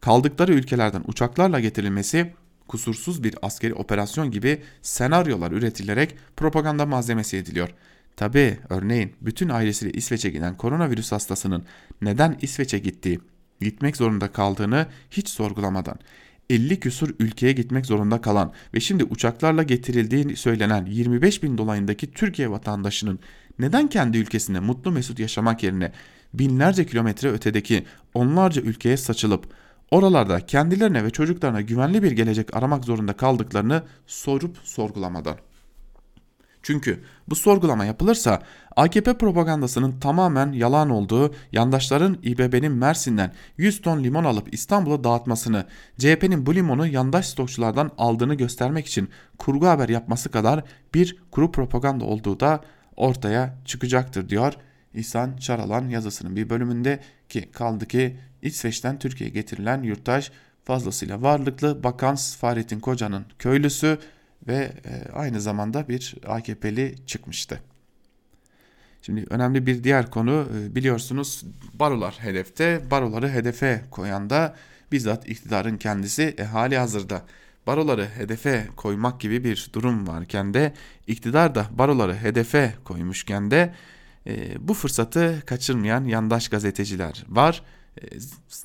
kaldıkları 0.00 0.52
ülkelerden 0.52 1.02
uçaklarla 1.06 1.60
getirilmesi 1.60 2.32
kusursuz 2.68 3.24
bir 3.24 3.34
askeri 3.42 3.74
operasyon 3.74 4.30
gibi 4.30 4.62
senaryolar 4.82 5.52
üretilerek 5.52 6.16
propaganda 6.36 6.86
malzemesi 6.86 7.36
ediliyor. 7.36 7.68
Tabi 8.16 8.58
örneğin 8.68 9.12
bütün 9.20 9.48
ailesiyle 9.48 9.92
İsveç'e 9.92 10.30
giden 10.30 10.56
koronavirüs 10.56 11.12
hastasının 11.12 11.64
neden 12.02 12.38
İsveç'e 12.42 12.78
gittiği, 12.78 13.20
gitmek 13.60 13.96
zorunda 13.96 14.32
kaldığını 14.32 14.86
hiç 15.10 15.28
sorgulamadan 15.28 15.98
50 16.50 16.80
küsur 16.80 17.14
ülkeye 17.18 17.52
gitmek 17.52 17.86
zorunda 17.86 18.20
kalan 18.20 18.52
ve 18.74 18.80
şimdi 18.80 19.04
uçaklarla 19.04 19.62
getirildiği 19.62 20.36
söylenen 20.36 20.86
25 20.86 21.42
bin 21.42 21.58
dolayındaki 21.58 22.12
Türkiye 22.12 22.50
vatandaşının 22.50 23.18
neden 23.58 23.88
kendi 23.88 24.18
ülkesinde 24.18 24.60
mutlu 24.60 24.90
mesut 24.90 25.18
yaşamak 25.18 25.62
yerine 25.62 25.92
binlerce 26.34 26.86
kilometre 26.86 27.30
ötedeki 27.30 27.84
onlarca 28.14 28.62
ülkeye 28.62 28.96
saçılıp 28.96 29.46
oralarda 29.90 30.46
kendilerine 30.46 31.04
ve 31.04 31.10
çocuklarına 31.10 31.60
güvenli 31.60 32.02
bir 32.02 32.12
gelecek 32.12 32.56
aramak 32.56 32.84
zorunda 32.84 33.12
kaldıklarını 33.12 33.82
sorup 34.06 34.56
sorgulamadan. 34.64 35.36
Çünkü 36.62 37.00
bu 37.28 37.34
sorgulama 37.34 37.84
yapılırsa 37.84 38.42
AKP 38.76 39.18
propagandasının 39.18 40.00
tamamen 40.00 40.52
yalan 40.52 40.90
olduğu, 40.90 41.34
yandaşların 41.52 42.18
İBB'nin 42.22 42.72
Mersin'den 42.72 43.32
100 43.56 43.80
ton 43.80 44.04
limon 44.04 44.24
alıp 44.24 44.54
İstanbul'a 44.54 45.04
dağıtmasını, 45.04 45.66
CHP'nin 45.98 46.46
bu 46.46 46.54
limonu 46.54 46.86
yandaş 46.86 47.26
stokçulardan 47.26 47.90
aldığını 47.98 48.34
göstermek 48.34 48.86
için 48.86 49.08
kurgu 49.38 49.66
haber 49.66 49.88
yapması 49.88 50.30
kadar 50.30 50.64
bir 50.94 51.16
kuru 51.30 51.52
propaganda 51.52 52.04
olduğu 52.04 52.40
da 52.40 52.60
ortaya 52.96 53.58
çıkacaktır 53.64 54.28
diyor 54.28 54.52
İhsan 54.94 55.36
Çaralan 55.36 55.88
yazısının 55.88 56.36
bir 56.36 56.50
bölümünde 56.50 57.00
ki 57.28 57.50
kaldı 57.52 57.86
ki 57.86 58.16
İsveç'ten 58.42 58.98
Türkiye'ye 58.98 59.34
getirilen 59.34 59.82
yurttaş 59.82 60.32
fazlasıyla 60.64 61.22
varlıklı 61.22 61.84
Bakan 61.84 62.16
Fahrettin 62.16 62.80
Koca'nın 62.80 63.24
köylüsü 63.38 63.98
ve 64.48 64.72
e, 64.84 65.12
aynı 65.12 65.40
zamanda 65.40 65.88
bir 65.88 66.14
AKP'li 66.26 66.94
çıkmıştı. 67.06 67.60
Şimdi 69.02 69.26
önemli 69.30 69.66
bir 69.66 69.84
diğer 69.84 70.10
konu 70.10 70.48
e, 70.56 70.74
biliyorsunuz 70.74 71.44
barolar 71.74 72.18
hedefte. 72.18 72.90
Baroları 72.90 73.28
hedefe 73.28 73.84
koyan 73.90 74.30
da 74.30 74.56
bizzat 74.92 75.28
iktidarın 75.28 75.76
kendisi 75.76 76.34
e, 76.38 76.44
hali 76.44 76.78
hazırda 76.78 77.22
baroları 77.66 78.08
hedefe 78.16 78.68
koymak 78.76 79.20
gibi 79.20 79.44
bir 79.44 79.70
durum 79.72 80.08
varken 80.08 80.54
de 80.54 80.72
iktidar 81.06 81.54
da 81.54 81.66
baroları 81.70 82.14
hedefe 82.14 82.74
koymuşken 82.84 83.50
de 83.50 83.74
e, 84.26 84.68
bu 84.68 84.74
fırsatı 84.74 85.42
kaçırmayan 85.46 86.04
yandaş 86.04 86.48
gazeteciler 86.48 87.24
var. 87.28 87.62
E, 88.02 88.04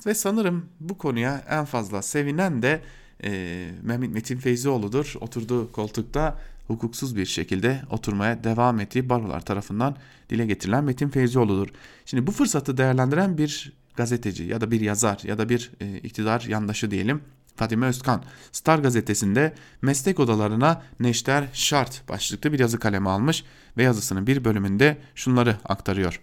ve 0.06 0.14
sanırım 0.14 0.68
bu 0.80 0.98
konuya 0.98 1.44
en 1.48 1.64
fazla 1.64 2.02
sevinen 2.02 2.62
de 2.62 2.80
e, 3.24 3.70
Mehmet 3.82 4.14
Metin 4.14 4.36
Feyzioğlu'dur. 4.36 5.14
Oturduğu 5.20 5.72
koltukta 5.72 6.38
hukuksuz 6.66 7.16
bir 7.16 7.26
şekilde 7.26 7.82
oturmaya 7.90 8.44
devam 8.44 8.80
ettiği 8.80 9.08
barolar 9.08 9.40
tarafından 9.40 9.96
dile 10.30 10.46
getirilen 10.46 10.84
Metin 10.84 11.08
Feyzioğlu'dur. 11.08 11.68
Şimdi 12.04 12.26
bu 12.26 12.32
fırsatı 12.32 12.76
değerlendiren 12.76 13.38
bir 13.38 13.72
gazeteci 13.96 14.44
ya 14.44 14.60
da 14.60 14.70
bir 14.70 14.80
yazar 14.80 15.20
ya 15.24 15.38
da 15.38 15.48
bir 15.48 15.70
e, 15.80 15.98
iktidar 15.98 16.40
yandaşı 16.40 16.90
diyelim 16.90 17.20
Fatime 17.56 17.86
Özkan 17.86 18.22
Star 18.52 18.78
gazetesinde 18.78 19.54
meslek 19.82 20.20
odalarına 20.20 20.82
neşter 21.00 21.48
şart 21.52 22.08
başlıklı 22.08 22.52
bir 22.52 22.58
yazı 22.58 22.78
kaleme 22.78 23.10
almış 23.10 23.44
ve 23.76 23.82
yazısının 23.82 24.26
bir 24.26 24.44
bölümünde 24.44 24.96
şunları 25.14 25.56
aktarıyor. 25.64 26.20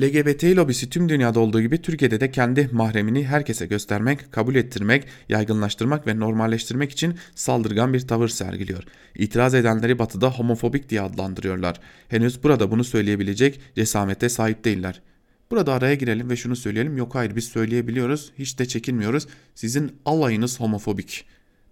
LGBT 0.00 0.44
lobisi 0.44 0.90
tüm 0.90 1.08
dünyada 1.08 1.40
olduğu 1.40 1.60
gibi 1.60 1.82
Türkiye'de 1.82 2.20
de 2.20 2.30
kendi 2.30 2.68
mahremini 2.72 3.26
herkese 3.26 3.66
göstermek, 3.66 4.32
kabul 4.32 4.54
ettirmek, 4.54 5.04
yaygınlaştırmak 5.28 6.06
ve 6.06 6.20
normalleştirmek 6.20 6.92
için 6.92 7.14
saldırgan 7.34 7.94
bir 7.94 8.00
tavır 8.00 8.28
sergiliyor. 8.28 8.82
İtiraz 9.14 9.54
edenleri 9.54 9.98
batıda 9.98 10.30
homofobik 10.30 10.90
diye 10.90 11.00
adlandırıyorlar. 11.00 11.80
Henüz 12.08 12.42
burada 12.42 12.70
bunu 12.70 12.84
söyleyebilecek 12.84 13.60
cesamete 13.74 14.28
sahip 14.28 14.64
değiller. 14.64 15.02
Burada 15.50 15.74
araya 15.74 15.94
girelim 15.94 16.30
ve 16.30 16.36
şunu 16.36 16.56
söyleyelim. 16.56 16.96
Yok 16.96 17.14
hayır 17.14 17.36
biz 17.36 17.44
söyleyebiliyoruz. 17.44 18.32
Hiç 18.38 18.58
de 18.58 18.66
çekinmiyoruz. 18.66 19.26
Sizin 19.54 19.92
alayınız 20.04 20.60
homofobik. 20.60 21.24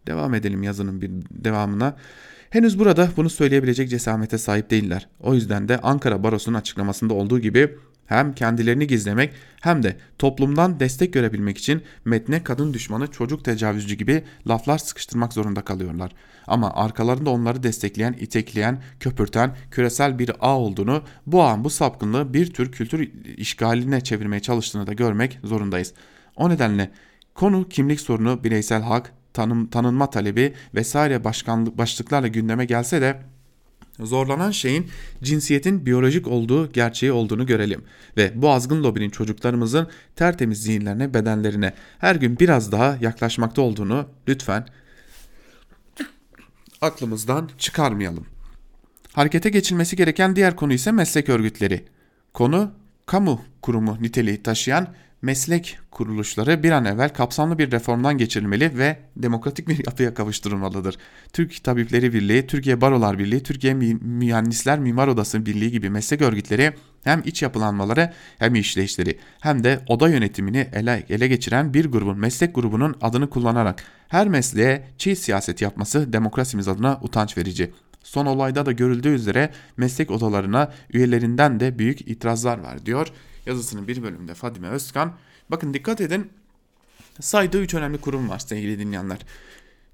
Devam 0.06 0.34
edelim 0.34 0.62
yazının 0.62 1.02
bir 1.02 1.10
devamına. 1.30 1.96
Henüz 2.50 2.78
burada 2.78 3.08
bunu 3.16 3.30
söyleyebilecek 3.30 3.90
cesamete 3.90 4.38
sahip 4.38 4.70
değiller. 4.70 5.08
O 5.20 5.34
yüzden 5.34 5.68
de 5.68 5.78
Ankara 5.78 6.22
Barosu'nun 6.22 6.58
açıklamasında 6.58 7.14
olduğu 7.14 7.40
gibi 7.40 7.76
hem 8.06 8.34
kendilerini 8.34 8.86
gizlemek 8.86 9.32
hem 9.60 9.82
de 9.82 9.96
toplumdan 10.18 10.80
destek 10.80 11.12
görebilmek 11.12 11.58
için 11.58 11.82
metne 12.04 12.42
kadın 12.42 12.74
düşmanı 12.74 13.06
çocuk 13.06 13.44
tecavüzcü 13.44 13.94
gibi 13.94 14.22
laflar 14.48 14.78
sıkıştırmak 14.78 15.32
zorunda 15.32 15.62
kalıyorlar. 15.62 16.12
Ama 16.46 16.74
arkalarında 16.74 17.30
onları 17.30 17.62
destekleyen, 17.62 18.12
itekleyen, 18.12 18.82
köpürten 19.00 19.56
küresel 19.70 20.18
bir 20.18 20.30
ağ 20.40 20.58
olduğunu, 20.58 21.02
bu 21.26 21.42
ağın 21.42 21.64
bu 21.64 21.70
sapkınlığı 21.70 22.34
bir 22.34 22.52
tür 22.52 22.72
kültür 22.72 23.10
işgaline 23.36 24.00
çevirmeye 24.00 24.40
çalıştığını 24.40 24.86
da 24.86 24.92
görmek 24.92 25.38
zorundayız. 25.44 25.92
O 26.36 26.50
nedenle 26.50 26.90
konu 27.34 27.68
kimlik 27.68 28.00
sorunu, 28.00 28.44
bireysel 28.44 28.82
hak, 28.82 29.12
tanım, 29.32 29.66
tanınma 29.66 30.10
talebi 30.10 30.54
vesaire 30.74 31.24
başkanlık 31.24 31.78
başlıklarla 31.78 32.28
gündeme 32.28 32.64
gelse 32.64 33.00
de 33.00 33.33
Zorlanan 34.00 34.50
şeyin 34.50 34.90
cinsiyetin 35.22 35.86
biyolojik 35.86 36.28
olduğu 36.28 36.72
gerçeği 36.72 37.12
olduğunu 37.12 37.46
görelim 37.46 37.84
ve 38.16 38.32
bu 38.34 38.50
azgın 38.50 38.84
lobinin 38.84 39.10
çocuklarımızın 39.10 39.88
tertemiz 40.16 40.62
zihinlerine, 40.62 41.14
bedenlerine 41.14 41.72
her 41.98 42.16
gün 42.16 42.38
biraz 42.38 42.72
daha 42.72 42.98
yaklaşmakta 43.00 43.62
olduğunu 43.62 44.06
lütfen 44.28 44.66
aklımızdan 46.80 47.50
çıkarmayalım. 47.58 48.26
Harekete 49.12 49.50
geçilmesi 49.50 49.96
gereken 49.96 50.36
diğer 50.36 50.56
konu 50.56 50.72
ise 50.72 50.92
meslek 50.92 51.28
örgütleri. 51.28 51.84
Konu 52.34 52.70
kamu 53.06 53.40
kurumu 53.62 53.98
niteliği 54.00 54.42
taşıyan 54.42 54.88
meslek 55.24 55.78
kuruluşları 55.90 56.62
bir 56.62 56.70
an 56.70 56.84
evvel 56.84 57.08
kapsamlı 57.08 57.58
bir 57.58 57.72
reformdan 57.72 58.18
geçirilmeli 58.18 58.78
ve 58.78 58.96
demokratik 59.16 59.68
bir 59.68 59.86
yapıya 59.86 60.14
kavuşturulmalıdır. 60.14 60.98
Türk 61.32 61.64
Tabipleri 61.64 62.12
Birliği, 62.12 62.46
Türkiye 62.46 62.80
Barolar 62.80 63.18
Birliği, 63.18 63.42
Türkiye 63.42 63.74
Mühendisler 63.74 64.78
Mimar 64.78 65.08
Odası 65.08 65.46
Birliği 65.46 65.70
gibi 65.70 65.90
meslek 65.90 66.22
örgütleri 66.22 66.72
hem 67.04 67.22
iç 67.24 67.42
yapılanmaları 67.42 68.12
hem 68.38 68.54
işleyişleri 68.54 69.18
hem 69.40 69.64
de 69.64 69.80
oda 69.88 70.08
yönetimini 70.08 70.68
ele, 70.72 71.06
ele 71.08 71.28
geçiren 71.28 71.74
bir 71.74 71.86
grubun 71.86 72.18
meslek 72.18 72.54
grubunun 72.54 72.96
adını 73.00 73.30
kullanarak 73.30 73.84
her 74.08 74.28
mesleğe 74.28 74.88
çiğ 74.98 75.16
siyaset 75.16 75.62
yapması 75.62 76.12
demokrasimiz 76.12 76.68
adına 76.68 77.00
utanç 77.02 77.38
verici. 77.38 77.72
Son 78.02 78.26
olayda 78.26 78.66
da 78.66 78.72
görüldüğü 78.72 79.14
üzere 79.14 79.50
meslek 79.76 80.10
odalarına 80.10 80.72
üyelerinden 80.92 81.60
de 81.60 81.78
büyük 81.78 82.00
itirazlar 82.00 82.58
var 82.58 82.86
diyor 82.86 83.12
yazısının 83.46 83.88
bir 83.88 84.02
bölümünde 84.02 84.34
Fadime 84.34 84.68
Özkan. 84.68 85.16
Bakın 85.50 85.74
dikkat 85.74 86.00
edin 86.00 86.30
saydığı 87.20 87.62
üç 87.62 87.74
önemli 87.74 87.98
kurum 87.98 88.28
var 88.28 88.38
sevgili 88.38 88.78
dinleyenler. 88.78 89.18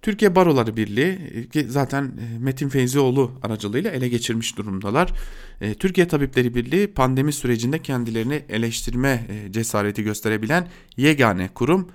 Türkiye 0.02 0.34
Baroları 0.34 0.76
Birliği 0.76 1.18
e, 1.54 1.62
zaten 1.62 2.04
e, 2.04 2.38
Metin 2.38 2.68
Feyzioğlu 2.68 3.32
aracılığıyla 3.42 3.90
ele 3.90 4.08
geçirmiş 4.08 4.56
durumdalar. 4.56 5.12
E, 5.60 5.74
Türkiye 5.74 6.08
Tabipleri 6.08 6.54
Birliği 6.54 6.86
pandemi 6.86 7.32
sürecinde 7.32 7.78
kendilerini 7.78 8.44
eleştirme 8.48 9.26
cesareti 9.50 10.02
gösterebilen 10.02 10.68
yegane 10.96 11.48
kurum 11.48 11.88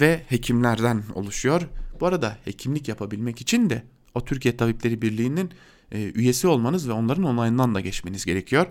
ve 0.00 0.22
hekimlerden 0.28 1.02
oluşuyor. 1.14 1.62
Bu 2.00 2.06
arada 2.06 2.38
hekimlik 2.44 2.88
yapabilmek 2.88 3.40
için 3.40 3.70
de 3.70 3.82
o 4.14 4.24
Türkiye 4.24 4.56
Tabipleri 4.56 5.02
Birliği'nin 5.02 5.50
üyesi 5.92 6.48
olmanız 6.48 6.88
ve 6.88 6.92
onların 6.92 7.24
onayından 7.24 7.74
da 7.74 7.80
geçmeniz 7.80 8.24
gerekiyor. 8.24 8.66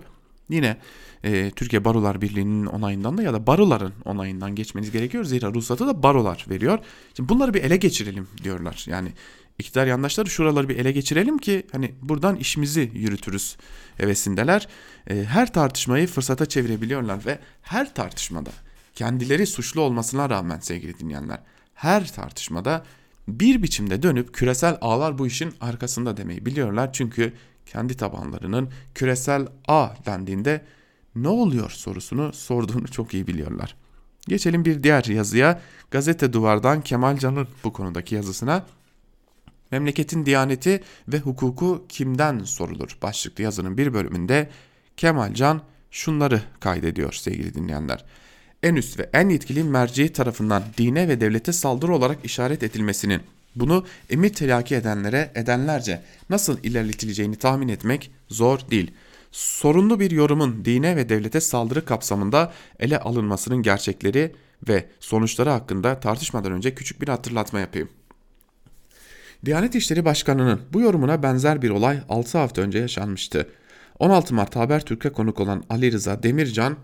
Yine 0.48 0.76
e, 1.24 1.50
Türkiye 1.50 1.84
Barolar 1.84 2.20
Birliği'nin 2.20 2.66
onayından 2.66 3.18
da 3.18 3.22
ya 3.22 3.32
da 3.32 3.46
baroların 3.46 3.92
onayından 4.04 4.54
geçmeniz 4.54 4.90
gerekiyor. 4.90 5.24
Zira 5.24 5.54
ruhsatı 5.54 5.86
da 5.86 6.02
barolar 6.02 6.46
veriyor. 6.50 6.78
Şimdi 7.16 7.28
bunları 7.28 7.54
bir 7.54 7.62
ele 7.62 7.76
geçirelim 7.76 8.28
diyorlar. 8.44 8.84
Yani 8.88 9.12
iktidar 9.58 9.86
yandaşları 9.86 10.30
şuraları 10.30 10.68
bir 10.68 10.76
ele 10.76 10.92
geçirelim 10.92 11.38
ki 11.38 11.66
hani 11.72 11.94
buradan 12.02 12.36
işimizi 12.36 12.90
yürütürüz 12.94 13.56
hevesindeler. 13.96 14.68
E, 15.10 15.24
her 15.24 15.52
tartışmayı 15.52 16.06
fırsata 16.06 16.46
çevirebiliyorlar 16.46 17.26
ve 17.26 17.38
her 17.62 17.94
tartışmada 17.94 18.50
kendileri 18.94 19.46
suçlu 19.46 19.80
olmasına 19.80 20.30
rağmen 20.30 20.60
sevgili 20.60 20.98
dinleyenler 20.98 21.38
her 21.74 22.12
tartışmada 22.12 22.84
bir 23.28 23.62
biçimde 23.62 24.02
dönüp 24.02 24.34
küresel 24.34 24.78
ağlar 24.80 25.18
bu 25.18 25.26
işin 25.26 25.54
arkasında 25.60 26.16
demeyi 26.16 26.46
biliyorlar. 26.46 26.92
Çünkü 26.92 27.32
kendi 27.66 27.96
tabanlarının 27.96 28.70
küresel 28.94 29.46
ağ 29.68 29.90
dendiğinde 30.06 30.64
ne 31.22 31.28
oluyor 31.28 31.70
sorusunu 31.70 32.32
sorduğunu 32.32 32.88
çok 32.88 33.14
iyi 33.14 33.26
biliyorlar. 33.26 33.76
Geçelim 34.28 34.64
bir 34.64 34.82
diğer 34.82 35.04
yazıya. 35.04 35.60
Gazete 35.90 36.32
Duvar'dan 36.32 36.80
Kemal 36.80 37.18
Can'ın 37.18 37.48
bu 37.64 37.72
konudaki 37.72 38.14
yazısına. 38.14 38.66
Memleketin 39.70 40.26
diyaneti 40.26 40.82
ve 41.08 41.18
hukuku 41.18 41.84
kimden 41.88 42.44
sorulur? 42.44 42.98
Başlıklı 43.02 43.44
yazının 43.44 43.78
bir 43.78 43.94
bölümünde 43.94 44.50
Kemal 44.96 45.34
Can 45.34 45.62
şunları 45.90 46.42
kaydediyor 46.60 47.12
sevgili 47.12 47.54
dinleyenler. 47.54 48.04
En 48.62 48.74
üst 48.74 48.98
ve 48.98 49.10
en 49.12 49.28
yetkili 49.28 49.64
merci 49.64 50.12
tarafından 50.12 50.62
dine 50.78 51.08
ve 51.08 51.20
devlete 51.20 51.52
saldırı 51.52 51.94
olarak 51.94 52.24
işaret 52.24 52.62
edilmesinin 52.62 53.20
bunu 53.56 53.86
emir 54.10 54.32
telaki 54.32 54.74
edenlere 54.74 55.32
edenlerce 55.34 56.02
nasıl 56.30 56.58
ilerletileceğini 56.62 57.36
tahmin 57.36 57.68
etmek 57.68 58.10
zor 58.28 58.60
değil. 58.70 58.90
Sorunlu 59.38 60.00
bir 60.00 60.10
yorumun 60.10 60.64
dine 60.64 60.96
ve 60.96 61.08
devlete 61.08 61.40
saldırı 61.40 61.84
kapsamında 61.84 62.52
ele 62.78 62.98
alınmasının 62.98 63.62
gerçekleri 63.62 64.34
ve 64.68 64.88
sonuçları 65.00 65.50
hakkında 65.50 66.00
tartışmadan 66.00 66.52
önce 66.52 66.74
küçük 66.74 67.02
bir 67.02 67.08
hatırlatma 67.08 67.60
yapayım. 67.60 67.88
Diyanet 69.44 69.74
İşleri 69.74 70.04
Başkanı'nın 70.04 70.60
bu 70.72 70.80
yorumuna 70.80 71.22
benzer 71.22 71.62
bir 71.62 71.70
olay 71.70 72.00
6 72.08 72.38
hafta 72.38 72.62
önce 72.62 72.78
yaşanmıştı. 72.78 73.48
16 73.98 74.34
Mart 74.34 74.56
Habertürk'e 74.56 75.12
konuk 75.12 75.40
olan 75.40 75.64
Ali 75.70 75.92
Rıza 75.92 76.22
Demircan 76.22 76.76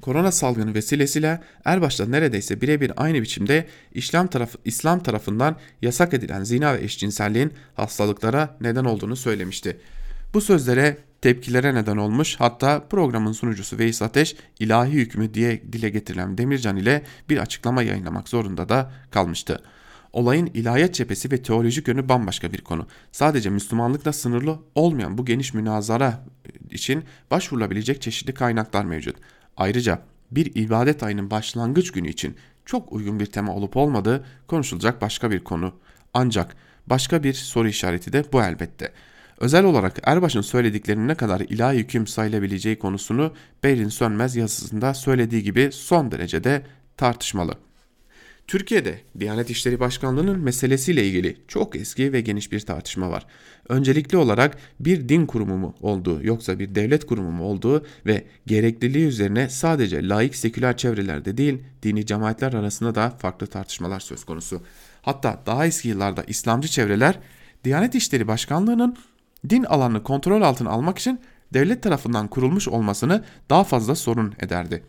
korona 0.00 0.32
salgını 0.32 0.74
vesilesiyle 0.74 1.40
Erbaş'ta 1.64 2.06
neredeyse 2.06 2.60
birebir 2.60 2.92
aynı 2.96 3.22
biçimde 3.22 3.66
İslam, 3.92 4.26
taraf, 4.26 4.54
İslam 4.64 5.02
tarafından 5.02 5.56
yasak 5.82 6.14
edilen 6.14 6.44
zina 6.44 6.74
ve 6.74 6.84
eşcinselliğin 6.84 7.52
hastalıklara 7.74 8.56
neden 8.60 8.84
olduğunu 8.84 9.16
söylemişti. 9.16 9.80
Bu 10.34 10.40
sözlere 10.40 10.98
tepkilere 11.20 11.74
neden 11.74 11.96
olmuş 11.96 12.36
hatta 12.38 12.88
programın 12.88 13.32
sunucusu 13.32 13.78
Veys 13.78 14.02
Ateş 14.02 14.36
ilahi 14.58 14.92
hükmü 14.92 15.34
diye 15.34 15.62
dile 15.72 15.88
getirilen 15.88 16.38
Demircan 16.38 16.76
ile 16.76 17.04
bir 17.28 17.38
açıklama 17.38 17.82
yayınlamak 17.82 18.28
zorunda 18.28 18.68
da 18.68 18.92
kalmıştı. 19.10 19.62
Olayın 20.12 20.46
ilahiyat 20.46 20.94
cephesi 20.94 21.30
ve 21.30 21.42
teolojik 21.42 21.88
yönü 21.88 22.08
bambaşka 22.08 22.52
bir 22.52 22.60
konu. 22.60 22.86
Sadece 23.12 23.50
Müslümanlıkla 23.50 24.12
sınırlı 24.12 24.58
olmayan 24.74 25.18
bu 25.18 25.24
geniş 25.24 25.54
münazara 25.54 26.24
için 26.70 27.04
başvurulabilecek 27.30 28.02
çeşitli 28.02 28.34
kaynaklar 28.34 28.84
mevcut. 28.84 29.16
Ayrıca 29.56 30.02
bir 30.30 30.54
ibadet 30.54 31.02
ayının 31.02 31.30
başlangıç 31.30 31.90
günü 31.90 32.08
için 32.08 32.36
çok 32.64 32.92
uygun 32.92 33.20
bir 33.20 33.26
tema 33.26 33.54
olup 33.54 33.76
olmadığı 33.76 34.24
konuşulacak 34.46 35.00
başka 35.02 35.30
bir 35.30 35.44
konu. 35.44 35.74
Ancak 36.14 36.56
başka 36.86 37.22
bir 37.22 37.34
soru 37.34 37.68
işareti 37.68 38.12
de 38.12 38.24
bu 38.32 38.42
elbette. 38.42 38.92
Özel 39.40 39.64
olarak 39.64 40.00
Erbaş'ın 40.02 40.40
söylediklerinin 40.40 41.08
ne 41.08 41.14
kadar 41.14 41.40
ilahi 41.40 41.78
hüküm 41.78 42.06
sayılabileceği 42.06 42.78
konusunu 42.78 43.32
Beyrin 43.64 43.88
Sönmez 43.88 44.36
yazısında 44.36 44.94
söylediği 44.94 45.42
gibi 45.42 45.68
son 45.72 46.10
derecede 46.10 46.62
tartışmalı. 46.96 47.54
Türkiye'de 48.46 49.00
Diyanet 49.20 49.50
İşleri 49.50 49.80
Başkanlığı'nın 49.80 50.38
meselesiyle 50.38 51.06
ilgili 51.06 51.36
çok 51.48 51.76
eski 51.76 52.12
ve 52.12 52.20
geniş 52.20 52.52
bir 52.52 52.60
tartışma 52.60 53.10
var. 53.10 53.26
Öncelikli 53.68 54.16
olarak 54.16 54.58
bir 54.80 55.08
din 55.08 55.26
kurumu 55.26 55.56
mu 55.56 55.74
olduğu 55.80 56.24
yoksa 56.24 56.58
bir 56.58 56.74
devlet 56.74 57.06
kurumu 57.06 57.30
mu 57.30 57.44
olduğu 57.44 57.86
ve 58.06 58.24
gerekliliği 58.46 59.06
üzerine 59.06 59.48
sadece 59.48 60.08
laik 60.08 60.36
seküler 60.36 60.76
çevrelerde 60.76 61.36
değil 61.36 61.58
dini 61.82 62.06
cemaatler 62.06 62.52
arasında 62.52 62.94
da 62.94 63.10
farklı 63.10 63.46
tartışmalar 63.46 64.00
söz 64.00 64.24
konusu. 64.24 64.62
Hatta 65.02 65.42
daha 65.46 65.66
eski 65.66 65.88
yıllarda 65.88 66.24
İslamcı 66.24 66.68
çevreler 66.68 67.18
Diyanet 67.64 67.94
İşleri 67.94 68.28
Başkanlığı'nın 68.28 68.96
din 69.50 69.64
alanını 69.64 70.02
kontrol 70.02 70.42
altına 70.42 70.70
almak 70.70 70.98
için 70.98 71.20
devlet 71.52 71.82
tarafından 71.82 72.28
kurulmuş 72.28 72.68
olmasını 72.68 73.24
daha 73.50 73.64
fazla 73.64 73.94
sorun 73.94 74.34
ederdi. 74.40 74.82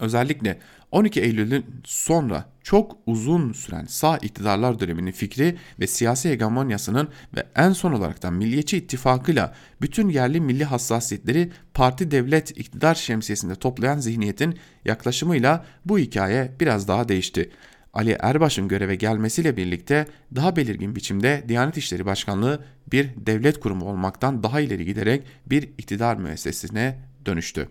Özellikle 0.00 0.58
12 0.90 1.20
Eylül'ün 1.20 1.66
sonra 1.84 2.44
çok 2.62 2.96
uzun 3.06 3.52
süren 3.52 3.84
sağ 3.84 4.18
iktidarlar 4.18 4.80
döneminin 4.80 5.12
fikri 5.12 5.56
ve 5.80 5.86
siyasi 5.86 6.30
hegemonyasının 6.30 7.08
ve 7.36 7.46
en 7.56 7.72
son 7.72 7.92
olarak 7.92 8.22
da 8.22 8.30
Milliyetçi 8.30 8.76
ittifakıyla 8.76 9.54
bütün 9.80 10.08
yerli 10.08 10.40
milli 10.40 10.64
hassasiyetleri 10.64 11.52
parti 11.74 12.10
devlet 12.10 12.50
iktidar 12.50 12.94
şemsiyesinde 12.94 13.54
toplayan 13.54 13.98
zihniyetin 13.98 14.58
yaklaşımıyla 14.84 15.64
bu 15.84 15.98
hikaye 15.98 16.52
biraz 16.60 16.88
daha 16.88 17.08
değişti. 17.08 17.50
Ali 17.92 18.16
Erbaş'ın 18.20 18.68
göreve 18.68 18.94
gelmesiyle 18.94 19.56
birlikte 19.56 20.06
daha 20.34 20.56
belirgin 20.56 20.96
biçimde 20.96 21.44
Diyanet 21.48 21.76
İşleri 21.76 22.06
Başkanlığı 22.06 22.64
bir 22.92 23.10
devlet 23.16 23.60
kurumu 23.60 23.84
olmaktan 23.84 24.42
daha 24.42 24.60
ileri 24.60 24.84
giderek 24.84 25.22
bir 25.46 25.62
iktidar 25.62 26.16
müessesesine 26.16 26.98
dönüştü. 27.26 27.68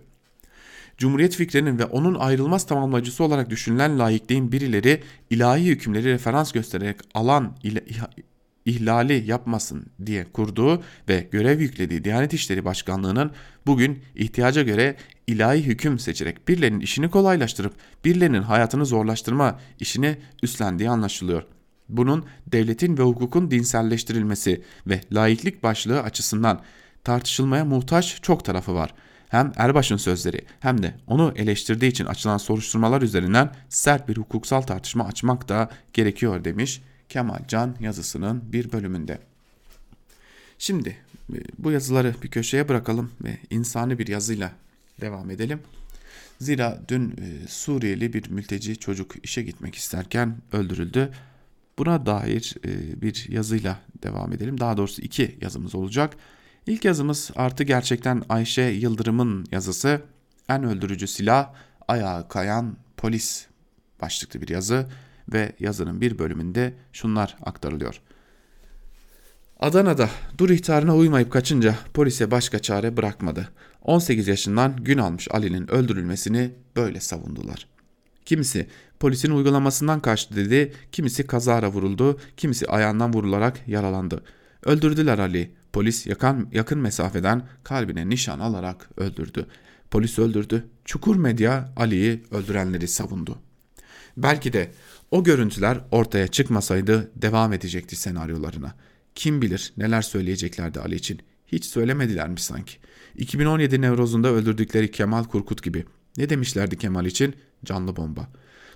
Cumhuriyet 0.97 1.35
fikrinin 1.35 1.79
ve 1.79 1.85
onun 1.85 2.15
ayrılmaz 2.15 2.65
tamamlayıcısı 2.65 3.23
olarak 3.23 3.49
düşünülen 3.49 3.99
laikliğin 3.99 4.51
birileri 4.51 5.03
ilahi 5.29 5.65
hükümleri 5.65 6.05
referans 6.05 6.51
göstererek 6.51 6.97
alan 7.13 7.57
ile 7.63 7.83
ihlali 8.65 9.23
yapmasın 9.27 9.85
diye 10.05 10.25
kurduğu 10.33 10.83
ve 11.09 11.27
görev 11.31 11.59
yüklediği 11.59 12.03
Diyanet 12.03 12.33
İşleri 12.33 12.65
Başkanlığı'nın 12.65 13.31
bugün 13.65 13.99
ihtiyaca 14.15 14.63
göre 14.63 14.95
ilahi 15.27 15.63
hüküm 15.63 15.99
seçerek 15.99 16.47
birilerinin 16.47 16.79
işini 16.79 17.09
kolaylaştırıp 17.09 17.73
birilerinin 18.05 18.41
hayatını 18.41 18.85
zorlaştırma 18.85 19.59
işini 19.79 20.17
üstlendiği 20.43 20.89
anlaşılıyor. 20.89 21.43
Bunun 21.89 22.25
devletin 22.47 22.97
ve 22.97 23.03
hukukun 23.03 23.51
dinselleştirilmesi 23.51 24.63
ve 24.87 25.01
laiklik 25.13 25.63
başlığı 25.63 26.01
açısından 26.01 26.61
tartışılmaya 27.03 27.65
muhtaç 27.65 28.19
çok 28.21 28.45
tarafı 28.45 28.73
var.'' 28.73 29.07
hem 29.29 29.51
Erbaş'ın 29.55 29.97
sözleri 29.97 30.41
hem 30.59 30.83
de 30.83 30.95
onu 31.07 31.33
eleştirdiği 31.35 31.91
için 31.91 32.05
açılan 32.05 32.37
soruşturmalar 32.37 33.01
üzerinden 33.01 33.51
sert 33.69 34.09
bir 34.09 34.17
hukuksal 34.17 34.61
tartışma 34.61 35.05
açmak 35.05 35.49
da 35.49 35.69
gerekiyor 35.93 36.43
demiş 36.43 36.81
Kemal 37.09 37.47
Can 37.47 37.75
yazısının 37.79 38.53
bir 38.53 38.71
bölümünde. 38.71 39.19
Şimdi 40.59 40.97
e, 41.33 41.37
bu 41.57 41.71
yazıları 41.71 42.15
bir 42.23 42.27
köşeye 42.27 42.69
bırakalım 42.69 43.11
ve 43.23 43.37
insani 43.49 43.99
bir 43.99 44.07
yazıyla 44.07 44.51
devam 45.01 45.29
edelim. 45.29 45.59
Zira 46.39 46.81
dün 46.87 47.11
e, 47.11 47.47
Suriyeli 47.47 48.13
bir 48.13 48.29
mülteci 48.29 48.77
çocuk 48.77 49.15
işe 49.23 49.43
gitmek 49.43 49.75
isterken 49.75 50.37
öldürüldü. 50.51 51.11
Buna 51.77 52.05
dair 52.05 52.55
e, 52.65 53.01
bir 53.01 53.25
yazıyla 53.29 53.79
devam 54.03 54.33
edelim. 54.33 54.59
Daha 54.59 54.77
doğrusu 54.77 55.01
iki 55.01 55.37
yazımız 55.41 55.75
olacak. 55.75 56.15
İlk 56.67 56.85
yazımız 56.85 57.31
artı 57.35 57.63
gerçekten 57.63 58.23
Ayşe 58.29 58.61
Yıldırım'ın 58.61 59.45
yazısı. 59.51 60.01
En 60.49 60.63
öldürücü 60.63 61.07
silah 61.07 61.53
ayağa 61.87 62.27
kayan 62.27 62.77
polis 62.97 63.47
başlıklı 64.01 64.41
bir 64.41 64.47
yazı 64.47 64.89
ve 65.33 65.51
yazının 65.59 66.01
bir 66.01 66.19
bölümünde 66.19 66.73
şunlar 66.93 67.37
aktarılıyor. 67.41 68.01
Adana'da 69.59 70.09
dur 70.37 70.49
ihtarına 70.49 70.95
uymayıp 70.95 71.31
kaçınca 71.31 71.75
polise 71.93 72.31
başka 72.31 72.59
çare 72.59 72.97
bırakmadı. 72.97 73.49
18 73.87 74.27
yaşından 74.27 74.75
gün 74.83 74.97
almış 74.97 75.27
Ali'nin 75.31 75.71
öldürülmesini 75.71 76.51
böyle 76.75 76.99
savundular. 76.99 77.67
Kimisi 78.25 78.67
polisin 78.99 79.31
uygulamasından 79.31 79.99
kaçtı 79.99 80.35
dedi, 80.35 80.73
kimisi 80.91 81.27
kazara 81.27 81.71
vuruldu, 81.71 82.19
kimisi 82.37 82.67
ayağından 82.67 83.13
vurularak 83.13 83.67
yaralandı. 83.67 84.23
Öldürdüler 84.65 85.19
Ali. 85.19 85.51
Polis 85.73 86.07
yakın, 86.07 86.49
yakın 86.51 86.79
mesafeden 86.79 87.47
kalbine 87.63 88.09
nişan 88.09 88.39
alarak 88.39 88.89
öldürdü. 88.97 89.45
Polis 89.91 90.19
öldürdü. 90.19 90.67
Çukur 90.85 91.15
medya 91.15 91.73
Ali'yi 91.75 92.23
öldürenleri 92.31 92.87
savundu. 92.87 93.39
Belki 94.17 94.53
de 94.53 94.71
o 95.11 95.23
görüntüler 95.23 95.79
ortaya 95.91 96.27
çıkmasaydı 96.27 97.11
devam 97.15 97.53
edecekti 97.53 97.95
senaryolarına. 97.95 98.75
Kim 99.15 99.41
bilir 99.41 99.73
neler 99.77 100.01
söyleyeceklerdi 100.01 100.79
Ali 100.79 100.95
için. 100.95 101.19
Hiç 101.47 101.65
söylemediler 101.65 102.29
mi 102.29 102.39
sanki? 102.39 102.77
2017 103.17 103.81
Nevroz'unda 103.81 104.27
öldürdükleri 104.27 104.91
Kemal 104.91 105.23
Kurkut 105.23 105.63
gibi. 105.63 105.85
Ne 106.17 106.29
demişlerdi 106.29 106.77
Kemal 106.77 107.05
için? 107.05 107.35
Canlı 107.65 107.95
bomba. 107.95 108.27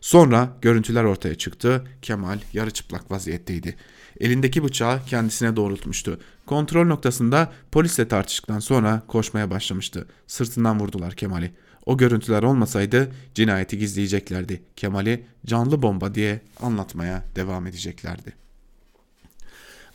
Sonra 0.01 0.57
görüntüler 0.61 1.03
ortaya 1.03 1.35
çıktı. 1.35 1.83
Kemal 2.01 2.39
yarı 2.53 2.71
çıplak 2.71 3.11
vaziyetteydi. 3.11 3.75
Elindeki 4.19 4.63
bıçağı 4.63 5.05
kendisine 5.05 5.55
doğrultmuştu. 5.55 6.19
Kontrol 6.45 6.85
noktasında 6.85 7.51
polisle 7.71 8.07
tartıştıktan 8.07 8.59
sonra 8.59 9.01
koşmaya 9.07 9.51
başlamıştı. 9.51 10.07
Sırtından 10.27 10.79
vurdular 10.79 11.13
Kemal'i. 11.13 11.51
O 11.85 11.97
görüntüler 11.97 12.43
olmasaydı 12.43 13.11
cinayeti 13.35 13.77
gizleyeceklerdi. 13.77 14.61
Kemal'i 14.75 15.25
canlı 15.45 15.81
bomba 15.81 16.15
diye 16.15 16.41
anlatmaya 16.61 17.23
devam 17.35 17.67
edeceklerdi. 17.67 18.33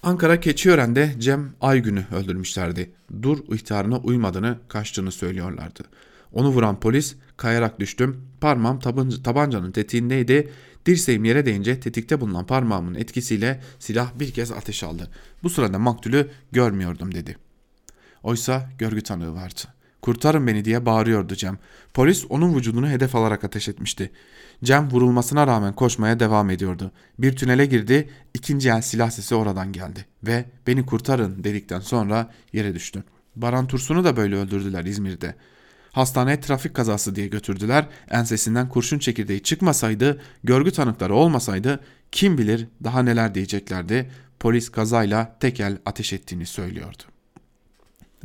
Ankara 0.07 0.41
Keçiören'de 0.41 1.15
Cem 1.19 1.55
Aygün'ü 1.61 2.07
öldürmüşlerdi. 2.13 2.93
Dur 3.23 3.39
ihtarına 3.55 3.99
uymadığını, 3.99 4.59
kaçtığını 4.69 5.13
söylüyorlardı. 5.13 5.83
Onu 6.33 6.49
vuran 6.49 6.81
polis 6.81 7.17
kayarak 7.37 7.81
düştüm. 7.81 8.21
Parmağım 8.41 8.79
tabancanın 9.25 9.73
tetiğindeydi. 9.73 10.53
Dirseğim 10.87 11.25
yere 11.25 11.47
değince 11.47 11.81
tetikte 11.81 12.21
bulunan 12.21 12.47
parmağımın 12.47 12.95
etkisiyle 12.95 13.63
silah 13.79 14.19
bir 14.19 14.31
kez 14.31 14.53
ateş 14.53 14.83
aldı. 14.83 15.11
Bu 15.43 15.51
sırada 15.51 15.79
maktulü 15.79 16.31
görmüyordum 16.53 17.15
dedi. 17.15 17.37
Oysa 18.23 18.71
görgü 18.79 19.03
tanığı 19.03 19.35
vardı. 19.35 19.61
Kurtarın 20.07 20.47
beni 20.47 20.65
diye 20.65 20.87
bağırıyordu 20.87 21.35
Cem. 21.35 21.59
Polis 21.95 22.25
onun 22.29 22.57
vücudunu 22.57 22.89
hedef 22.89 23.15
alarak 23.15 23.45
ateş 23.45 23.69
etmişti. 23.69 24.11
Cem 24.65 24.91
vurulmasına 24.91 25.47
rağmen 25.47 25.73
koşmaya 25.73 26.21
devam 26.21 26.51
ediyordu. 26.51 26.93
Bir 27.19 27.37
tünele 27.37 27.67
girdi, 27.67 28.11
ikinci 28.35 28.69
el 28.69 28.81
silah 28.81 29.11
sesi 29.11 29.35
oradan 29.35 29.73
geldi 29.73 30.07
ve 30.23 30.45
beni 30.67 30.87
kurtarın 30.87 31.45
dedikten 31.45 31.81
sonra 31.81 32.31
yere 32.53 32.75
düştü. 32.75 33.05
Baran 33.37 33.67
Tursun'u 33.67 34.05
da 34.05 34.17
böyle 34.17 34.37
öldürdüler 34.37 34.85
İzmir'de. 34.85 35.35
Hastaneye 35.93 36.41
trafik 36.41 36.75
kazası 36.75 37.17
diye 37.17 37.27
götürdüler. 37.27 37.87
Ensesinden 38.11 38.69
kurşun 38.69 38.99
çekirdeği 38.99 39.43
çıkmasaydı, 39.43 40.21
görgü 40.45 40.71
tanıkları 40.71 41.15
olmasaydı 41.15 41.81
kim 42.13 42.39
bilir 42.39 42.67
daha 42.85 43.03
neler 43.03 43.35
diyeceklerdi. 43.35 44.11
Polis 44.41 44.69
kazayla 44.69 45.37
tekel 45.41 45.79
ateş 45.87 46.13
ettiğini 46.13 46.47
söylüyordu. 46.47 47.16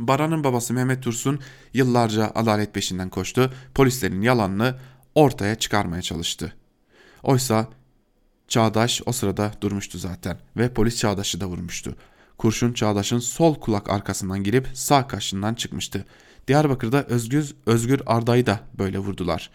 Baran'ın 0.07 0.43
babası 0.43 0.73
Mehmet 0.73 1.03
Tursun 1.03 1.39
yıllarca 1.73 2.31
adalet 2.35 2.73
peşinden 2.73 3.09
koştu. 3.09 3.53
Polislerin 3.75 4.21
yalanını 4.21 4.75
ortaya 5.15 5.55
çıkarmaya 5.55 6.01
çalıştı. 6.01 6.53
Oysa 7.23 7.67
Çağdaş 8.47 9.01
o 9.05 9.11
sırada 9.11 9.51
durmuştu 9.61 9.97
zaten 9.97 10.37
ve 10.57 10.73
polis 10.73 10.97
Çağdaş'ı 10.97 11.41
da 11.41 11.45
vurmuştu. 11.45 11.95
Kurşun 12.37 12.73
Çağdaş'ın 12.73 13.19
sol 13.19 13.55
kulak 13.55 13.89
arkasından 13.89 14.43
girip 14.43 14.67
sağ 14.73 15.07
kaşından 15.07 15.53
çıkmıştı. 15.53 16.05
Diyarbakır'da 16.47 17.03
Özgür, 17.03 17.55
Özgür 17.65 18.01
Arda'yı 18.05 18.45
da 18.45 18.59
böyle 18.77 18.99
vurdular. 18.99 19.49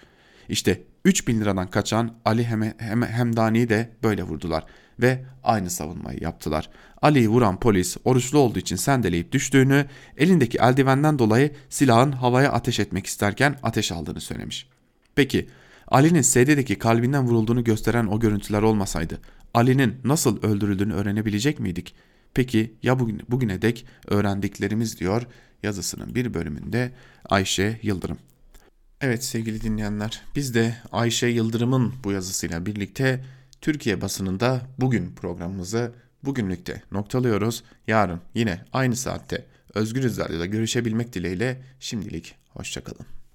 İşte 0.48 0.82
3000 1.04 1.40
liradan 1.40 1.70
kaçan 1.70 2.14
Ali 2.24 2.44
Hem 2.44 2.62
Hem 2.78 3.02
Hemdani'yi 3.02 3.68
de 3.68 3.92
böyle 4.02 4.22
vurdular 4.22 4.64
ve 5.00 5.24
aynı 5.44 5.70
savunmayı 5.70 6.18
yaptılar. 6.22 6.70
Ali'yi 7.06 7.28
vuran 7.28 7.60
polis 7.60 7.96
oruçlu 8.04 8.38
olduğu 8.38 8.58
için 8.58 8.76
sendeleyip 8.76 9.32
düştüğünü, 9.32 9.86
elindeki 10.16 10.58
eldivenden 10.58 11.18
dolayı 11.18 11.52
silahın 11.68 12.12
havaya 12.12 12.52
ateş 12.52 12.80
etmek 12.80 13.06
isterken 13.06 13.58
ateş 13.62 13.92
aldığını 13.92 14.20
söylemiş. 14.20 14.68
Peki 15.14 15.48
Ali'nin 15.88 16.22
SD'deki 16.22 16.78
kalbinden 16.78 17.24
vurulduğunu 17.24 17.64
gösteren 17.64 18.06
o 18.06 18.20
görüntüler 18.20 18.62
olmasaydı 18.62 19.20
Ali'nin 19.54 19.94
nasıl 20.04 20.42
öldürüldüğünü 20.42 20.94
öğrenebilecek 20.94 21.60
miydik? 21.60 21.94
Peki 22.34 22.74
ya 22.82 22.98
bugün, 22.98 23.22
bugüne 23.28 23.62
dek 23.62 23.86
öğrendiklerimiz 24.06 25.00
diyor 25.00 25.22
yazısının 25.62 26.14
bir 26.14 26.34
bölümünde 26.34 26.92
Ayşe 27.24 27.80
Yıldırım. 27.82 28.18
Evet 29.00 29.24
sevgili 29.24 29.62
dinleyenler 29.62 30.22
biz 30.36 30.54
de 30.54 30.76
Ayşe 30.92 31.26
Yıldırım'ın 31.26 31.94
bu 32.04 32.12
yazısıyla 32.12 32.66
birlikte 32.66 33.24
Türkiye 33.60 34.00
basınında 34.00 34.62
bugün 34.78 35.14
programımızı 35.14 35.92
bugünlükte 36.26 36.82
noktalıyoruz. 36.92 37.64
Yarın 37.86 38.20
yine 38.34 38.64
aynı 38.72 38.96
saatte 38.96 39.44
Özgür 39.74 40.02
Radyo'da 40.18 40.46
görüşebilmek 40.46 41.12
dileğiyle 41.12 41.62
şimdilik 41.80 42.34
hoşçakalın. 42.48 43.15